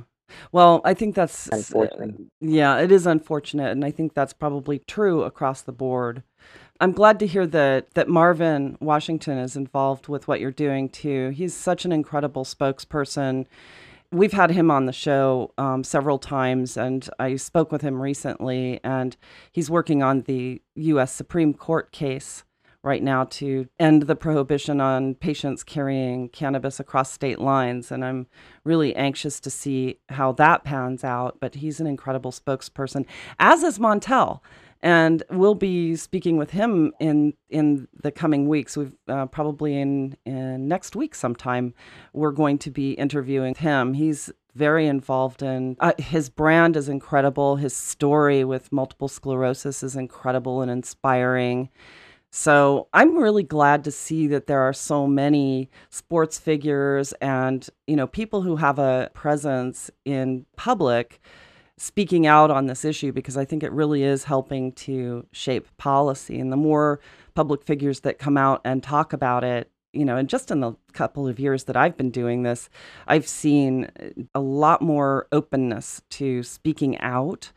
Well, 0.51 0.81
I 0.83 0.93
think 0.93 1.15
that's 1.15 1.47
unfortunate. 1.47 2.15
Uh, 2.15 2.23
yeah, 2.39 2.79
it 2.79 2.91
is 2.91 3.05
unfortunate, 3.05 3.71
and 3.71 3.85
I 3.85 3.91
think 3.91 4.13
that's 4.13 4.33
probably 4.33 4.79
true 4.87 5.23
across 5.23 5.61
the 5.61 5.71
board. 5.71 6.23
I'm 6.79 6.91
glad 6.91 7.19
to 7.19 7.27
hear 7.27 7.45
that 7.47 7.93
that 7.93 8.09
Marvin 8.09 8.77
Washington 8.81 9.37
is 9.37 9.55
involved 9.55 10.07
with 10.07 10.27
what 10.27 10.39
you're 10.39 10.51
doing 10.51 10.89
too. 10.89 11.29
He's 11.29 11.53
such 11.53 11.85
an 11.85 11.91
incredible 11.91 12.45
spokesperson. 12.45 13.45
We've 14.11 14.33
had 14.33 14.51
him 14.51 14.69
on 14.69 14.85
the 14.85 14.93
show 14.93 15.53
um, 15.57 15.83
several 15.83 16.19
times, 16.19 16.77
and 16.77 17.07
I 17.19 17.35
spoke 17.35 17.71
with 17.71 17.81
him 17.81 18.01
recently. 18.01 18.79
And 18.83 19.15
he's 19.51 19.69
working 19.69 20.03
on 20.03 20.21
the 20.21 20.61
U.S. 20.75 21.11
Supreme 21.11 21.53
Court 21.53 21.91
case 21.91 22.43
right 22.83 23.01
now 23.01 23.23
to 23.23 23.67
end 23.79 24.03
the 24.03 24.15
prohibition 24.15 24.81
on 24.81 25.15
patients 25.15 25.63
carrying 25.63 26.29
cannabis 26.29 26.79
across 26.79 27.11
state 27.11 27.39
lines. 27.39 27.91
And 27.91 28.03
I'm 28.03 28.27
really 28.63 28.95
anxious 28.95 29.39
to 29.41 29.49
see 29.49 29.99
how 30.09 30.33
that 30.33 30.63
pans 30.63 31.03
out. 31.03 31.37
But 31.39 31.55
he's 31.55 31.79
an 31.79 31.87
incredible 31.87 32.31
spokesperson, 32.31 33.05
as 33.39 33.63
is 33.63 33.79
Montel 33.79 34.41
and 34.83 35.23
we'll 35.31 35.55
be 35.55 35.95
speaking 35.95 36.35
with 36.35 36.51
him 36.51 36.91
in 36.99 37.33
in 37.49 37.87
the 38.03 38.11
coming 38.11 38.49
weeks. 38.49 38.75
We've 38.75 38.93
uh, 39.07 39.25
probably 39.27 39.77
in, 39.79 40.17
in 40.25 40.67
next 40.67 40.95
week 40.95 41.15
sometime. 41.15 41.73
We're 42.11 42.33
going 42.33 42.57
to 42.59 42.69
be 42.69 42.91
interviewing 42.91 43.55
him. 43.55 43.93
He's 43.93 44.29
very 44.55 44.85
involved 44.85 45.41
in 45.41 45.77
uh, 45.79 45.93
his 45.97 46.29
brand 46.29 46.75
is 46.75 46.89
incredible. 46.89 47.55
His 47.55 47.73
story 47.73 48.43
with 48.43 48.73
multiple 48.73 49.07
sclerosis 49.07 49.83
is 49.83 49.95
incredible 49.95 50.61
and 50.61 50.69
inspiring. 50.69 51.69
So 52.35 52.87
I'm 52.95 53.15
really 53.15 53.43
glad 53.43 53.83
to 53.83 53.91
see 53.91 54.25
that 54.29 54.47
there 54.47 54.61
are 54.61 54.73
so 54.73 55.05
many 55.05 55.69
sports 55.91 56.39
figures 56.39 57.13
and 57.21 57.69
you 57.85 57.95
know 57.95 58.07
people 58.07 58.41
who 58.41 58.55
have 58.55 58.79
a 58.79 59.11
presence 59.13 59.91
in 60.03 60.47
public 60.57 61.21
speaking 61.77 62.25
out 62.25 62.49
on 62.49 62.65
this 62.65 62.83
issue 62.83 63.11
because 63.11 63.37
I 63.37 63.45
think 63.45 63.61
it 63.61 63.71
really 63.71 64.01
is 64.01 64.23
helping 64.23 64.71
to 64.71 65.27
shape 65.31 65.67
policy. 65.77 66.39
And 66.39 66.51
the 66.51 66.57
more 66.57 66.99
public 67.35 67.63
figures 67.63 67.99
that 67.99 68.17
come 68.17 68.35
out 68.35 68.61
and 68.65 68.81
talk 68.81 69.13
about 69.13 69.43
it, 69.43 69.69
you 69.91 70.03
know, 70.03 70.17
and 70.17 70.27
just 70.27 70.49
in 70.49 70.59
the 70.59 70.73
couple 70.91 71.27
of 71.27 71.39
years 71.39 71.65
that 71.65 71.77
I've 71.77 71.97
been 71.97 72.09
doing 72.09 72.41
this, 72.41 72.67
I've 73.07 73.27
seen 73.27 73.91
a 74.33 74.39
lot 74.39 74.81
more 74.81 75.27
openness 75.31 76.01
to 76.11 76.41
speaking 76.41 76.99
out. 76.99 77.51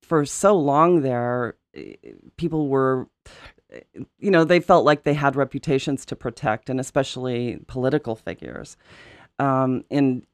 For 0.00 0.24
so 0.24 0.56
long 0.56 1.00
there, 1.00 1.56
eh, 1.74 1.94
people 2.36 2.68
were 2.68 3.08
you 4.18 4.30
know, 4.30 4.44
they 4.44 4.60
felt 4.60 4.84
like 4.84 5.04
they 5.04 5.14
had 5.14 5.36
reputations 5.36 6.04
to 6.06 6.16
protect, 6.16 6.70
and 6.70 6.80
especially 6.80 7.58
political 7.66 8.16
figures. 8.16 8.76
Um, 9.38 9.84
and 9.90 10.26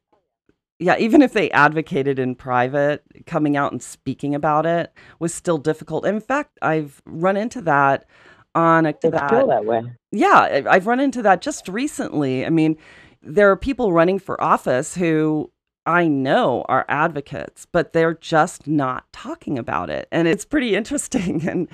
yeah, 0.79 0.96
even 0.98 1.22
if 1.22 1.33
they 1.33 1.51
advocated 1.51 2.18
in 2.18 2.35
private, 2.35 3.03
coming 3.27 3.57
out 3.57 3.72
and 3.72 3.83
speaking 3.83 4.35
about 4.35 4.66
it 4.66 4.92
was 5.18 5.35
still 5.35 5.59
difficult. 5.59 6.07
In 6.07 6.20
fact, 6.20 6.59
I've 6.62 7.03
run 7.05 7.37
into 7.37 7.61
that 7.62 8.07
on 8.55 8.87
a 8.87 8.90
it's 8.90 9.03
that, 9.03 9.29
still 9.29 9.48
that 9.48 9.64
way. 9.64 9.83
Yeah, 10.12 10.62
I've 10.68 10.87
run 10.87 11.01
into 11.01 11.22
that 11.22 11.40
just 11.40 11.68
recently. 11.68 12.46
I 12.46 12.51
mean, 12.51 12.77
there 13.22 13.51
are 13.51 13.57
people 13.57 13.92
running 13.92 14.18
for 14.18 14.42
office 14.42 14.94
who 14.94 15.51
I 15.88 16.07
know 16.07 16.66
are 16.68 16.85
advocates, 16.87 17.66
but 17.72 17.94
they're 17.94 18.12
just 18.12 18.66
not 18.66 19.11
talking 19.11 19.59
about 19.59 19.88
it. 19.88 20.07
And 20.12 20.29
it's 20.29 20.44
pretty 20.44 20.77
interesting. 20.77 21.40
And 21.48 21.68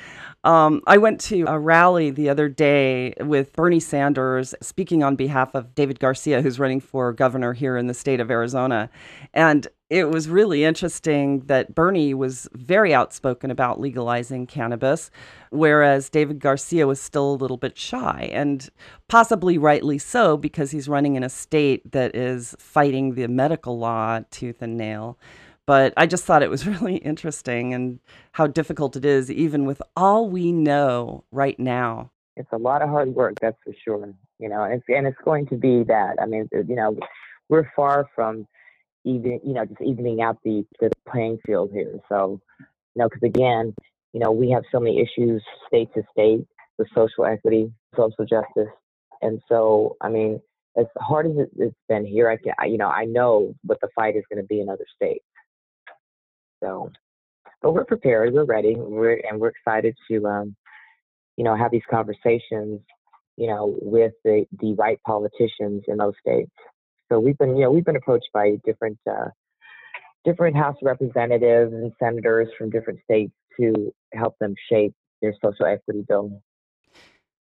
um, 0.44 0.82
I 0.86 0.98
went 0.98 1.20
to 1.22 1.44
a 1.48 1.58
rally 1.58 2.10
the 2.10 2.28
other 2.28 2.48
day 2.48 3.14
with 3.18 3.52
Bernie 3.54 3.80
Sanders 3.80 4.54
speaking 4.60 5.02
on 5.02 5.16
behalf 5.16 5.54
of 5.54 5.74
David 5.74 5.98
Garcia, 5.98 6.42
who's 6.42 6.60
running 6.60 6.80
for 6.80 7.12
governor 7.12 7.54
here 7.54 7.76
in 7.76 7.88
the 7.88 7.94
state 7.94 8.20
of 8.20 8.30
Arizona. 8.30 8.88
And 9.32 9.66
it 9.94 10.10
was 10.10 10.28
really 10.28 10.64
interesting 10.64 11.42
that 11.42 11.72
Bernie 11.72 12.14
was 12.14 12.48
very 12.52 12.92
outspoken 12.92 13.52
about 13.52 13.78
legalizing 13.78 14.44
cannabis, 14.44 15.08
whereas 15.50 16.10
David 16.10 16.40
Garcia 16.40 16.88
was 16.88 17.00
still 17.00 17.30
a 17.30 17.36
little 17.36 17.56
bit 17.56 17.78
shy, 17.78 18.28
and 18.32 18.68
possibly 19.06 19.56
rightly 19.56 19.98
so, 19.98 20.36
because 20.36 20.72
he's 20.72 20.88
running 20.88 21.14
in 21.14 21.22
a 21.22 21.28
state 21.28 21.92
that 21.92 22.16
is 22.16 22.56
fighting 22.58 23.14
the 23.14 23.28
medical 23.28 23.78
law 23.78 24.18
tooth 24.32 24.62
and 24.62 24.76
nail. 24.76 25.16
But 25.64 25.94
I 25.96 26.06
just 26.06 26.24
thought 26.24 26.42
it 26.42 26.50
was 26.50 26.66
really 26.74 26.96
interesting 26.96 27.72
and 27.72 28.00
how 28.32 28.48
difficult 28.48 28.96
it 28.96 29.04
is, 29.04 29.30
even 29.30 29.64
with 29.64 29.80
all 29.96 30.28
we 30.28 30.50
know 30.50 31.22
right 31.30 31.58
now. 31.60 32.10
It's 32.36 32.50
a 32.50 32.58
lot 32.58 32.82
of 32.82 32.88
hard 32.88 33.14
work, 33.14 33.34
that's 33.40 33.58
for 33.62 33.72
sure. 33.84 34.12
You 34.40 34.48
know, 34.48 34.64
and 34.64 34.74
it's, 34.74 34.84
and 34.88 35.06
it's 35.06 35.20
going 35.24 35.46
to 35.46 35.54
be 35.54 35.84
that. 35.84 36.16
I 36.20 36.26
mean, 36.26 36.48
you 36.52 36.74
know, 36.74 36.98
we're 37.48 37.70
far 37.76 38.08
from 38.16 38.48
even 39.04 39.40
you 39.44 39.54
know 39.54 39.64
just 39.64 39.80
evening 39.80 40.22
out 40.22 40.38
the 40.44 40.64
the 40.80 40.90
playing 41.08 41.38
field 41.46 41.70
here. 41.72 41.98
So 42.08 42.40
you 42.58 42.66
know 42.96 43.08
because 43.08 43.22
again 43.22 43.74
you 44.12 44.20
know 44.20 44.32
we 44.32 44.50
have 44.50 44.64
so 44.72 44.80
many 44.80 45.00
issues 45.00 45.42
state 45.66 45.88
to 45.94 46.02
state 46.12 46.46
with 46.78 46.88
social 46.94 47.24
equity, 47.24 47.72
social 47.96 48.24
justice, 48.24 48.72
and 49.22 49.40
so 49.48 49.96
I 50.00 50.08
mean 50.08 50.40
as 50.76 50.86
hard 50.96 51.26
as 51.26 51.32
it's 51.56 51.76
been 51.88 52.04
here, 52.04 52.28
I 52.28 52.36
can 52.36 52.52
I, 52.58 52.66
you 52.66 52.78
know 52.78 52.88
I 52.88 53.04
know 53.04 53.54
what 53.62 53.80
the 53.80 53.88
fight 53.94 54.16
is 54.16 54.24
going 54.30 54.42
to 54.42 54.46
be 54.46 54.60
in 54.60 54.68
other 54.68 54.86
states. 54.94 55.24
So, 56.62 56.90
but 57.62 57.72
we're 57.72 57.84
prepared, 57.84 58.32
we're 58.32 58.44
ready, 58.44 58.74
we're 58.76 59.20
and 59.28 59.40
we're 59.40 59.48
excited 59.48 59.96
to 60.10 60.26
um, 60.26 60.56
you 61.36 61.44
know 61.44 61.54
have 61.54 61.70
these 61.70 61.82
conversations 61.90 62.80
you 63.36 63.46
know 63.46 63.76
with 63.80 64.12
the 64.24 64.46
the 64.60 64.74
right 64.74 65.00
politicians 65.06 65.84
in 65.88 65.98
those 65.98 66.14
states. 66.20 66.50
So 67.10 67.20
we've 67.20 67.38
been, 67.38 67.56
you 67.56 67.64
know, 67.64 67.70
we've 67.70 67.84
been 67.84 67.96
approached 67.96 68.28
by 68.32 68.56
different 68.64 68.98
uh, 69.08 69.28
different 70.24 70.56
House 70.56 70.76
representatives 70.82 71.72
and 71.72 71.92
senators 71.98 72.48
from 72.56 72.70
different 72.70 73.00
states 73.04 73.32
to 73.60 73.92
help 74.12 74.36
them 74.38 74.54
shape 74.70 74.94
their 75.22 75.34
social 75.42 75.66
equity 75.66 76.04
bill. 76.08 76.42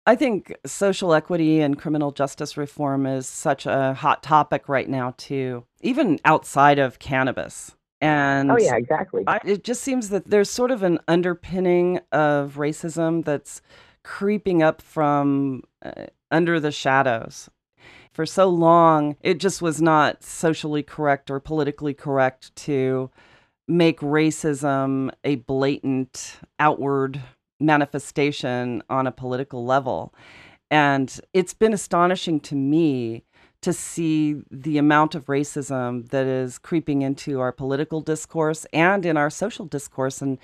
I 0.05 0.17
think 0.17 0.57
social 0.67 1.15
equity 1.15 1.61
and 1.61 1.79
criminal 1.79 2.11
justice 2.11 2.57
reform 2.57 3.07
is 3.07 3.27
such 3.27 3.67
a 3.67 3.95
hot 3.95 4.23
topic 4.23 4.69
right 4.69 4.89
now, 4.89 5.15
too, 5.17 5.65
even 5.81 6.19
outside 6.25 6.81
of 6.81 6.99
cannabis. 6.99 7.77
And 8.01 8.51
oh, 8.51 8.59
yeah, 8.59 8.75
exactly. 8.75 9.23
I, 9.29 9.39
it 9.45 9.63
just 9.63 9.83
seems 9.83 10.09
that 10.09 10.29
there's 10.29 10.51
sort 10.51 10.73
of 10.73 10.83
an 10.83 10.99
underpinning 11.07 12.01
of 12.11 12.55
racism 12.57 13.25
that's 13.25 13.63
creeping 14.03 14.61
up 14.61 14.83
from 14.83 15.63
uh, 15.85 16.07
under 16.33 16.59
the 16.59 16.73
shadows 16.73 17.49
For 18.13 18.27
so 18.27 18.49
long, 18.49 19.17
it 19.23 19.41
just 19.41 19.63
was 19.63 19.81
not 19.81 20.23
socially 20.23 20.83
correct 20.83 21.31
or 21.31 21.41
politically 21.41 21.95
correct 21.95 22.55
to 22.57 23.11
make 23.67 24.01
racism 24.01 25.11
a 25.25 25.37
blatant 25.37 26.39
outward 26.59 27.23
manifestation 27.59 28.83
on 28.91 29.07
a 29.07 29.13
political 29.13 29.65
level. 29.65 30.13
And 30.71 31.19
it's 31.33 31.55
been 31.55 31.73
astonishing 31.73 32.41
to 32.41 32.55
me 32.55 33.25
to 33.63 33.73
see 33.73 34.43
the 34.51 34.77
amount 34.77 35.15
of 35.15 35.27
racism 35.27 36.09
that 36.11 36.27
is 36.27 36.59
creeping 36.59 37.03
into 37.03 37.41
our 37.41 37.53
political 37.53 38.01
discourse 38.01 38.67
and 38.73 39.07
in 39.07 39.17
our 39.17 39.31
social 39.31 39.67
discourse 39.67 40.21
and 40.21 40.39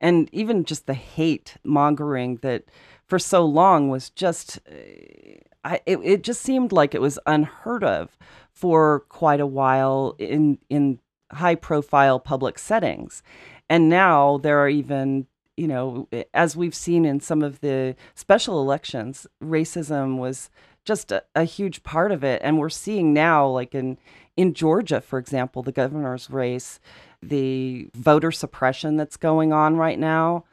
and 0.00 0.28
even 0.32 0.64
just 0.64 0.86
the 0.86 0.94
hate 0.94 1.56
mongering 1.62 2.36
that 2.42 2.64
for 3.06 3.18
so 3.18 3.44
long 3.44 3.88
was 3.88 4.10
just 4.10 4.58
eh, 4.66 5.36
I, 5.64 5.80
it, 5.86 5.98
it 6.02 6.22
just 6.22 6.42
seemed 6.42 6.72
like 6.72 6.94
it 6.94 7.00
was 7.00 7.18
unheard 7.26 7.84
of 7.84 8.16
for 8.52 9.00
quite 9.08 9.40
a 9.40 9.46
while 9.46 10.14
in 10.18 10.58
in 10.68 11.00
high 11.32 11.54
profile 11.54 12.20
public 12.20 12.58
settings 12.58 13.22
and 13.68 13.88
now 13.88 14.38
there 14.38 14.58
are 14.58 14.68
even 14.68 15.26
you 15.56 15.66
know 15.66 16.06
eh, 16.12 16.24
as 16.34 16.56
we've 16.56 16.74
seen 16.74 17.04
in 17.04 17.18
some 17.20 17.42
of 17.42 17.60
the 17.60 17.96
special 18.14 18.60
elections 18.60 19.26
racism 19.42 20.18
was 20.18 20.50
just 20.84 21.10
a, 21.12 21.24
a 21.34 21.44
huge 21.44 21.82
part 21.82 22.12
of 22.12 22.22
it. 22.22 22.40
And 22.44 22.58
we're 22.58 22.68
seeing 22.68 23.12
now, 23.12 23.46
like 23.48 23.74
in 23.74 23.98
in 24.36 24.52
Georgia, 24.54 25.00
for 25.00 25.18
example, 25.18 25.62
the 25.62 25.72
governor's 25.72 26.28
race, 26.28 26.80
the 27.22 27.88
voter 27.94 28.32
suppression 28.32 28.96
that's 28.96 29.16
going 29.16 29.52
on 29.52 29.76
right 29.76 29.98
now 29.98 30.44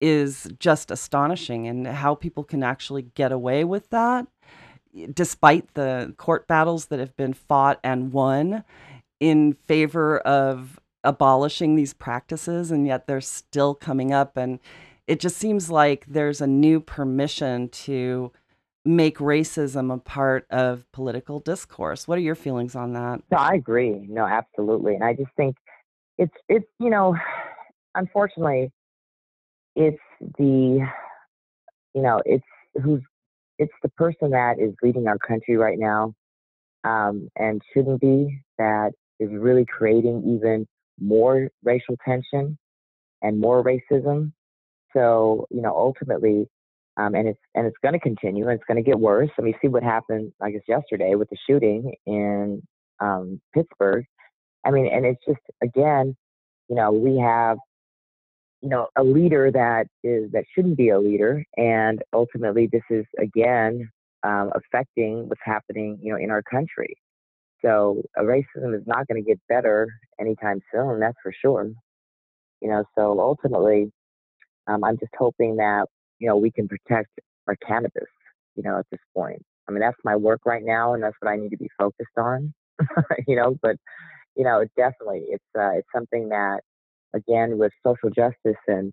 is 0.00 0.48
just 0.58 0.90
astonishing 0.90 1.66
and 1.66 1.86
how 1.86 2.14
people 2.14 2.44
can 2.44 2.62
actually 2.62 3.02
get 3.02 3.32
away 3.32 3.64
with 3.64 3.90
that 3.90 4.26
despite 5.12 5.74
the 5.74 6.14
court 6.16 6.46
battles 6.46 6.86
that 6.86 6.98
have 6.98 7.16
been 7.16 7.32
fought 7.32 7.80
and 7.82 8.12
won 8.12 8.64
in 9.20 9.54
favor 9.66 10.18
of 10.20 10.78
abolishing 11.02 11.74
these 11.74 11.92
practices 11.92 12.70
and 12.70 12.86
yet 12.86 13.06
they're 13.06 13.20
still 13.20 13.74
coming 13.74 14.12
up 14.12 14.36
and 14.36 14.58
it 15.06 15.20
just 15.20 15.36
seems 15.36 15.70
like 15.70 16.06
there's 16.06 16.40
a 16.40 16.46
new 16.46 16.80
permission 16.80 17.68
to 17.68 18.32
make 18.84 19.18
racism 19.18 19.92
a 19.92 19.98
part 19.98 20.46
of 20.50 20.90
political 20.92 21.40
discourse. 21.40 22.06
What 22.06 22.18
are 22.18 22.22
your 22.22 22.34
feelings 22.34 22.74
on 22.74 22.92
that? 22.92 23.22
No, 23.30 23.38
I 23.38 23.54
agree. 23.54 24.06
No, 24.08 24.24
absolutely. 24.24 24.94
And 24.94 25.04
I 25.04 25.14
just 25.14 25.30
think 25.36 25.56
it's 26.18 26.34
it's 26.48 26.66
you 26.78 26.90
know, 26.90 27.16
unfortunately, 27.94 28.70
it's 29.74 29.98
the 30.38 30.86
you 31.94 32.02
know 32.02 32.22
it's 32.24 32.44
who's 32.82 33.02
it's 33.58 33.72
the 33.82 33.88
person 33.90 34.30
that 34.30 34.58
is 34.58 34.74
leading 34.82 35.06
our 35.06 35.18
country 35.18 35.56
right 35.56 35.78
now 35.78 36.14
um, 36.84 37.28
and 37.36 37.62
shouldn't 37.72 38.00
be 38.00 38.40
that 38.58 38.92
is 39.20 39.30
really 39.32 39.64
creating 39.64 40.36
even 40.36 40.66
more 41.00 41.48
racial 41.62 41.96
tension 42.04 42.58
and 43.22 43.40
more 43.40 43.64
racism. 43.64 44.32
So 44.92 45.46
you 45.50 45.62
know, 45.62 45.74
ultimately, 45.76 46.48
um, 46.96 47.14
and 47.14 47.28
it's 47.28 47.40
and 47.54 47.66
it's 47.66 47.76
going 47.82 47.94
to 47.94 48.00
continue 48.00 48.48
and 48.48 48.54
it's 48.54 48.64
going 48.68 48.82
to 48.82 48.88
get 48.88 48.98
worse. 48.98 49.30
I 49.38 49.42
mean, 49.42 49.54
see 49.60 49.68
what 49.68 49.82
happened, 49.82 50.32
I 50.40 50.50
guess, 50.50 50.62
yesterday 50.68 51.14
with 51.14 51.30
the 51.30 51.36
shooting 51.48 51.94
in 52.06 52.62
um, 53.00 53.40
Pittsburgh. 53.54 54.04
I 54.64 54.70
mean, 54.70 54.86
and 54.86 55.04
it's 55.04 55.20
just 55.26 55.40
again, 55.62 56.16
you 56.68 56.76
know, 56.76 56.92
we 56.92 57.18
have, 57.18 57.58
you 58.64 58.70
know, 58.70 58.88
a 58.96 59.04
leader 59.04 59.50
that 59.52 59.86
is 60.02 60.30
that 60.32 60.44
shouldn't 60.54 60.76
be 60.76 60.88
a 60.88 60.98
leader, 60.98 61.44
and 61.56 62.02
ultimately, 62.12 62.66
this 62.72 62.82
is 62.90 63.04
again 63.20 63.88
um, 64.22 64.50
affecting 64.54 65.28
what's 65.28 65.40
happening, 65.44 65.98
you 66.02 66.12
know, 66.12 66.18
in 66.18 66.30
our 66.30 66.42
country. 66.42 66.96
So 67.62 68.02
uh, 68.18 68.22
racism 68.22 68.74
is 68.74 68.86
not 68.86 69.06
going 69.06 69.22
to 69.22 69.26
get 69.26 69.38
better 69.48 69.88
anytime 70.20 70.60
soon. 70.72 71.00
That's 71.00 71.16
for 71.22 71.32
sure. 71.40 71.70
You 72.60 72.68
know, 72.70 72.84
so 72.96 73.20
ultimately, 73.20 73.92
um, 74.66 74.82
I'm 74.82 74.98
just 74.98 75.12
hoping 75.18 75.56
that 75.56 75.86
you 76.18 76.28
know, 76.28 76.36
we 76.36 76.50
can 76.50 76.66
protect 76.66 77.10
our 77.48 77.56
cannabis, 77.56 78.08
you 78.56 78.62
know, 78.62 78.78
at 78.78 78.86
this 78.90 79.00
point. 79.14 79.42
I 79.68 79.72
mean, 79.72 79.80
that's 79.80 79.98
my 80.04 80.16
work 80.16 80.40
right 80.46 80.62
now, 80.64 80.94
and 80.94 81.02
that's 81.02 81.16
what 81.20 81.30
I 81.30 81.36
need 81.36 81.50
to 81.50 81.56
be 81.56 81.68
focused 81.78 82.16
on, 82.16 82.54
you 83.26 83.36
know. 83.36 83.58
But, 83.62 83.76
you 84.36 84.44
know, 84.44 84.64
definitely, 84.76 85.24
it's 85.28 85.44
uh, 85.58 85.72
it's 85.72 85.88
something 85.94 86.28
that, 86.30 86.60
again, 87.14 87.58
with 87.58 87.72
social 87.86 88.10
justice 88.10 88.60
and 88.66 88.92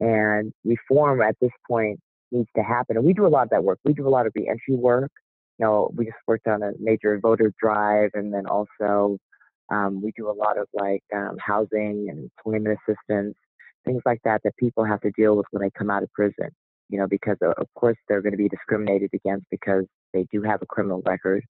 and 0.00 0.52
reform 0.64 1.20
at 1.20 1.34
this 1.40 1.50
point 1.68 1.98
needs 2.30 2.48
to 2.56 2.62
happen. 2.62 2.96
And 2.96 3.04
we 3.04 3.12
do 3.12 3.26
a 3.26 3.28
lot 3.28 3.44
of 3.44 3.50
that 3.50 3.64
work. 3.64 3.80
We 3.84 3.94
do 3.94 4.06
a 4.06 4.10
lot 4.10 4.26
of 4.26 4.32
reentry 4.36 4.76
work. 4.76 5.10
You 5.58 5.66
know, 5.66 5.90
we 5.96 6.04
just 6.04 6.18
worked 6.26 6.46
on 6.46 6.62
a 6.62 6.70
major 6.78 7.18
voter 7.20 7.52
drive, 7.60 8.10
and 8.14 8.32
then 8.32 8.46
also 8.46 9.18
um, 9.70 10.00
we 10.00 10.12
do 10.16 10.30
a 10.30 10.32
lot 10.32 10.56
of 10.56 10.68
like 10.72 11.02
um, 11.14 11.36
housing 11.40 12.06
and 12.08 12.30
employment 12.30 12.78
assistance 12.86 13.34
things 13.88 14.02
like 14.04 14.20
that 14.24 14.40
that 14.44 14.56
people 14.56 14.84
have 14.84 15.00
to 15.00 15.10
deal 15.12 15.36
with 15.36 15.46
when 15.50 15.62
they 15.62 15.70
come 15.76 15.90
out 15.90 16.02
of 16.02 16.12
prison. 16.12 16.50
You 16.90 16.98
know, 16.98 17.06
because 17.06 17.36
of 17.42 17.66
course 17.74 17.98
they're 18.08 18.22
going 18.22 18.32
to 18.32 18.38
be 18.38 18.48
discriminated 18.48 19.10
against 19.12 19.44
because 19.50 19.84
they 20.14 20.26
do 20.32 20.42
have 20.42 20.62
a 20.62 20.66
criminal 20.66 21.02
record, 21.04 21.44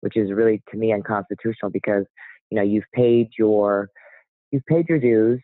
which 0.00 0.16
is 0.16 0.32
really 0.32 0.62
to 0.70 0.78
me 0.78 0.92
unconstitutional 0.94 1.70
because 1.70 2.04
you 2.50 2.56
know 2.56 2.62
you've 2.62 2.90
paid 2.94 3.28
your 3.38 3.88
you've 4.50 4.64
paid 4.64 4.88
your 4.88 4.98
dues 4.98 5.40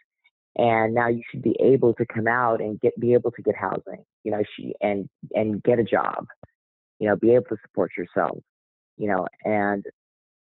and 0.57 0.95
now 0.95 1.09
you 1.09 1.23
should 1.31 1.43
be 1.43 1.57
able 1.61 1.95
to 1.95 2.07
come 2.07 2.29
out 2.29 2.61
and 2.61 2.81
get 2.81 2.99
be 3.01 3.15
able 3.15 3.31
to 3.31 3.43
get 3.43 3.57
housing 3.57 4.05
you 4.25 4.31
know 4.33 4.43
she 4.57 4.75
and 4.81 5.09
and 5.35 5.63
get 5.63 5.79
a 5.79 5.85
job 5.85 6.27
you 6.99 7.09
know 7.09 7.17
be 7.17 7.33
able 7.33 7.45
to 7.47 7.57
support 7.63 7.91
yourself 7.97 8.39
you 8.97 9.09
know 9.09 9.27
and 9.45 9.85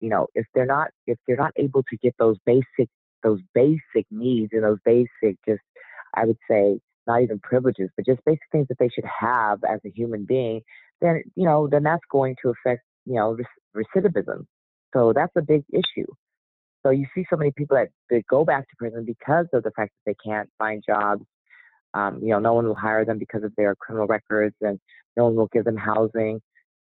you 0.01 0.09
know 0.09 0.27
if 0.35 0.45
they're 0.53 0.65
not 0.65 0.89
if 1.07 1.17
they're 1.27 1.37
not 1.37 1.53
able 1.57 1.83
to 1.83 1.97
get 1.97 2.15
those 2.19 2.37
basic 2.45 2.89
those 3.23 3.39
basic 3.53 4.05
needs 4.11 4.51
and 4.53 4.63
those 4.63 4.79
basic 4.85 5.37
just 5.47 5.61
I 6.13 6.25
would 6.25 6.37
say 6.49 6.79
not 7.07 7.21
even 7.21 7.39
privileges, 7.39 7.89
but 7.95 8.05
just 8.05 8.23
basic 8.25 8.41
things 8.51 8.67
that 8.69 8.77
they 8.79 8.89
should 8.89 9.05
have 9.05 9.63
as 9.63 9.79
a 9.85 9.89
human 9.89 10.25
being, 10.25 10.61
then 11.01 11.23
you 11.35 11.45
know, 11.45 11.67
then 11.69 11.83
that's 11.83 12.03
going 12.11 12.35
to 12.43 12.49
affect 12.49 12.83
you 13.05 13.15
know 13.15 13.37
recidivism. 13.75 14.45
So 14.93 15.13
that's 15.13 15.33
a 15.35 15.41
big 15.41 15.63
issue. 15.71 16.07
So 16.83 16.91
you 16.91 17.05
see 17.15 17.25
so 17.29 17.37
many 17.37 17.51
people 17.51 17.77
that, 17.77 17.89
that 18.09 18.27
go 18.27 18.43
back 18.43 18.67
to 18.69 18.75
prison 18.77 19.05
because 19.05 19.47
of 19.53 19.63
the 19.63 19.71
fact 19.71 19.93
that 20.05 20.11
they 20.11 20.29
can't 20.29 20.49
find 20.57 20.83
jobs. 20.85 21.23
Um, 21.93 22.19
you 22.21 22.29
know, 22.29 22.39
no 22.39 22.53
one 22.53 22.65
will 22.65 22.75
hire 22.75 23.05
them 23.05 23.19
because 23.19 23.43
of 23.43 23.53
their 23.55 23.75
criminal 23.75 24.07
records, 24.07 24.55
and 24.61 24.79
no 25.15 25.25
one 25.25 25.35
will 25.35 25.49
give 25.53 25.63
them 25.63 25.77
housing. 25.77 26.41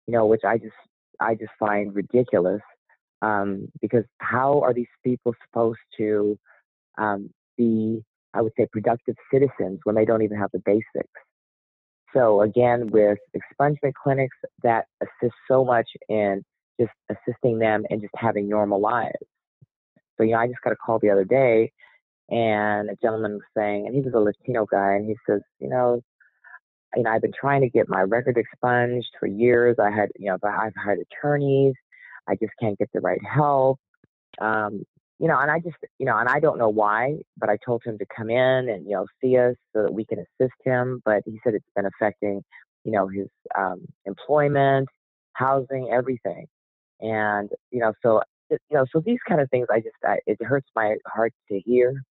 You 0.07 0.13
know, 0.13 0.27
which 0.27 0.43
I 0.47 0.59
just 0.59 0.75
I 1.21 1.35
just 1.35 1.53
find 1.59 1.95
ridiculous. 1.95 2.63
Um, 3.21 3.69
because 3.81 4.05
how 4.19 4.61
are 4.61 4.75
these 4.75 4.87
people 5.05 5.35
supposed 5.49 5.79
to 5.99 6.39
um, 6.99 7.31
be 7.57 8.03
I 8.35 8.41
would 8.41 8.53
say, 8.57 8.67
productive 8.73 9.17
citizens 9.33 9.81
when 9.85 9.95
they 9.95 10.05
don't 10.05 10.23
even 10.23 10.39
have 10.39 10.51
the 10.53 10.63
basics. 10.65 11.11
So 12.15 12.43
again, 12.43 12.89
with 12.91 13.19
expungement 13.37 13.93
clinics, 14.03 14.37
that 14.63 14.87
assist 15.03 15.35
so 15.49 15.65
much 15.65 15.89
in 16.09 16.43
just 16.81 16.93
assisting 17.11 17.59
them 17.59 17.85
and 17.91 18.01
just 18.01 18.13
having 18.17 18.49
normal 18.49 18.81
lives. 18.81 19.13
So 20.17 20.25
you 20.25 20.33
know, 20.33 20.39
I 20.39 20.47
just 20.47 20.61
got 20.63 20.73
a 20.73 20.77
call 20.77 20.99
the 20.99 21.11
other 21.11 21.25
day, 21.25 21.73
and 22.31 22.91
a 22.91 22.97
gentleman 23.03 23.35
was 23.35 23.43
saying, 23.57 23.87
and 23.87 23.95
he 23.95 24.01
was 24.01 24.15
a 24.15 24.19
Latino 24.19 24.67
guy, 24.71 24.95
and 24.95 25.07
he 25.07 25.17
says, 25.29 25.41
you 25.59 25.69
know, 25.69 26.01
you 26.97 27.03
know, 27.03 27.11
I've 27.11 27.23
been 27.23 27.33
trying 27.39 27.63
to 27.63 27.69
get 27.69 27.89
my 27.89 28.03
record 28.03 28.37
expunged 28.37 29.09
for 29.19 29.27
years. 29.27 29.77
I 29.79 29.91
had, 29.91 30.11
you 30.19 30.27
know, 30.27 30.39
I've 30.45 30.75
hired 30.77 30.99
attorneys. 31.01 31.75
I 32.29 32.35
just 32.35 32.53
can't 32.61 32.79
get 32.79 32.91
the 32.93 33.01
right 33.01 33.21
help. 33.25 33.79
Um, 34.41 34.85
you 35.19 35.29
know, 35.29 35.39
and 35.39 35.51
I 35.51 35.61
just, 35.61 35.77
you 35.99 36.07
know, 36.07 36.19
and 36.19 36.29
I 36.29 36.41
don't 36.41 36.59
know 36.59 36.69
why, 36.69 37.17
but 37.37 37.49
I 37.49 37.57
told 37.65 37.83
him 37.85 37.97
to 37.99 38.07
come 38.15 38.29
in 38.29 38.69
and, 38.69 38.85
you 38.85 38.93
know, 38.93 39.07
see 39.23 39.37
us 39.39 39.55
so 39.73 39.83
that 39.83 39.93
we 39.93 40.05
can 40.05 40.19
assist 40.19 40.55
him. 40.65 41.01
But 41.05 41.23
he 41.25 41.39
said 41.45 41.55
it's 41.55 41.65
been 41.77 41.87
affecting, 41.87 42.43
you 42.85 42.93
know, 42.93 43.07
his 43.07 43.29
um, 43.57 43.85
employment, 44.05 44.89
housing, 45.35 45.91
everything. 45.93 46.47
And, 47.01 47.51
you 47.71 47.81
know, 47.81 47.93
so, 48.03 48.23
you 48.71 48.77
know, 48.77 48.85
so 48.93 49.03
these 49.05 49.19
kind 49.29 49.41
of 49.41 49.51
things, 49.51 49.67
I 49.71 49.79
just, 49.79 49.97
I, 50.05 50.19
it 50.27 50.43
hurts 50.43 50.69
my 50.75 50.97
heart 51.07 51.33
to 51.51 51.61
hear 51.61 52.03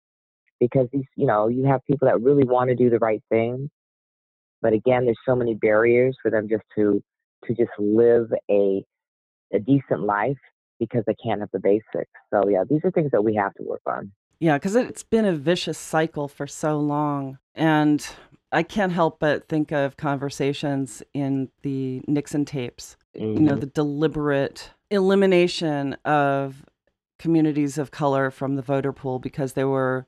because 0.60 0.88
these, 0.92 1.06
you 1.16 1.26
know, 1.26 1.48
you 1.48 1.66
have 1.66 1.82
people 1.86 2.08
that 2.08 2.22
really 2.22 2.44
want 2.44 2.70
to 2.70 2.76
do 2.76 2.90
the 2.90 3.00
right 3.00 3.22
thing. 3.30 3.70
But 4.62 4.74
again, 4.74 5.06
there's 5.06 5.18
so 5.26 5.36
many 5.36 5.56
barriers 5.56 6.16
for 6.22 6.30
them 6.30 6.48
just 6.48 6.64
to, 6.76 7.02
to 7.46 7.56
just 7.56 7.72
live 7.80 8.32
a, 8.50 8.86
a 9.54 9.60
decent 9.60 10.02
life 10.02 10.38
because 10.80 11.04
they 11.08 11.16
can't 11.16 11.42
have 11.42 11.50
the 11.52 11.60
basics. 11.60 12.12
So 12.32 12.48
yeah, 12.48 12.64
these 12.70 12.82
are 12.84 12.92
things 12.92 13.12
that 13.12 13.24
we 13.24 13.36
have 13.36 13.54
to 13.56 13.64
work 13.64 13.82
on. 13.88 14.12
Yeah, 14.40 14.58
because 14.58 14.76
it's 14.76 15.04
been 15.04 15.26
a 15.26 15.34
vicious 15.34 15.78
cycle 15.78 16.28
for 16.28 16.48
so 16.48 16.80
long. 16.80 17.38
And 17.54 18.08
I 18.52 18.64
can't 18.64 18.92
help 18.92 19.20
but 19.20 19.48
think 19.48 19.72
of 19.72 19.98
conversations 19.98 21.02
in 21.14 21.50
the 21.62 22.02
Nixon 22.08 22.46
tapes, 22.46 22.98
mm-hmm. 23.16 23.34
you 23.34 23.40
know, 23.40 23.52
mm-hmm. 23.54 23.62
the 23.62 23.68
deliberate 23.68 24.72
elimination 24.90 25.94
of 26.06 26.66
communities 27.18 27.78
of 27.78 27.92
color 27.92 28.32
from 28.32 28.56
the 28.56 28.62
voter 28.62 28.92
pool 28.92 29.20
because 29.20 29.54
they 29.54 29.64
were 29.64 30.06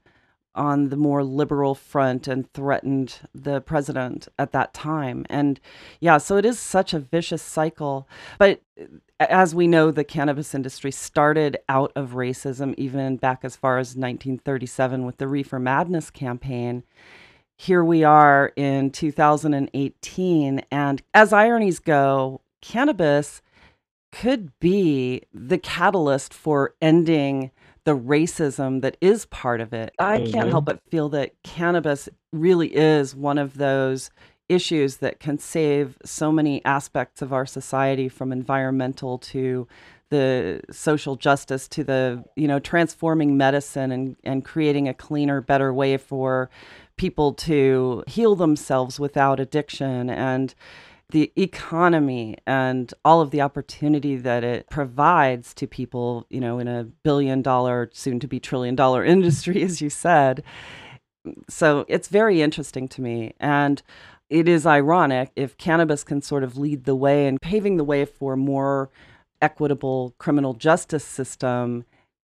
on 0.55 0.89
the 0.89 0.97
more 0.97 1.23
liberal 1.23 1.73
front 1.73 2.27
and 2.27 2.51
threatened 2.53 3.19
the 3.33 3.61
president 3.61 4.27
at 4.37 4.51
that 4.51 4.73
time. 4.73 5.25
And 5.29 5.59
yeah, 5.99 6.17
so 6.17 6.37
it 6.37 6.45
is 6.45 6.59
such 6.59 6.93
a 6.93 6.99
vicious 6.99 7.41
cycle. 7.41 8.07
But 8.37 8.61
as 9.19 9.55
we 9.55 9.67
know, 9.67 9.89
the 9.89 10.03
cannabis 10.03 10.53
industry 10.53 10.91
started 10.91 11.57
out 11.69 11.91
of 11.95 12.11
racism, 12.11 12.75
even 12.77 13.17
back 13.17 13.39
as 13.43 13.55
far 13.55 13.77
as 13.77 13.89
1937 13.89 15.05
with 15.05 15.17
the 15.17 15.27
Reefer 15.27 15.59
Madness 15.59 16.09
campaign. 16.09 16.83
Here 17.57 17.83
we 17.83 18.03
are 18.03 18.51
in 18.55 18.91
2018. 18.91 20.61
And 20.71 21.01
as 21.13 21.33
ironies 21.33 21.79
go, 21.79 22.41
cannabis 22.61 23.41
could 24.11 24.57
be 24.59 25.23
the 25.33 25.57
catalyst 25.57 26.33
for 26.33 26.75
ending 26.81 27.51
the 27.83 27.97
racism 27.97 28.81
that 28.81 28.97
is 29.01 29.25
part 29.25 29.59
of 29.59 29.73
it. 29.73 29.93
I 29.99 30.17
can't 30.17 30.31
mm-hmm. 30.31 30.49
help 30.49 30.65
but 30.65 30.81
feel 30.89 31.09
that 31.09 31.33
cannabis 31.43 32.07
really 32.31 32.73
is 32.75 33.15
one 33.15 33.37
of 33.37 33.57
those 33.57 34.09
issues 34.49 34.97
that 34.97 35.19
can 35.19 35.37
save 35.37 35.97
so 36.05 36.31
many 36.31 36.63
aspects 36.65 37.21
of 37.21 37.33
our 37.33 37.45
society 37.45 38.09
from 38.09 38.31
environmental 38.31 39.17
to 39.17 39.67
the 40.09 40.61
social 40.69 41.15
justice 41.15 41.67
to 41.67 41.83
the 41.83 42.23
you 42.35 42.47
know 42.47 42.59
transforming 42.59 43.35
medicine 43.35 43.91
and 43.91 44.15
and 44.23 44.45
creating 44.45 44.87
a 44.87 44.93
cleaner 44.93 45.41
better 45.41 45.73
way 45.73 45.97
for 45.97 46.51
people 46.97 47.33
to 47.33 48.03
heal 48.07 48.35
themselves 48.35 48.99
without 48.99 49.39
addiction 49.39 50.09
and 50.09 50.53
the 51.09 51.31
economy 51.35 52.35
and 52.47 52.93
all 53.05 53.21
of 53.21 53.31
the 53.31 53.41
opportunity 53.41 54.15
that 54.17 54.43
it 54.43 54.67
provides 54.69 55.53
to 55.53 55.67
people, 55.67 56.25
you 56.29 56.41
know, 56.41 56.59
in 56.59 56.67
a 56.67 56.83
billion 56.83 57.41
dollar, 57.41 57.89
soon 57.93 58.19
to 58.19 58.27
be 58.27 58.39
trillion 58.39 58.75
dollar 58.75 59.05
industry, 59.15 59.61
as 59.61 59.81
you 59.81 59.89
said. 59.89 60.43
So 61.47 61.85
it's 61.87 62.07
very 62.07 62.41
interesting 62.41 62.87
to 62.89 63.01
me. 63.01 63.33
And 63.39 63.81
it 64.29 64.47
is 64.47 64.65
ironic 64.65 65.31
if 65.35 65.57
cannabis 65.57 66.03
can 66.03 66.21
sort 66.21 66.43
of 66.43 66.57
lead 66.57 66.85
the 66.85 66.95
way 66.95 67.27
and 67.27 67.39
paving 67.39 67.77
the 67.77 67.83
way 67.83 68.05
for 68.05 68.35
more 68.35 68.89
equitable 69.41 70.15
criminal 70.17 70.53
justice 70.53 71.05
system 71.05 71.85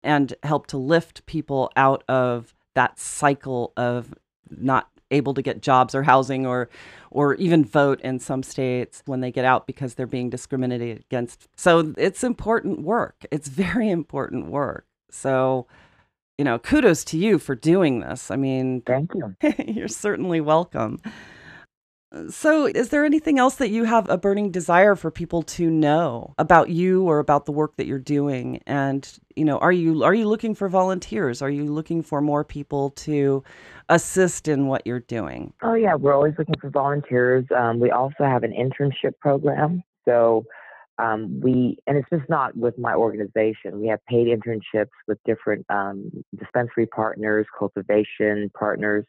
and 0.03 0.35
help 0.43 0.67
to 0.67 0.77
lift 0.77 1.25
people 1.25 1.71
out 1.77 2.05
of 2.09 2.53
that 2.75 2.99
cycle 2.99 3.73
of 3.77 4.13
not 4.51 4.89
able 5.11 5.35
to 5.35 5.43
get 5.43 5.63
jobs 5.63 5.95
or 5.95 6.03
housing 6.03 6.47
or 6.47 6.69
or 7.11 7.35
even 7.37 7.65
vote 7.65 8.01
in 8.01 8.19
some 8.19 8.43
states 8.43 9.03
when 9.07 9.21
they 9.21 9.31
get 9.31 9.45
out 9.45 9.67
because 9.67 9.95
they're 9.95 10.07
being 10.07 10.29
discriminated 10.29 10.99
against. 10.99 11.49
So 11.57 11.95
it's 11.97 12.25
important 12.25 12.83
work. 12.83 13.25
It's 13.31 13.49
very 13.49 13.89
important 13.89 14.47
work. 14.47 14.87
So 15.11 15.67
you 16.39 16.45
know, 16.45 16.59
kudos 16.59 17.03
to 17.05 17.17
you 17.17 17.39
for 17.39 17.55
doing 17.55 18.01
this. 18.01 18.31
I 18.31 18.37
mean, 18.37 18.83
thank 18.83 19.13
you. 19.15 19.35
you're 19.67 19.89
certainly 19.89 20.41
welcome. 20.41 21.01
So, 22.31 22.67
is 22.67 22.91
there 22.91 23.05
anything 23.05 23.39
else 23.39 23.57
that 23.57 23.71
you 23.71 23.85
have 23.85 24.09
a 24.09 24.17
burning 24.17 24.53
desire 24.53 24.95
for 24.95 25.11
people 25.11 25.43
to 25.43 25.69
know 25.69 26.35
about 26.39 26.71
you 26.71 27.03
or 27.03 27.19
about 27.19 27.47
the 27.47 27.53
work 27.53 27.77
that 27.77 27.87
you're 27.87 27.99
doing? 27.99 28.63
And, 28.65 29.11
you 29.35 29.45
know, 29.45 29.59
are 29.59 29.73
you 29.73 30.05
are 30.05 30.15
you 30.15 30.29
looking 30.29 30.55
for 30.55 30.69
volunteers? 30.69 31.43
Are 31.43 31.51
you 31.51 31.65
looking 31.65 32.03
for 32.03 32.21
more 32.21 32.45
people 32.45 32.91
to 32.91 33.43
assist 33.89 34.47
in 34.47 34.69
what 34.69 34.87
you're 34.87 35.01
doing? 35.01 35.53
Oh 35.63 35.75
yeah, 35.75 35.97
we're 35.97 36.15
always 36.15 36.35
looking 36.39 36.55
for 36.61 36.71
volunteers. 36.71 37.45
Um, 37.57 37.81
we 37.81 37.91
also 37.91 38.23
have 38.23 38.45
an 38.45 38.53
internship 38.53 39.19
program. 39.21 39.83
So, 40.05 40.45
um, 40.99 41.41
we 41.41 41.77
and 41.89 41.99
it's 41.99 42.09
just 42.09 42.29
not 42.31 42.57
with 42.57 42.79
my 42.79 42.95
organization. 42.95 43.81
We 43.81 43.89
have 43.89 44.01
paid 44.09 44.29
internships 44.29 44.95
with 45.09 45.19
different 45.27 45.67
um, 45.71 46.11
dispensary 46.39 46.87
partners, 46.87 47.47
cultivation 47.59 48.49
partners. 48.57 49.05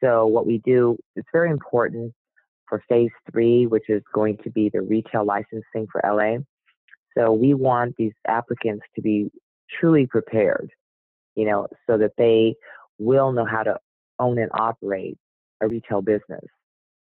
So 0.00 0.26
what 0.26 0.46
we 0.46 0.58
do, 0.58 0.96
it's 1.16 1.28
very 1.32 1.50
important 1.50 2.14
for 2.70 2.82
phase 2.88 3.10
three, 3.30 3.66
which 3.66 3.90
is 3.90 4.02
going 4.14 4.38
to 4.44 4.50
be 4.50 4.70
the 4.72 4.80
retail 4.80 5.26
licensing 5.26 5.86
for 5.92 6.00
LA. 6.02 6.38
So 7.18 7.32
we 7.32 7.52
want 7.52 7.96
these 7.98 8.12
applicants 8.26 8.86
to 8.94 9.02
be 9.02 9.30
truly 9.78 10.06
prepared, 10.06 10.70
you 11.34 11.44
know, 11.44 11.66
so 11.86 11.98
that 11.98 12.12
they 12.16 12.54
will 12.98 13.32
know 13.32 13.44
how 13.44 13.64
to 13.64 13.76
own 14.18 14.38
and 14.38 14.50
operate 14.54 15.18
a 15.60 15.68
retail 15.68 16.00
business. 16.00 16.44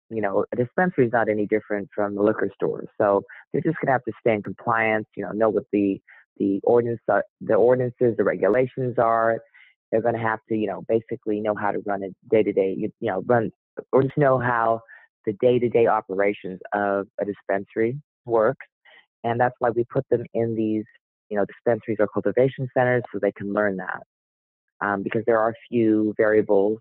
You 0.09 0.23
know, 0.23 0.45
a 0.53 0.57
dispensary 0.57 1.07
is 1.07 1.13
not 1.13 1.29
any 1.29 1.47
different 1.47 1.89
from 1.95 2.15
the 2.15 2.23
liquor 2.23 2.51
store. 2.55 2.85
So 2.97 3.25
they're 3.53 3.61
just 3.61 3.77
going 3.77 3.89
to 3.89 3.93
have 3.93 4.05
to 4.05 4.13
stay 4.21 4.35
in 4.35 4.43
compliance, 4.43 5.07
you 5.17 5.25
know, 5.25 5.33
know 5.33 5.51
what 5.51 5.65
the 5.73 6.01
the 6.39 6.61
ordinance, 6.63 7.01
uh, 7.13 7.21
the 7.41 7.55
ordinances, 7.55 8.17
the 8.17 8.23
regulations 8.23 8.95
are. 8.97 9.39
They're 9.91 10.01
going 10.01 10.15
to 10.15 10.21
have 10.21 10.39
to, 10.49 10.55
you 10.55 10.69
know, 10.69 10.85
basically 10.89 11.41
know 11.41 11.55
how 11.55 11.73
to 11.73 11.81
run 11.85 12.05
a 12.05 12.09
day 12.31 12.45
to 12.45 12.53
day, 12.53 12.77
you 12.79 12.91
know, 13.01 13.23
run 13.27 13.51
or 13.93 14.03
just 14.03 14.17
know 14.17 14.39
how 14.39 14.83
the 15.27 15.33
day-to-day 15.35 15.87
operations 15.87 16.61
of 16.73 17.07
a 17.21 17.25
dispensary 17.25 18.01
works, 18.25 18.67
and 19.25 19.41
that's 19.41 19.55
why 19.59 19.71
we 19.71 19.85
put 19.93 20.09
them 20.11 20.25
in 20.35 20.55
these, 20.55 20.85
you 21.29 21.37
know, 21.37 21.45
dispensaries 21.45 21.99
or 22.01 22.09
cultivation 22.09 22.69
centers 22.77 23.03
so 23.13 23.19
they 23.21 23.33
can 23.33 23.53
learn 23.53 23.77
that. 23.77 24.03
Um, 24.81 25.03
because 25.03 25.23
there 25.27 25.41
are 25.41 25.51
a 25.51 25.55
few 25.69 26.15
variables, 26.17 26.79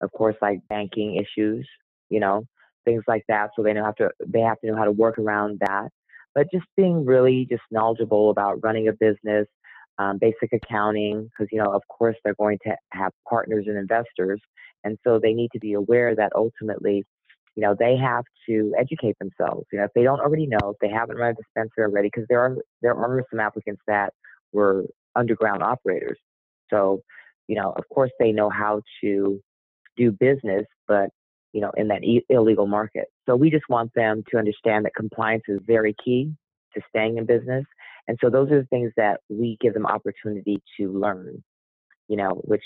of 0.00 0.10
course, 0.12 0.34
like 0.42 0.58
banking 0.68 1.16
issues, 1.16 1.66
you 2.10 2.18
know, 2.18 2.44
things 2.84 3.04
like 3.06 3.24
that. 3.28 3.50
So 3.54 3.62
they 3.62 3.72
know 3.72 3.84
how 3.84 3.92
to 3.92 4.10
they 4.26 4.40
have 4.40 4.58
to 4.60 4.68
know 4.68 4.76
how 4.76 4.84
to 4.84 4.92
work 4.92 5.18
around 5.18 5.58
that. 5.60 5.88
But 6.34 6.48
just 6.52 6.66
being 6.76 7.04
really 7.04 7.46
just 7.48 7.62
knowledgeable 7.70 8.30
about 8.30 8.62
running 8.62 8.88
a 8.88 8.92
business, 8.92 9.46
um, 9.98 10.18
basic 10.18 10.52
accounting, 10.52 11.30
because 11.30 11.48
you 11.52 11.62
know, 11.62 11.72
of 11.72 11.82
course, 11.88 12.16
they're 12.24 12.34
going 12.34 12.58
to 12.64 12.76
have 12.92 13.12
partners 13.28 13.66
and 13.68 13.78
investors, 13.78 14.40
and 14.84 14.98
so 15.04 15.18
they 15.18 15.32
need 15.32 15.50
to 15.52 15.60
be 15.60 15.74
aware 15.74 16.14
that 16.16 16.32
ultimately 16.34 17.04
you 17.56 17.62
know, 17.62 17.74
they 17.78 17.96
have 17.96 18.24
to 18.48 18.72
educate 18.78 19.16
themselves. 19.18 19.66
You 19.72 19.80
know, 19.80 19.86
if 19.86 19.92
they 19.94 20.04
don't 20.04 20.20
already 20.20 20.46
know, 20.46 20.70
if 20.70 20.76
they 20.80 20.90
haven't 20.90 21.16
run 21.16 21.32
a 21.32 21.34
dispensary 21.34 21.84
already, 21.84 22.08
because 22.08 22.26
there 22.28 22.40
are 22.40 22.56
there 22.82 22.94
are 22.94 23.24
some 23.30 23.40
applicants 23.40 23.82
that 23.88 24.12
were 24.52 24.84
underground 25.16 25.62
operators. 25.62 26.18
So, 26.70 27.02
you 27.48 27.56
know, 27.56 27.72
of 27.76 27.84
course 27.92 28.12
they 28.20 28.32
know 28.32 28.50
how 28.50 28.82
to 29.02 29.40
do 29.96 30.12
business, 30.12 30.66
but 30.88 31.10
you 31.52 31.62
know, 31.62 31.72
in 31.76 31.88
that 31.88 32.04
e- 32.04 32.24
illegal 32.28 32.66
market. 32.66 33.06
So 33.26 33.36
we 33.36 33.50
just 33.50 33.64
want 33.70 33.92
them 33.94 34.22
to 34.30 34.38
understand 34.38 34.84
that 34.84 34.94
compliance 34.96 35.44
is 35.48 35.60
very 35.66 35.96
key 36.04 36.32
to 36.74 36.82
staying 36.90 37.18
in 37.18 37.26
business. 37.26 37.64
And 38.08 38.18
so 38.22 38.30
those 38.30 38.50
are 38.52 38.60
the 38.60 38.66
things 38.68 38.92
that 38.98 39.20
we 39.30 39.58
give 39.60 39.74
them 39.74 39.86
opportunity 39.86 40.62
to 40.78 40.92
learn. 40.92 41.42
You 42.08 42.18
know, 42.18 42.30
which 42.44 42.62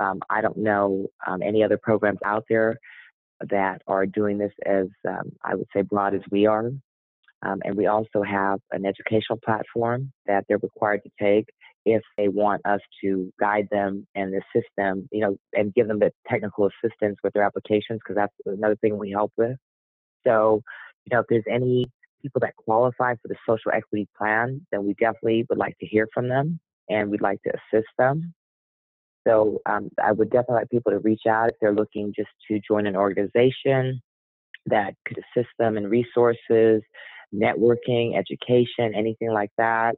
um, 0.00 0.20
I 0.30 0.40
don't 0.40 0.58
know 0.58 1.08
um, 1.26 1.42
any 1.42 1.64
other 1.64 1.78
programs 1.82 2.20
out 2.24 2.44
there 2.48 2.78
that 3.48 3.82
are 3.86 4.06
doing 4.06 4.38
this 4.38 4.52
as, 4.66 4.86
um, 5.08 5.32
I 5.42 5.54
would 5.54 5.68
say, 5.74 5.82
broad 5.82 6.14
as 6.14 6.22
we 6.30 6.46
are. 6.46 6.70
Um, 7.42 7.58
and 7.64 7.74
we 7.74 7.86
also 7.86 8.22
have 8.22 8.60
an 8.70 8.84
educational 8.84 9.38
platform 9.42 10.12
that 10.26 10.44
they're 10.46 10.58
required 10.58 11.02
to 11.04 11.10
take 11.18 11.48
if 11.86 12.02
they 12.18 12.28
want 12.28 12.60
us 12.66 12.80
to 13.02 13.32
guide 13.40 13.66
them 13.70 14.06
and 14.14 14.34
assist 14.34 14.68
them, 14.76 15.08
you 15.10 15.20
know, 15.20 15.36
and 15.54 15.72
give 15.72 15.88
them 15.88 15.98
the 15.98 16.12
technical 16.28 16.68
assistance 16.68 17.16
with 17.24 17.32
their 17.32 17.42
applications, 17.42 18.00
because 18.00 18.16
that's 18.16 18.34
another 18.44 18.76
thing 18.76 18.98
we 18.98 19.10
help 19.10 19.32
with. 19.38 19.56
So, 20.26 20.62
you 21.06 21.14
know, 21.14 21.20
if 21.20 21.26
there's 21.30 21.44
any 21.50 21.86
people 22.20 22.40
that 22.40 22.54
qualify 22.56 23.14
for 23.14 23.28
the 23.28 23.36
social 23.48 23.72
equity 23.72 24.06
plan, 24.18 24.66
then 24.70 24.84
we 24.84 24.92
definitely 24.94 25.46
would 25.48 25.56
like 25.56 25.78
to 25.78 25.86
hear 25.86 26.06
from 26.12 26.28
them 26.28 26.60
and 26.90 27.10
we'd 27.10 27.22
like 27.22 27.40
to 27.44 27.50
assist 27.50 27.88
them. 27.96 28.34
So 29.30 29.60
um, 29.66 29.90
I 30.02 30.12
would 30.12 30.30
definitely 30.30 30.56
like 30.56 30.70
people 30.70 30.92
to 30.92 30.98
reach 30.98 31.22
out 31.28 31.50
if 31.50 31.54
they're 31.60 31.74
looking 31.74 32.12
just 32.16 32.30
to 32.48 32.60
join 32.66 32.86
an 32.86 32.96
organization 32.96 34.02
that 34.66 34.94
could 35.06 35.18
assist 35.18 35.48
them 35.58 35.76
in 35.76 35.86
resources, 35.86 36.82
networking, 37.32 38.18
education, 38.18 38.92
anything 38.94 39.32
like 39.32 39.50
that. 39.56 39.94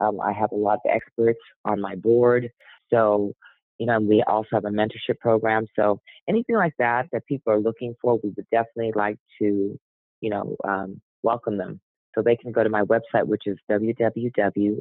Um, 0.00 0.20
I 0.20 0.32
have 0.32 0.50
a 0.52 0.56
lot 0.56 0.80
of 0.84 0.90
experts 0.90 1.38
on 1.64 1.80
my 1.80 1.94
board. 1.94 2.48
So, 2.92 3.32
you 3.78 3.86
know, 3.86 4.00
we 4.00 4.22
also 4.26 4.48
have 4.52 4.64
a 4.64 4.70
mentorship 4.70 5.18
program. 5.20 5.66
So 5.76 6.00
anything 6.28 6.56
like 6.56 6.74
that 6.78 7.06
that 7.12 7.24
people 7.26 7.52
are 7.52 7.60
looking 7.60 7.94
for, 8.02 8.18
we 8.22 8.32
would 8.36 8.46
definitely 8.50 8.92
like 8.96 9.16
to, 9.40 9.78
you 10.20 10.30
know, 10.30 10.56
um, 10.66 11.00
welcome 11.22 11.56
them. 11.56 11.80
So 12.14 12.22
they 12.22 12.36
can 12.36 12.52
go 12.52 12.64
to 12.64 12.68
my 12.68 12.82
website, 12.82 13.26
which 13.26 13.42
is 13.46 13.56
www 13.70 14.80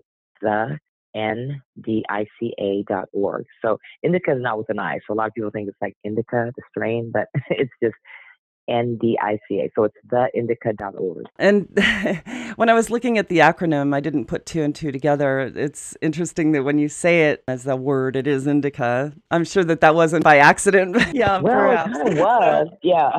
ndica.org. 1.15 2.25
So 3.63 3.77
indica 4.03 4.31
is 4.33 4.41
not 4.41 4.57
with 4.57 4.69
an 4.69 4.79
I. 4.79 4.99
So 5.07 5.13
a 5.13 5.15
lot 5.15 5.27
of 5.27 5.33
people 5.33 5.51
think 5.51 5.69
it's 5.69 5.77
like 5.81 5.95
indica, 6.03 6.51
the 6.55 6.63
strain, 6.71 7.11
but 7.13 7.27
it's 7.49 7.71
just 7.81 7.95
NDICA. 8.69 9.69
So 9.75 9.83
it's 9.85 9.95
theindica.org. 10.07 11.25
And 11.37 11.67
when 12.55 12.69
I 12.69 12.73
was 12.73 12.89
looking 12.89 13.17
at 13.17 13.27
the 13.27 13.39
acronym, 13.39 13.93
I 13.93 13.99
didn't 13.99 14.25
put 14.25 14.45
two 14.45 14.61
and 14.61 14.73
two 14.73 14.91
together. 14.91 15.51
It's 15.55 15.97
interesting 16.01 16.51
that 16.53 16.63
when 16.63 16.77
you 16.79 16.87
say 16.87 17.29
it 17.29 17.43
as 17.47 17.67
a 17.67 17.75
word, 17.75 18.15
it 18.15 18.27
is 18.27 18.47
indica. 18.47 19.13
I'm 19.29 19.43
sure 19.43 19.63
that 19.63 19.81
that 19.81 19.95
wasn't 19.95 20.23
by 20.23 20.37
accident. 20.37 20.97
yeah, 21.13 21.39
well, 21.39 21.53
perhaps. 21.53 21.99
it 21.99 22.17
was. 22.17 22.67
Yeah. 22.83 23.11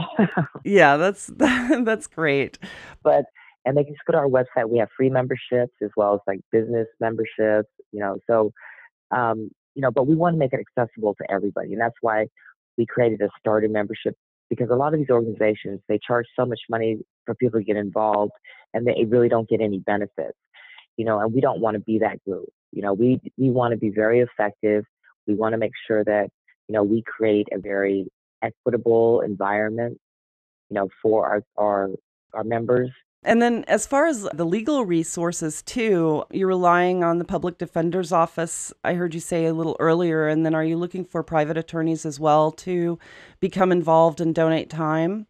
yeah, 0.64 0.96
that's 0.96 1.30
that's 1.36 2.06
great. 2.06 2.58
But 3.02 3.24
and 3.64 3.76
they 3.76 3.84
can 3.84 3.94
just 3.94 4.04
go 4.06 4.12
to 4.12 4.18
our 4.18 4.28
website. 4.28 4.68
We 4.68 4.78
have 4.78 4.88
free 4.96 5.10
memberships 5.10 5.74
as 5.82 5.90
well 5.96 6.14
as 6.14 6.20
like 6.26 6.40
business 6.50 6.88
memberships, 7.00 7.68
you 7.92 8.00
know. 8.00 8.18
So, 8.28 8.52
um, 9.10 9.50
you 9.74 9.82
know, 9.82 9.90
but 9.90 10.06
we 10.06 10.16
want 10.16 10.34
to 10.34 10.38
make 10.38 10.52
it 10.52 10.60
accessible 10.60 11.14
to 11.16 11.30
everybody, 11.30 11.72
and 11.72 11.80
that's 11.80 11.96
why 12.02 12.26
we 12.78 12.86
created 12.86 13.20
a 13.22 13.28
starter 13.40 13.68
membership 13.68 14.14
because 14.50 14.70
a 14.70 14.74
lot 14.76 14.92
of 14.94 15.00
these 15.00 15.10
organizations 15.10 15.80
they 15.88 15.98
charge 16.06 16.26
so 16.38 16.44
much 16.46 16.60
money 16.70 16.98
for 17.26 17.34
people 17.36 17.60
to 17.60 17.64
get 17.64 17.76
involved, 17.76 18.32
and 18.74 18.86
they 18.86 19.04
really 19.08 19.28
don't 19.28 19.48
get 19.48 19.60
any 19.60 19.78
benefits. 19.80 20.38
you 20.96 21.04
know, 21.04 21.20
and 21.20 21.32
we 21.32 21.40
don't 21.40 21.60
want 21.60 21.74
to 21.74 21.80
be 21.80 21.98
that 22.00 22.22
group. 22.24 22.48
You 22.72 22.82
know, 22.82 22.92
we 22.94 23.20
we 23.38 23.50
want 23.50 23.72
to 23.72 23.78
be 23.78 23.90
very 23.90 24.20
effective. 24.20 24.84
We 25.26 25.34
want 25.34 25.52
to 25.54 25.58
make 25.58 25.72
sure 25.86 26.04
that 26.04 26.28
you 26.68 26.74
know 26.74 26.82
we 26.82 27.02
create 27.02 27.48
a 27.52 27.58
very 27.58 28.08
equitable 28.42 29.20
environment, 29.22 29.98
you 30.70 30.76
know, 30.76 30.88
for 31.02 31.26
our 31.28 31.42
our 31.58 31.90
our 32.34 32.44
members. 32.44 32.90
And 33.24 33.40
then, 33.40 33.64
as 33.68 33.86
far 33.86 34.06
as 34.06 34.28
the 34.34 34.44
legal 34.44 34.84
resources, 34.84 35.62
too, 35.62 36.24
you're 36.32 36.48
relying 36.48 37.04
on 37.04 37.18
the 37.18 37.24
public 37.24 37.56
defender's 37.56 38.10
office. 38.10 38.72
I 38.82 38.94
heard 38.94 39.14
you 39.14 39.20
say 39.20 39.46
a 39.46 39.54
little 39.54 39.76
earlier. 39.78 40.26
And 40.26 40.44
then, 40.44 40.54
are 40.54 40.64
you 40.64 40.76
looking 40.76 41.04
for 41.04 41.22
private 41.22 41.56
attorneys 41.56 42.04
as 42.04 42.18
well 42.18 42.50
to 42.52 42.98
become 43.38 43.70
involved 43.70 44.20
and 44.20 44.34
donate 44.34 44.70
time? 44.70 45.28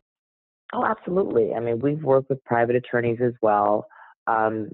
Oh, 0.73 0.87
absolutely. 0.87 1.53
I 1.55 1.61
mean, 1.61 1.81
we've 1.81 2.03
worked 2.03 2.31
with 2.31 2.43
private 2.45 2.77
attorneys 2.77 3.19
as 3.23 3.35
well. 3.43 3.87
Um, 4.27 4.71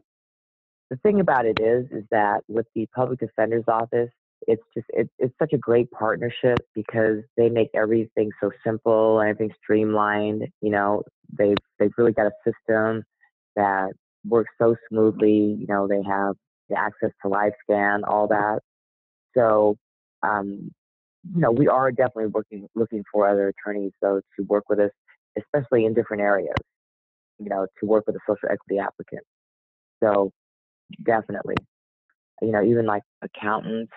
the 0.90 0.96
thing 0.98 1.18
about 1.18 1.44
it 1.44 1.58
is, 1.60 1.86
is 1.90 2.04
that 2.12 2.42
with 2.46 2.66
the 2.76 2.86
public 2.94 3.18
defender's 3.18 3.64
office, 3.66 4.10
it's 4.46 4.62
just 4.74 4.86
it, 4.90 5.10
it's 5.18 5.34
such 5.38 5.52
a 5.52 5.58
great 5.58 5.90
partnership 5.90 6.58
because 6.74 7.18
they 7.36 7.48
make 7.48 7.68
everything 7.74 8.30
so 8.40 8.50
simple, 8.64 9.20
everything 9.20 9.52
streamlined. 9.62 10.46
You 10.60 10.70
know, 10.70 11.02
they've 11.36 11.56
they've 11.78 11.92
really 11.98 12.12
got 12.12 12.26
a 12.26 12.32
system 12.44 13.02
that 13.56 13.92
works 14.24 14.50
so 14.60 14.76
smoothly. 14.88 15.56
You 15.58 15.66
know, 15.68 15.88
they 15.88 16.02
have 16.08 16.34
the 16.68 16.78
access 16.78 17.10
to 17.22 17.28
live 17.28 17.52
scan, 17.62 18.04
all 18.04 18.28
that. 18.28 18.60
So, 19.36 19.76
um, 20.22 20.70
you 21.34 21.40
know, 21.40 21.50
we 21.50 21.68
are 21.68 21.90
definitely 21.90 22.26
working 22.26 22.66
looking 22.74 23.04
for 23.12 23.28
other 23.28 23.48
attorneys 23.48 23.92
though 24.00 24.20
to 24.38 24.44
work 24.44 24.64
with 24.68 24.80
us 24.80 24.90
especially 25.38 25.84
in 25.84 25.94
different 25.94 26.22
areas, 26.22 26.54
you 27.38 27.48
know, 27.48 27.66
to 27.80 27.86
work 27.86 28.04
with 28.06 28.16
a 28.16 28.20
social 28.26 28.48
equity 28.50 28.78
applicant. 28.78 29.22
So 30.02 30.30
definitely, 31.04 31.56
you 32.42 32.52
know, 32.52 32.62
even 32.62 32.86
like 32.86 33.02
accountants, 33.22 33.92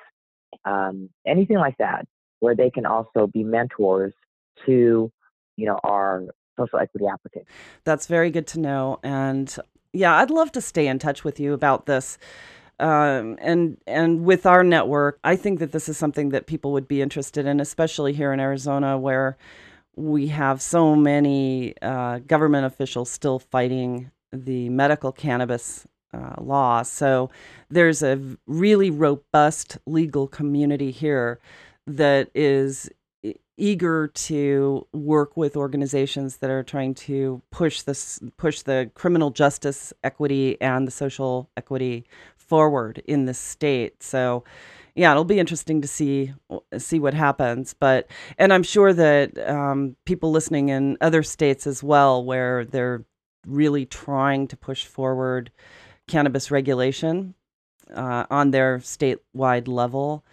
um, 0.65 1.09
anything 1.25 1.57
like 1.57 1.77
that, 1.77 2.07
where 2.39 2.55
they 2.55 2.69
can 2.69 2.85
also 2.85 3.27
be 3.27 3.43
mentors 3.43 4.13
to, 4.65 5.11
you 5.57 5.65
know, 5.65 5.79
our 5.83 6.23
social 6.59 6.79
equity 6.79 7.05
applicants. 7.11 7.49
That's 7.83 8.07
very 8.07 8.31
good 8.31 8.47
to 8.47 8.59
know. 8.59 8.99
And 9.03 9.55
yeah, 9.93 10.15
I'd 10.15 10.29
love 10.29 10.51
to 10.53 10.61
stay 10.61 10.87
in 10.87 10.99
touch 10.99 11.23
with 11.23 11.39
you 11.39 11.53
about 11.53 11.85
this. 11.85 12.17
Um, 12.79 13.37
and 13.39 13.77
and 13.85 14.25
with 14.25 14.45
our 14.47 14.63
network, 14.63 15.19
I 15.23 15.35
think 15.35 15.59
that 15.59 15.71
this 15.71 15.87
is 15.87 15.97
something 15.97 16.29
that 16.29 16.47
people 16.47 16.71
would 16.71 16.87
be 16.87 17.01
interested 17.01 17.45
in, 17.45 17.59
especially 17.59 18.13
here 18.13 18.33
in 18.33 18.39
Arizona, 18.39 18.97
where 18.97 19.37
we 19.95 20.27
have 20.27 20.61
so 20.61 20.95
many 20.95 21.75
uh, 21.81 22.19
government 22.19 22.65
officials 22.65 23.11
still 23.11 23.37
fighting 23.37 24.09
the 24.31 24.69
medical 24.69 25.11
cannabis 25.11 25.85
uh, 26.13 26.35
law. 26.41 26.83
So 26.83 27.29
there's 27.69 28.03
a 28.03 28.19
really 28.47 28.89
robust 28.89 29.77
legal 29.85 30.27
community 30.27 30.91
here 30.91 31.39
that 31.87 32.29
is 32.35 32.89
eager 33.57 34.07
to 34.07 34.87
work 34.91 35.37
with 35.37 35.55
organizations 35.55 36.37
that 36.37 36.49
are 36.49 36.63
trying 36.63 36.95
to 36.95 37.41
push 37.51 37.83
this 37.83 38.19
push 38.37 38.61
the 38.61 38.89
criminal 38.95 39.29
justice 39.29 39.93
equity 40.03 40.59
and 40.59 40.87
the 40.87 40.91
social 40.91 41.49
equity 41.55 42.05
forward 42.37 43.03
in 43.05 43.25
the 43.25 43.33
state. 43.33 44.01
So 44.01 44.43
yeah, 44.95 45.11
it'll 45.11 45.23
be 45.23 45.39
interesting 45.39 45.81
to 45.81 45.87
see 45.87 46.33
see 46.77 46.99
what 46.99 47.13
happens. 47.13 47.73
But 47.73 48.07
and 48.37 48.51
I'm 48.51 48.63
sure 48.63 48.93
that 48.93 49.37
um, 49.47 49.95
people 50.05 50.31
listening 50.31 50.69
in 50.69 50.97
other 50.99 51.23
states 51.23 51.67
as 51.67 51.83
well, 51.83 52.23
where 52.25 52.65
they're 52.65 53.05
really 53.47 53.85
trying 53.85 54.47
to 54.47 54.57
push 54.57 54.85
forward 54.85 55.51
cannabis 56.11 56.51
regulation 56.51 57.33
uh, 57.95 58.25
on 58.29 58.51
their 58.51 58.79
statewide 58.79 59.67
level, 59.67 60.23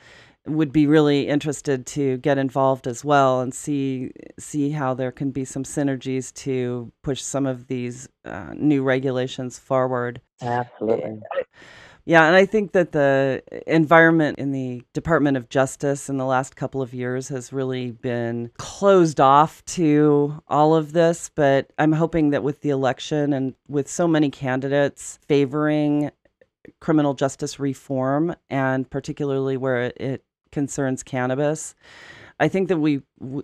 would 0.46 0.72
be 0.72 0.86
really 0.86 1.28
interested 1.28 1.86
to 1.86 2.16
get 2.18 2.38
involved 2.38 2.86
as 2.86 3.04
well 3.04 3.40
and 3.40 3.54
see 3.54 4.10
see 4.38 4.70
how 4.70 4.94
there 4.94 5.12
can 5.12 5.30
be 5.30 5.44
some 5.44 5.62
synergies 5.62 6.32
to 6.32 6.90
push 7.02 7.20
some 7.20 7.46
of 7.46 7.66
these 7.66 8.08
uh, 8.24 8.52
new 8.54 8.82
regulations 8.82 9.58
forward. 9.58 10.20
Absolutely. 10.40 11.20
Yeah, 12.08 12.26
and 12.26 12.34
I 12.34 12.46
think 12.46 12.72
that 12.72 12.92
the 12.92 13.42
environment 13.66 14.38
in 14.38 14.50
the 14.50 14.82
Department 14.94 15.36
of 15.36 15.50
Justice 15.50 16.08
in 16.08 16.16
the 16.16 16.24
last 16.24 16.56
couple 16.56 16.80
of 16.80 16.94
years 16.94 17.28
has 17.28 17.52
really 17.52 17.90
been 17.90 18.50
closed 18.56 19.20
off 19.20 19.62
to 19.66 20.42
all 20.48 20.74
of 20.74 20.94
this. 20.94 21.30
But 21.34 21.70
I'm 21.78 21.92
hoping 21.92 22.30
that 22.30 22.42
with 22.42 22.62
the 22.62 22.70
election 22.70 23.34
and 23.34 23.54
with 23.68 23.90
so 23.90 24.08
many 24.08 24.30
candidates 24.30 25.18
favoring 25.28 26.10
criminal 26.80 27.12
justice 27.12 27.60
reform, 27.60 28.34
and 28.48 28.88
particularly 28.88 29.58
where 29.58 29.92
it 29.94 30.24
concerns 30.50 31.02
cannabis, 31.02 31.74
I 32.40 32.48
think 32.48 32.68
that 32.68 32.78
we 32.78 33.02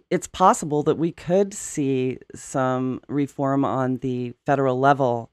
it's 0.09 0.27
possible 0.27 0.83
that 0.85 0.97
we 0.97 1.13
could 1.13 1.53
see 1.53 2.17
some 2.35 3.03
reform 3.09 3.63
on 3.63 3.99
the 3.99 4.33
federal 4.47 4.81
level 4.81 5.31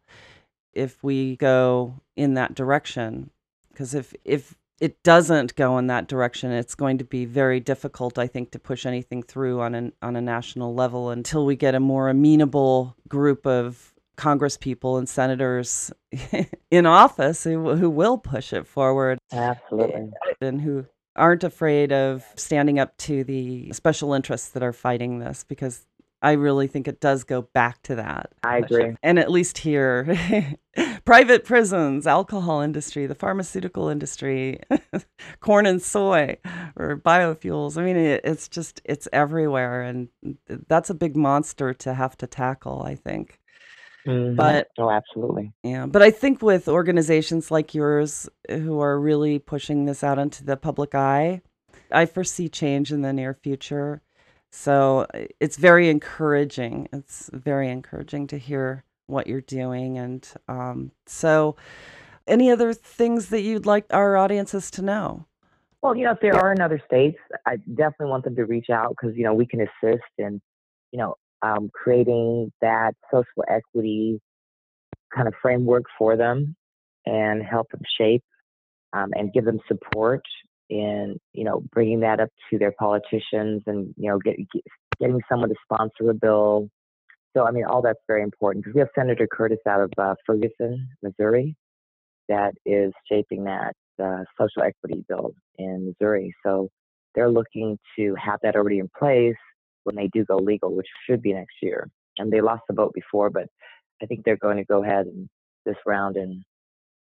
if 0.73 1.03
we 1.03 1.35
go 1.37 1.95
in 2.15 2.33
that 2.35 2.55
direction 2.55 3.29
because 3.71 3.93
if 3.93 4.13
if 4.25 4.55
it 4.79 5.01
doesn't 5.03 5.55
go 5.55 5.77
in 5.77 5.87
that 5.87 6.07
direction 6.07 6.51
it's 6.51 6.75
going 6.75 6.97
to 6.97 7.03
be 7.03 7.25
very 7.25 7.59
difficult 7.59 8.17
i 8.17 8.27
think 8.27 8.51
to 8.51 8.59
push 8.59 8.85
anything 8.85 9.23
through 9.23 9.61
on 9.61 9.75
an 9.75 9.93
on 10.01 10.15
a 10.15 10.21
national 10.21 10.73
level 10.73 11.09
until 11.09 11.45
we 11.45 11.55
get 11.55 11.75
a 11.75 11.79
more 11.79 12.09
amenable 12.09 12.95
group 13.07 13.45
of 13.45 13.91
congress 14.21 14.55
people 14.55 14.97
and 14.97 15.09
senators 15.09 15.91
in 16.71 16.85
office 16.85 17.43
who, 17.43 17.75
who 17.75 17.89
will 17.89 18.19
push 18.19 18.53
it 18.53 18.67
forward. 18.67 19.17
Absolutely. 19.31 20.11
And 20.39 20.61
who 20.61 20.85
aren't 21.15 21.43
afraid 21.43 21.91
of 21.91 22.23
standing 22.35 22.79
up 22.79 22.95
to 22.97 23.23
the 23.23 23.71
special 23.73 24.13
interests 24.13 24.49
that 24.49 24.61
are 24.61 24.73
fighting 24.73 25.17
this 25.17 25.43
because 25.47 25.85
I 26.21 26.33
really 26.33 26.67
think 26.67 26.87
it 26.87 27.01
does 27.01 27.23
go 27.23 27.41
back 27.41 27.81
to 27.83 27.95
that. 27.95 28.31
I 28.43 28.57
agree. 28.57 28.95
And 29.01 29.17
at 29.17 29.31
least 29.31 29.57
here, 29.57 30.55
private 31.05 31.45
prisons, 31.45 32.05
alcohol 32.05 32.61
industry, 32.61 33.07
the 33.07 33.15
pharmaceutical 33.15 33.89
industry, 33.89 34.59
corn 35.39 35.65
and 35.65 35.81
soy, 35.81 36.37
or 36.75 36.97
biofuels. 36.97 37.77
I 37.77 37.83
mean, 37.83 37.97
it, 37.97 38.21
it's 38.23 38.47
just, 38.47 38.81
it's 38.85 39.07
everywhere. 39.11 39.81
And 39.81 40.09
that's 40.67 40.91
a 40.91 40.95
big 40.95 41.17
monster 41.17 41.73
to 41.73 41.93
have 41.95 42.15
to 42.17 42.27
tackle, 42.27 42.83
I 42.83 42.95
think. 42.95 43.39
Mm-hmm. 44.05 44.35
But 44.35 44.67
oh, 44.77 44.91
absolutely. 44.91 45.53
Yeah. 45.63 45.87
But 45.87 46.03
I 46.03 46.11
think 46.11 46.41
with 46.41 46.67
organizations 46.67 47.49
like 47.49 47.73
yours 47.73 48.29
who 48.49 48.79
are 48.79 48.99
really 48.99 49.39
pushing 49.39 49.85
this 49.85 50.03
out 50.03 50.19
into 50.19 50.43
the 50.43 50.57
public 50.57 50.93
eye, 50.93 51.41
I 51.91 52.05
foresee 52.05 52.47
change 52.47 52.91
in 52.91 53.01
the 53.01 53.13
near 53.13 53.33
future 53.33 54.01
so 54.51 55.07
it's 55.39 55.57
very 55.57 55.89
encouraging. 55.89 56.89
It's 56.91 57.29
very 57.33 57.69
encouraging 57.69 58.27
to 58.27 58.37
hear 58.37 58.83
what 59.07 59.27
you're 59.27 59.41
doing. 59.41 59.97
And 59.97 60.27
um, 60.47 60.91
so, 61.05 61.55
any 62.27 62.51
other 62.51 62.73
things 62.73 63.29
that 63.29 63.41
you'd 63.41 63.65
like 63.65 63.85
our 63.91 64.15
audiences 64.17 64.69
to 64.71 64.81
know? 64.81 65.25
Well, 65.81 65.95
you 65.95 66.05
know, 66.05 66.11
if 66.11 66.19
there 66.21 66.35
are 66.35 66.51
in 66.51 66.61
other 66.61 66.81
states, 66.85 67.17
I 67.47 67.57
definitely 67.57 68.07
want 68.07 68.25
them 68.25 68.35
to 68.35 68.45
reach 68.45 68.69
out 68.69 68.89
because, 68.89 69.17
you 69.17 69.23
know, 69.23 69.33
we 69.33 69.47
can 69.47 69.61
assist 69.61 70.03
in, 70.19 70.39
you 70.91 70.99
know, 70.99 71.15
um, 71.41 71.71
creating 71.73 72.51
that 72.61 72.93
social 73.11 73.43
equity 73.49 74.21
kind 75.13 75.27
of 75.27 75.33
framework 75.41 75.83
for 75.97 76.15
them 76.15 76.55
and 77.05 77.41
help 77.41 77.71
them 77.71 77.81
shape 77.97 78.23
um, 78.93 79.09
and 79.15 79.33
give 79.33 79.45
them 79.45 79.59
support 79.67 80.21
in 80.71 81.19
you 81.33 81.43
know 81.43 81.61
bringing 81.73 81.99
that 81.99 82.19
up 82.19 82.29
to 82.49 82.57
their 82.57 82.71
politicians 82.71 83.61
and 83.67 83.93
you 83.97 84.09
know 84.09 84.17
get, 84.17 84.37
get, 84.37 84.63
getting 84.99 85.21
someone 85.29 85.49
to 85.49 85.55
sponsor 85.63 86.09
a 86.09 86.13
bill. 86.13 86.69
So 87.35 87.45
I 87.45 87.51
mean, 87.51 87.65
all 87.65 87.81
that's 87.81 87.99
very 88.07 88.23
important 88.23 88.63
because 88.63 88.75
we 88.75 88.79
have 88.79 88.89
Senator 88.97 89.27
Curtis 89.31 89.59
out 89.67 89.81
of 89.81 89.91
uh, 89.97 90.15
Ferguson, 90.25 90.87
Missouri, 91.03 91.55
that 92.29 92.53
is 92.65 92.93
shaping 93.09 93.43
that 93.43 93.73
uh, 94.01 94.23
social 94.39 94.63
equity 94.63 95.05
bill 95.07 95.33
in 95.57 95.87
Missouri. 95.87 96.33
So 96.45 96.69
they're 97.13 97.29
looking 97.29 97.77
to 97.97 98.15
have 98.15 98.39
that 98.43 98.55
already 98.55 98.79
in 98.79 98.89
place 98.97 99.35
when 99.83 99.95
they 99.95 100.09
do 100.13 100.25
go 100.25 100.37
legal, 100.37 100.75
which 100.75 100.87
should 101.05 101.21
be 101.21 101.33
next 101.33 101.55
year. 101.61 101.89
And 102.17 102.31
they 102.31 102.41
lost 102.41 102.63
the 102.67 102.75
vote 102.75 102.93
before, 102.93 103.29
but 103.29 103.47
I 104.01 104.05
think 104.05 104.23
they're 104.23 104.37
going 104.37 104.57
to 104.57 104.65
go 104.65 104.83
ahead 104.83 105.07
and 105.07 105.27
this 105.65 105.75
round 105.85 106.15
and 106.15 106.43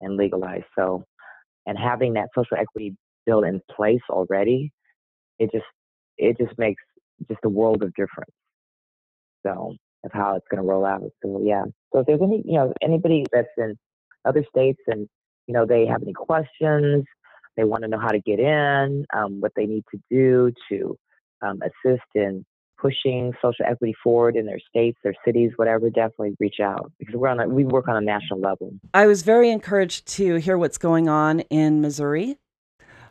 and 0.01 0.17
legalize. 0.17 0.63
So 0.79 1.05
and 1.67 1.79
having 1.79 2.15
that 2.15 2.29
social 2.35 2.57
equity 2.57 2.95
bill 3.27 3.43
in 3.45 3.61
place 3.75 4.01
already, 4.09 4.73
it 5.39 5.51
just 5.53 5.65
it 6.19 6.37
just 6.39 6.59
makes 6.59 6.83
just 7.29 7.41
a 7.45 7.49
world 7.49 7.83
of 7.83 7.95
difference. 7.95 8.33
So 9.47 9.75
of 10.05 10.13
how 10.13 10.37
it's 10.37 10.47
going 10.51 10.63
to 10.63 10.69
roll 10.69 10.87
out. 10.87 11.03
So 11.23 11.41
yeah. 11.45 11.65
So 11.93 12.01
if 12.01 12.07
there's 12.07 12.23
any 12.23 12.43
you 12.45 12.55
know 12.55 12.73
anybody 12.83 13.25
that's 13.33 13.49
in 13.57 13.77
other 14.25 14.45
states 14.49 14.81
and 14.87 15.09
you 15.47 15.55
know 15.55 15.67
they 15.67 15.87
have 15.87 16.03
any 16.03 16.13
questions, 16.13 17.05
they 17.57 17.65
want 17.65 17.83
to 17.83 17.89
know 17.89 17.99
how 17.99 18.09
to 18.11 18.21
get 18.21 18.39
in, 18.39 19.07
um, 19.15 19.41
what 19.41 19.53
they 19.57 19.67
need 19.67 19.85
to 19.93 20.01
do 20.11 20.53
to 20.71 20.97
um, 21.43 21.61
assist 21.63 22.07
in 22.15 22.45
pushing 22.81 23.33
social 23.43 23.67
equity 23.67 23.95
forward 24.03 24.37
in 24.37 24.47
their 24.47 24.61
states, 24.69 24.99
their 25.05 25.15
cities, 25.25 25.51
whatever, 25.57 25.91
definitely 25.91 26.35
reach 26.41 26.61
out 26.63 26.91
because 26.99 27.15
we're 27.15 27.29
on 27.29 27.39
a, 27.39 27.47
we 27.47 27.65
work 27.65 27.89
on 27.89 27.97
a 27.97 28.01
national 28.01 28.41
level. 28.41 28.73
I 28.95 29.07
was 29.07 29.23
very 29.23 29.51
encouraged 29.51 30.07
to 30.15 30.37
hear 30.37 30.57
what's 30.57 30.79
going 30.79 31.09
on 31.09 31.41
in 31.41 31.81
Missouri. 31.81 32.39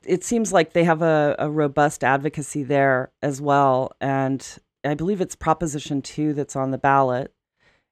It 0.05 0.23
seems 0.23 0.53
like 0.53 0.73
they 0.73 0.83
have 0.83 1.01
a, 1.01 1.35
a 1.39 1.49
robust 1.49 2.03
advocacy 2.03 2.63
there 2.63 3.11
as 3.21 3.41
well. 3.41 3.91
And 3.99 4.45
I 4.83 4.93
believe 4.93 5.21
it's 5.21 5.35
Proposition 5.35 6.01
2 6.01 6.33
that's 6.33 6.55
on 6.55 6.71
the 6.71 6.77
ballot. 6.77 7.33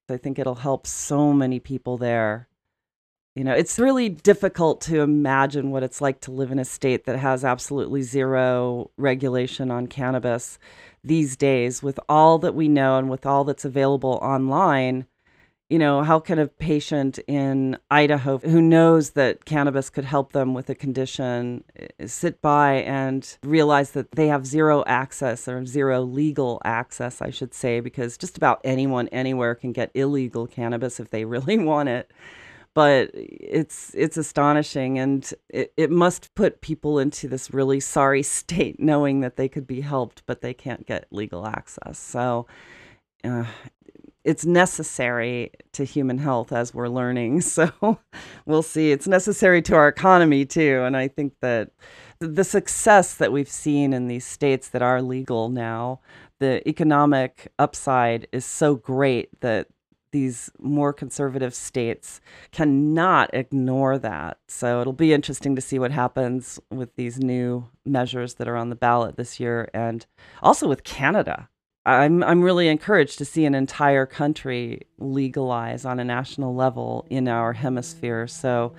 I 0.10 0.18
think 0.18 0.40
it'll 0.40 0.56
help 0.56 0.88
so 0.88 1.34
many 1.34 1.60
people 1.60 1.98
there. 1.98 2.48
You 3.36 3.44
know, 3.44 3.54
it's 3.54 3.78
really 3.78 4.10
difficult 4.10 4.82
to 4.82 5.02
imagine 5.02 5.70
what 5.70 5.84
it's 5.84 6.02
like 6.02 6.22
to 6.22 6.32
live 6.32 6.52
in 6.52 6.58
a 6.58 6.66
state 6.66 7.06
that 7.06 7.20
has 7.20 7.46
absolutely 7.46 8.02
zero 8.02 8.90
regulation 8.98 9.70
on 9.70 9.86
cannabis 9.88 10.58
these 11.04 11.38
days 11.38 11.84
with 11.84 12.00
all 12.10 12.40
that 12.40 12.56
we 12.56 12.68
know 12.68 12.98
and 12.98 13.10
with 13.10 13.28
all 13.28 13.44
that's 13.44 13.66
available 13.66 14.18
online. 14.24 15.06
You 15.70 15.80
know, 15.80 16.02
how 16.02 16.20
can 16.22 16.40
a 16.40 16.48
patient 16.48 17.20
in 17.28 17.78
Idaho 17.92 18.38
who 18.38 18.62
knows 18.62 19.12
that 19.12 19.44
cannabis 19.44 19.90
could 19.90 20.06
help 20.06 20.32
them 20.32 20.54
with 20.54 20.70
a 20.70 20.76
condition 20.76 21.66
eh, 21.76 22.08
sit 22.08 22.42
by 22.42 22.76
and 22.76 23.38
realize 23.44 23.92
that 23.92 24.14
they 24.14 24.28
have 24.28 24.46
zero 24.46 24.86
access 24.88 25.46
or 25.46 25.66
zero 25.66 26.04
legal 26.04 26.62
access, 26.64 27.22
I 27.22 27.32
should 27.32 27.54
say, 27.54 27.82
because 27.82 28.18
just 28.18 28.38
about 28.38 28.62
anyone 28.64 29.10
anywhere 29.10 29.56
can 29.56 29.74
get 29.74 29.92
illegal 29.94 30.48
cannabis 30.48 31.02
if 31.02 31.10
they 31.10 31.26
really 31.36 31.58
want 31.58 31.90
it. 31.90 32.12
But 32.74 33.10
it's 33.14 33.94
it's 33.94 34.16
astonishing 34.16 35.00
and 35.00 35.34
it, 35.50 35.74
it 35.76 35.92
must 35.92 36.34
put 36.34 36.62
people 36.62 36.98
into 36.98 37.28
this 37.28 37.54
really 37.54 37.82
sorry 37.82 38.24
state 38.40 38.80
knowing 38.80 39.20
that 39.20 39.36
they 39.36 39.50
could 39.50 39.68
be 39.68 39.82
helped 39.82 40.24
but 40.28 40.40
they 40.40 40.54
can't 40.54 40.86
get 40.86 41.08
legal 41.12 41.46
access. 41.46 41.98
So 42.00 42.46
uh, 43.24 43.46
it's 44.28 44.46
necessary 44.46 45.50
to 45.72 45.86
human 45.86 46.18
health 46.18 46.52
as 46.52 46.74
we're 46.74 46.90
learning 46.90 47.40
so 47.56 47.98
we'll 48.46 48.62
see 48.62 48.92
it's 48.92 49.08
necessary 49.08 49.62
to 49.62 49.74
our 49.74 49.88
economy 49.88 50.46
too 50.46 50.84
and 50.86 50.96
i 50.98 51.08
think 51.08 51.34
that 51.42 51.72
the 52.20 52.44
success 52.44 53.16
that 53.16 53.32
we've 53.32 53.50
seen 53.50 53.94
in 53.94 54.08
these 54.08 54.26
states 54.26 54.68
that 54.70 54.82
are 54.82 55.02
legal 55.02 55.50
now 55.50 56.00
the 56.40 56.68
economic 56.68 57.52
upside 57.58 58.28
is 58.32 58.46
so 58.46 58.76
great 58.76 59.30
that 59.40 59.68
these 60.12 60.50
more 60.60 60.94
conservative 60.94 61.54
states 61.54 62.22
cannot 62.52 63.30
ignore 63.34 63.98
that. 63.98 64.38
So 64.48 64.80
it'll 64.80 64.94
be 64.94 65.14
interesting 65.14 65.56
to 65.56 65.62
see 65.62 65.80
what 65.80 65.92
happens 65.92 66.60
with 66.72 66.96
these 66.96 67.20
new 67.20 67.68
measures 67.86 68.36
that 68.36 68.48
are 68.48 68.56
on 68.56 68.70
the 68.70 68.76
ballot 68.76 69.18
this 69.18 69.40
year 69.40 69.70
and 69.74 70.06
also 70.42 70.68
with 70.68 70.84
Canada. 70.84 71.50
I'm 71.88 72.22
I'm 72.22 72.42
really 72.42 72.68
encouraged 72.68 73.18
to 73.20 73.26
see 73.26 73.46
an 73.46 73.56
entire 73.56 74.06
country 74.06 74.82
legalize 75.00 75.86
on 75.86 76.00
a 76.00 76.04
national 76.04 76.54
level 76.54 77.06
in 77.10 77.28
our 77.30 77.54
hemisphere. 77.54 78.28
So 78.28 78.74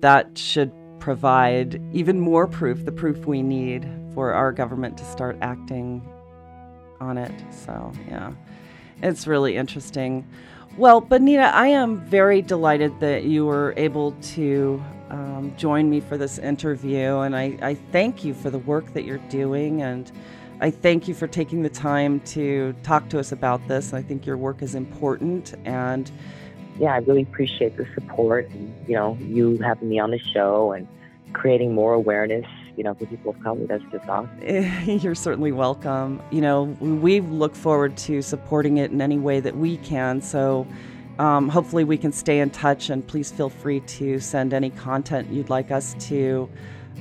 that 0.00 0.38
should 0.38 0.72
provide 0.98 1.80
even 1.92 2.18
more 2.18 2.46
proof, 2.46 2.86
the 2.86 2.92
proof 2.92 3.26
we 3.26 3.42
need 3.42 3.86
for 4.14 4.32
our 4.32 4.52
government 4.52 4.96
to 4.96 5.04
start 5.04 5.36
acting 5.42 6.02
on 7.00 7.18
it. 7.18 7.32
So, 7.50 7.92
yeah. 8.08 8.32
It's 9.02 9.26
really 9.26 9.56
interesting. 9.56 10.26
Well, 10.78 11.02
Bonita, 11.02 11.54
I 11.54 11.66
am 11.66 12.00
very 12.06 12.40
delighted 12.40 12.98
that 13.00 13.24
you 13.24 13.44
were 13.44 13.74
able 13.76 14.12
to 14.12 14.82
um, 15.10 15.52
join 15.58 15.90
me 15.90 16.00
for 16.00 16.16
this 16.16 16.38
interview, 16.38 17.18
and 17.18 17.36
I, 17.36 17.58
I 17.60 17.74
thank 17.92 18.24
you 18.24 18.32
for 18.32 18.48
the 18.48 18.58
work 18.58 18.94
that 18.94 19.04
you're 19.04 19.18
doing, 19.28 19.82
and 19.82 20.10
I 20.60 20.70
thank 20.70 21.08
you 21.08 21.14
for 21.14 21.26
taking 21.26 21.62
the 21.62 21.68
time 21.68 22.20
to 22.20 22.74
talk 22.82 23.08
to 23.10 23.18
us 23.18 23.32
about 23.32 23.66
this. 23.68 23.92
I 23.92 24.02
think 24.02 24.26
your 24.26 24.36
work 24.36 24.62
is 24.62 24.74
important, 24.74 25.54
and 25.64 26.10
yeah, 26.78 26.94
I 26.94 26.98
really 26.98 27.22
appreciate 27.22 27.76
the 27.76 27.86
support, 27.94 28.48
and 28.50 28.74
you 28.88 28.94
know, 28.94 29.18
you 29.20 29.58
having 29.58 29.88
me 29.88 29.98
on 29.98 30.10
the 30.10 30.18
show 30.18 30.72
and 30.72 30.86
creating 31.32 31.74
more 31.74 31.94
awareness 31.94 32.46
you 32.76 32.82
know, 32.82 32.94
for 32.94 33.06
people 33.06 33.30
of 33.30 33.42
color. 33.42 33.66
That's 33.66 33.84
just 33.92 34.08
awesome. 34.08 34.30
You're 35.00 35.14
certainly 35.14 35.52
welcome. 35.52 36.22
You 36.30 36.40
know, 36.40 36.62
we 36.80 37.20
look 37.20 37.54
forward 37.54 37.96
to 37.98 38.22
supporting 38.22 38.78
it 38.78 38.90
in 38.90 39.00
any 39.00 39.18
way 39.18 39.40
that 39.40 39.56
we 39.56 39.76
can. 39.78 40.20
So 40.20 40.66
um, 41.18 41.48
hopefully 41.48 41.84
we 41.84 41.96
can 41.96 42.12
stay 42.12 42.40
in 42.40 42.50
touch 42.50 42.90
and 42.90 43.06
please 43.06 43.30
feel 43.30 43.48
free 43.48 43.80
to 43.80 44.18
send 44.18 44.52
any 44.52 44.70
content 44.70 45.30
you'd 45.30 45.50
like 45.50 45.70
us 45.70 45.94
to 46.08 46.48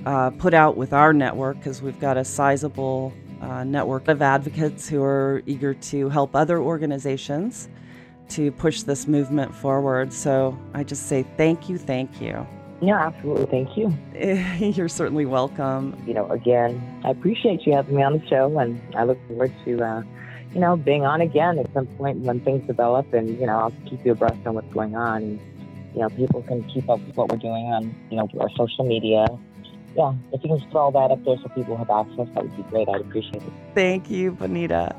uh, 0.06 0.30
put 0.32 0.54
out 0.54 0.78
with 0.78 0.93
our 0.93 1.14
network 1.14 1.58
because 1.58 1.82
we've 1.82 1.99
got 1.99 2.18
a 2.18 2.26
sizable 2.26 3.14
uh, 3.44 3.64
network 3.64 4.08
of 4.08 4.22
advocates 4.22 4.88
who 4.88 5.04
are 5.04 5.44
eager 5.46 5.74
to 5.74 6.10
help 6.10 6.36
other 6.36 6.60
organizations 6.60 7.68
to 8.30 8.52
push 8.54 8.84
this 8.84 9.08
movement 9.08 9.54
forward. 9.54 10.14
So 10.14 10.58
I 10.74 10.84
just 10.84 11.08
say 11.08 11.24
thank 11.38 11.70
you, 11.70 11.78
thank 11.78 12.22
you. 12.22 12.48
Yeah, 12.82 13.08
absolutely. 13.08 13.46
Thank 13.46 13.78
you. 13.78 13.94
You're 14.72 14.89
certainly 14.89 15.26
welcome. 15.26 16.02
You 16.06 16.14
know, 16.14 16.28
again, 16.30 17.02
I 17.06 17.12
appreciate 17.12 17.66
you 17.66 17.74
having 17.74 17.96
me 17.96 18.04
on 18.04 18.20
the 18.20 18.28
show, 18.28 18.58
and 18.60 18.82
I 18.96 19.04
look 19.04 19.18
forward 19.28 19.54
to, 19.64 19.82
uh, 19.82 20.04
you 20.54 20.60
know, 20.60 20.76
being 20.76 21.06
on 21.06 21.22
again 21.22 21.60
at 21.60 21.72
some 21.74 21.88
point 21.88 22.20
when 22.20 22.41
things 22.41 22.66
develop, 22.68 23.14
and 23.14 23.39
you 23.39 23.46
know, 23.46 23.58
I'll 23.58 23.74
keep 23.89 24.06
you 24.06 24.12
abreast 24.12 24.46
on 24.46 24.56
what's 24.56 24.74
going 24.74 24.96
on. 24.96 25.24
And, 25.24 25.39
you 25.94 26.02
know, 26.02 26.10
people 26.10 26.41
can 26.44 26.64
keep 26.64 26.89
up 26.89 27.00
with 27.00 27.16
what 27.16 27.30
we're 27.30 27.38
doing 27.38 27.66
on, 27.68 27.96
you 28.10 28.18
know, 28.18 28.28
our 28.39 28.50
social 28.58 28.84
media. 28.84 29.28
Yeah, 29.96 30.14
if 30.32 30.44
you 30.44 30.50
can 30.58 30.72
throw 30.72 30.91
that 30.91 31.12
up 31.12 31.24
there 31.24 31.38
so 31.41 31.50
people 31.50 31.78
have 31.78 31.89
access, 31.89 32.28
that 32.34 32.44
would 32.44 32.58
be 32.58 32.64
great. 32.64 32.89
I'd 32.89 33.02
appreciate 33.02 33.36
it. 33.44 33.54
Thank 33.76 34.10
you, 34.10 34.32
Bonita. 34.32 34.96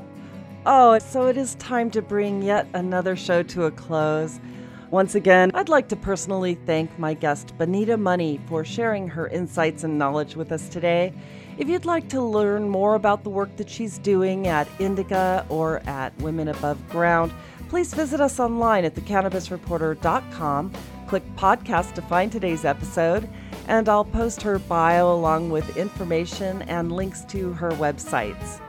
Oh, 0.65 0.97
so 0.99 1.27
it 1.27 1.37
is 1.37 1.55
time 1.55 1.91
to 1.91 2.01
bring 2.01 2.41
yet 2.41 2.67
another 2.73 3.15
show 3.15 3.43
to 3.43 3.65
a 3.65 3.71
close. 3.71 4.39
Once 4.91 5.13
again, 5.13 5.51
I'd 5.53 5.69
like 5.69 5.89
to 5.89 5.95
personally 5.95 6.55
thank 6.65 6.97
my 6.97 7.13
guest, 7.13 7.57
Bonita 7.57 7.97
Money, 7.97 8.39
for 8.47 8.63
sharing 8.63 9.07
her 9.09 9.27
insights 9.27 9.83
and 9.83 9.99
knowledge 9.99 10.35
with 10.35 10.51
us 10.51 10.69
today. 10.69 11.13
If 11.57 11.67
you'd 11.67 11.85
like 11.85 12.07
to 12.09 12.21
learn 12.21 12.69
more 12.69 12.95
about 12.95 13.23
the 13.23 13.29
work 13.29 13.55
that 13.57 13.69
she's 13.69 13.97
doing 13.99 14.47
at 14.47 14.67
NDICA 14.77 15.45
or 15.49 15.79
at 15.87 16.15
Women 16.21 16.47
Abuv 16.47 16.77
Ground, 16.89 17.33
please 17.69 17.93
visit 17.93 18.21
us 18.21 18.39
online 18.39 18.85
at 18.85 18.95
thecannabisreporter.com. 18.95 20.73
Click 21.07 21.35
podcast 21.35 21.93
to 21.93 22.01
find 22.01 22.31
today's 22.31 22.65
episode, 22.65 23.29
and 23.67 23.89
I'll 23.89 24.05
post 24.05 24.41
her 24.41 24.59
bio 24.59 25.13
along 25.13 25.49
with 25.49 25.77
information 25.77 26.61
and 26.63 26.91
links 26.91 27.23
to 27.25 27.53
her 27.53 27.71
websites. 27.71 28.61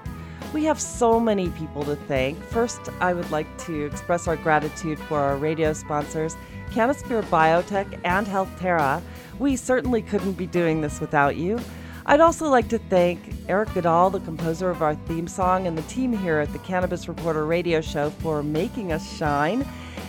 We 0.53 0.65
have 0.65 0.81
so 0.81 1.21
many 1.21 1.51
people 1.51 1.85
to 1.85 1.97
thank. 1.97 2.43
First, 2.45 2.81
I 3.01 3.13
would 3.13 3.31
like 3.31 3.47
to 3.67 3.85
express 3.85 4.27
our 4.27 4.37
gratitude 4.37 4.99
for 4.99 5.19
our 5.19 5.37
radio 5.37 5.73
sponsors, 5.73 6.37
Canosphere 6.71 7.23
Biotech 7.25 8.01
and 8.05 8.27
HealthTerra. 8.27 9.03
We 9.39 9.57
certainly 9.57 10.03
couldn't 10.03 10.33
be 10.33 10.47
doing 10.47 10.81
this 10.81 11.01
without 11.01 11.37
you. 11.37 11.61
I'd 12.07 12.21
also 12.21 12.49
like 12.49 12.69
to 12.69 12.79
thank 12.79 13.21
Eric 13.49 13.75
Goodall, 13.75 14.11
the 14.11 14.21
composer 14.21 14.71
of 14.71 14.81
our 14.81 14.95
theme 14.95 15.27
song, 15.27 15.67
and 15.67 15.77
the 15.77 15.83
team 15.83 16.13
here 16.13 16.39
at 16.39 16.53
the 16.53 16.59
Cannabis 16.61 17.09
Reporter 17.09 17.45
radio 17.45 17.81
show 17.81 18.11
for 18.11 18.43
making 18.45 18.93
us 18.93 19.17
shine. 19.17 19.67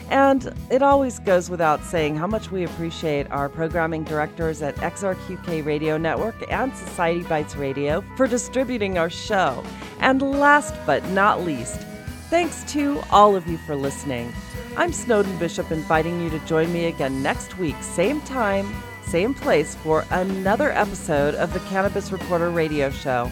And 0.10 0.53
it 0.72 0.82
always 0.82 1.20
goes 1.20 1.49
without 1.49 1.84
saying 1.84 2.16
how 2.16 2.28
much 2.28 2.49
we 2.49 2.64
appreciate 2.64 3.30
our 3.30 3.49
programming 3.49 4.03
directors 4.03 4.62
at 4.62 4.76
XRQK 4.78 5.66
Radio 5.66 5.97
Network 5.97 6.36
and 6.49 6.76
Society 6.76 7.24
Bites 7.24 7.55
Radio 7.55 8.01
for 8.16 8.26
distributing 8.28 8.97
our 8.97 9.10
show. 9.10 9.64
And 9.99 10.22
last 10.22 10.74
but 10.86 11.03
not 11.10 11.43
least, 11.43 11.82
thanks 12.30 12.64
to 12.72 13.01
all 13.12 13.36
of 13.36 13.47
you 13.47 13.58
for 13.58 13.76
listening. 13.76 14.34
I'm 14.78 14.93
Snowden 14.93 15.38
Bishop 15.39 15.72
inviting 15.72 16.22
you 16.22 16.30
to 16.30 16.39
join 16.45 16.72
me 16.72 16.86
again 16.86 17.22
next 17.22 17.58
week, 17.58 17.76
same 17.82 18.22
time, 18.22 18.74
same 19.08 19.34
place, 19.34 19.76
for 19.76 20.05
another 20.12 20.72
episode 20.72 21.36
of 21.36 21.51
the 21.53 21.60
Cannabis 21.62 22.12
Reporter 22.12 22.49
Radio 22.49 22.91
Show. 22.91 23.32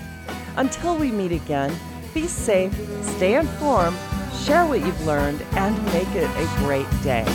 Until 0.57 0.97
we 0.97 1.11
meet 1.11 1.32
again, 1.32 1.73
be 2.13 2.28
safe, 2.28 2.73
stay 3.03 3.36
informed, 3.36 3.97
share 4.43 4.65
what 4.65 4.79
you've 4.79 5.05
learned, 5.05 5.41
and 5.53 5.75
make 5.86 6.09
it 6.15 6.29
a 6.38 6.45
great 6.59 6.88
day. 7.03 7.25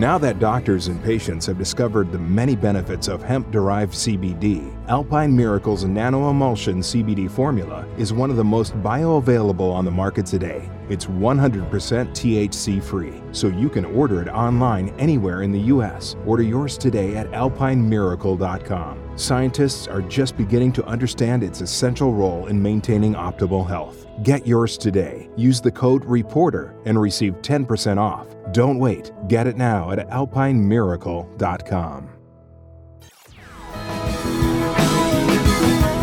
Now 0.00 0.16
that 0.16 0.38
doctors 0.38 0.86
and 0.86 1.04
patients 1.04 1.44
have 1.44 1.58
discovered 1.58 2.10
the 2.10 2.18
many 2.18 2.56
benefits 2.56 3.06
of 3.06 3.22
hemp 3.22 3.50
derived 3.50 3.92
CBD, 3.92 4.74
Alpine 4.88 5.36
Miracles 5.36 5.84
Nano 5.84 6.30
Emulsion 6.30 6.78
CBD 6.78 7.30
formula 7.30 7.86
is 7.98 8.10
one 8.10 8.30
of 8.30 8.38
the 8.38 8.42
most 8.42 8.72
bioavailable 8.82 9.70
on 9.70 9.84
the 9.84 9.90
market 9.90 10.24
today. 10.24 10.70
It's 10.88 11.04
100% 11.04 11.68
THC 11.68 12.82
free 12.82 13.22
so 13.32 13.48
you 13.48 13.68
can 13.68 13.84
order 13.84 14.22
it 14.22 14.28
online 14.28 14.88
anywhere 14.98 15.42
in 15.42 15.52
the 15.52 15.60
U.S. 15.74 16.16
Order 16.24 16.44
yours 16.44 16.78
today 16.78 17.16
at 17.16 17.30
alpinemiracle.com. 17.32 19.09
Scientists 19.20 19.86
are 19.86 20.00
just 20.00 20.34
beginning 20.38 20.72
to 20.72 20.82
understand 20.86 21.42
its 21.42 21.60
essential 21.60 22.14
role 22.14 22.46
in 22.46 22.60
maintaining 22.60 23.12
optimal 23.12 23.68
health. 23.68 24.06
Get 24.22 24.46
yours 24.46 24.78
today. 24.78 25.28
Use 25.36 25.60
the 25.60 25.70
code 25.70 26.06
REPORTER 26.06 26.74
and 26.86 26.98
receive 26.98 27.34
10% 27.42 27.98
off. 27.98 28.26
Don't 28.52 28.78
wait. 28.78 29.12
Get 29.28 29.46
it 29.46 29.58
now 29.58 29.90
at 29.90 30.08
alpinemiracle.com. 30.08 32.08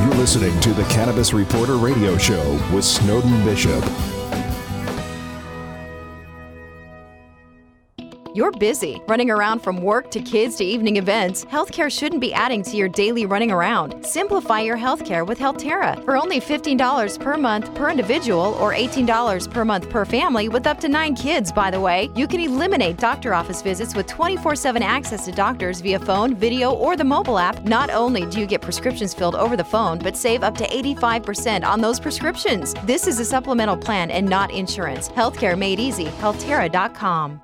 You're 0.04 0.16
listening 0.16 0.60
to 0.60 0.74
the 0.74 0.84
Cannabis 0.84 1.34
Reporter 1.34 1.78
Radio 1.78 2.20
Show 2.20 2.52
with 2.72 2.86
Snowden 2.86 3.44
Bishop. 3.44 3.84
You're 8.38 8.52
busy, 8.52 9.02
running 9.08 9.32
around 9.32 9.64
from 9.64 9.82
work 9.82 10.12
to 10.12 10.20
kids 10.20 10.58
to 10.58 10.64
evening 10.64 10.98
events. 10.98 11.44
Healthcare 11.46 11.92
shouldn't 11.92 12.22
be 12.22 12.36
adding 12.36 12.62
to 12.66 12.78
your 12.78 12.88
daily 12.88 13.26
running 13.26 13.50
around. 13.50 14.06
Simplify 14.06 14.60
your 14.60 14.78
healthcare 14.78 15.26
with 15.26 15.40
Healthterra 15.40 16.06
for 16.06 16.16
only 16.16 16.40
$15 16.40 17.20
per 17.20 17.36
month 17.36 17.74
per 17.74 17.90
individual 17.90 18.54
or 18.60 18.76
$18 18.76 19.50
per 19.50 19.66
month 19.66 19.90
per 19.90 20.06
family 20.06 20.50
with 20.50 20.68
up 20.68 20.80
to 20.82 20.88
nine 20.88 21.16
kids, 21.16 21.52
by 21.52 21.72
the 21.72 21.82
way. 21.82 22.12
You 22.14 22.28
can 22.28 22.40
eliminate 22.40 22.98
doctor 22.98 23.34
office 23.34 23.64
visits 23.64 23.96
with 23.96 24.06
24 24.06 24.56
7 24.56 24.84
access 24.84 25.26
to 25.26 25.32
doctors 25.32 25.82
via 25.82 25.98
phone, 25.98 26.36
video, 26.36 26.72
or 26.72 26.96
the 26.96 27.04
mobile 27.04 27.40
app. 27.40 27.64
Not 27.64 27.90
only 27.90 28.28
do 28.28 28.40
you 28.40 28.46
get 28.46 28.62
prescriptions 28.62 29.16
filled 29.16 29.34
over 29.34 29.58
the 29.58 29.64
phone, 29.64 29.98
but 29.98 30.16
save 30.16 30.44
up 30.44 30.54
to 30.58 30.68
85% 30.68 31.66
on 31.66 31.82
those 31.82 32.00
prescriptions. 32.00 32.76
This 32.84 33.08
is 33.08 33.20
a 33.20 33.26
supplemental 33.26 33.78
plan 33.78 34.12
and 34.12 34.30
not 34.30 34.52
insurance. 34.52 35.10
Healthcare 35.10 35.58
made 35.58 35.80
easy. 35.80 36.06
Healthterra.com. 36.22 37.42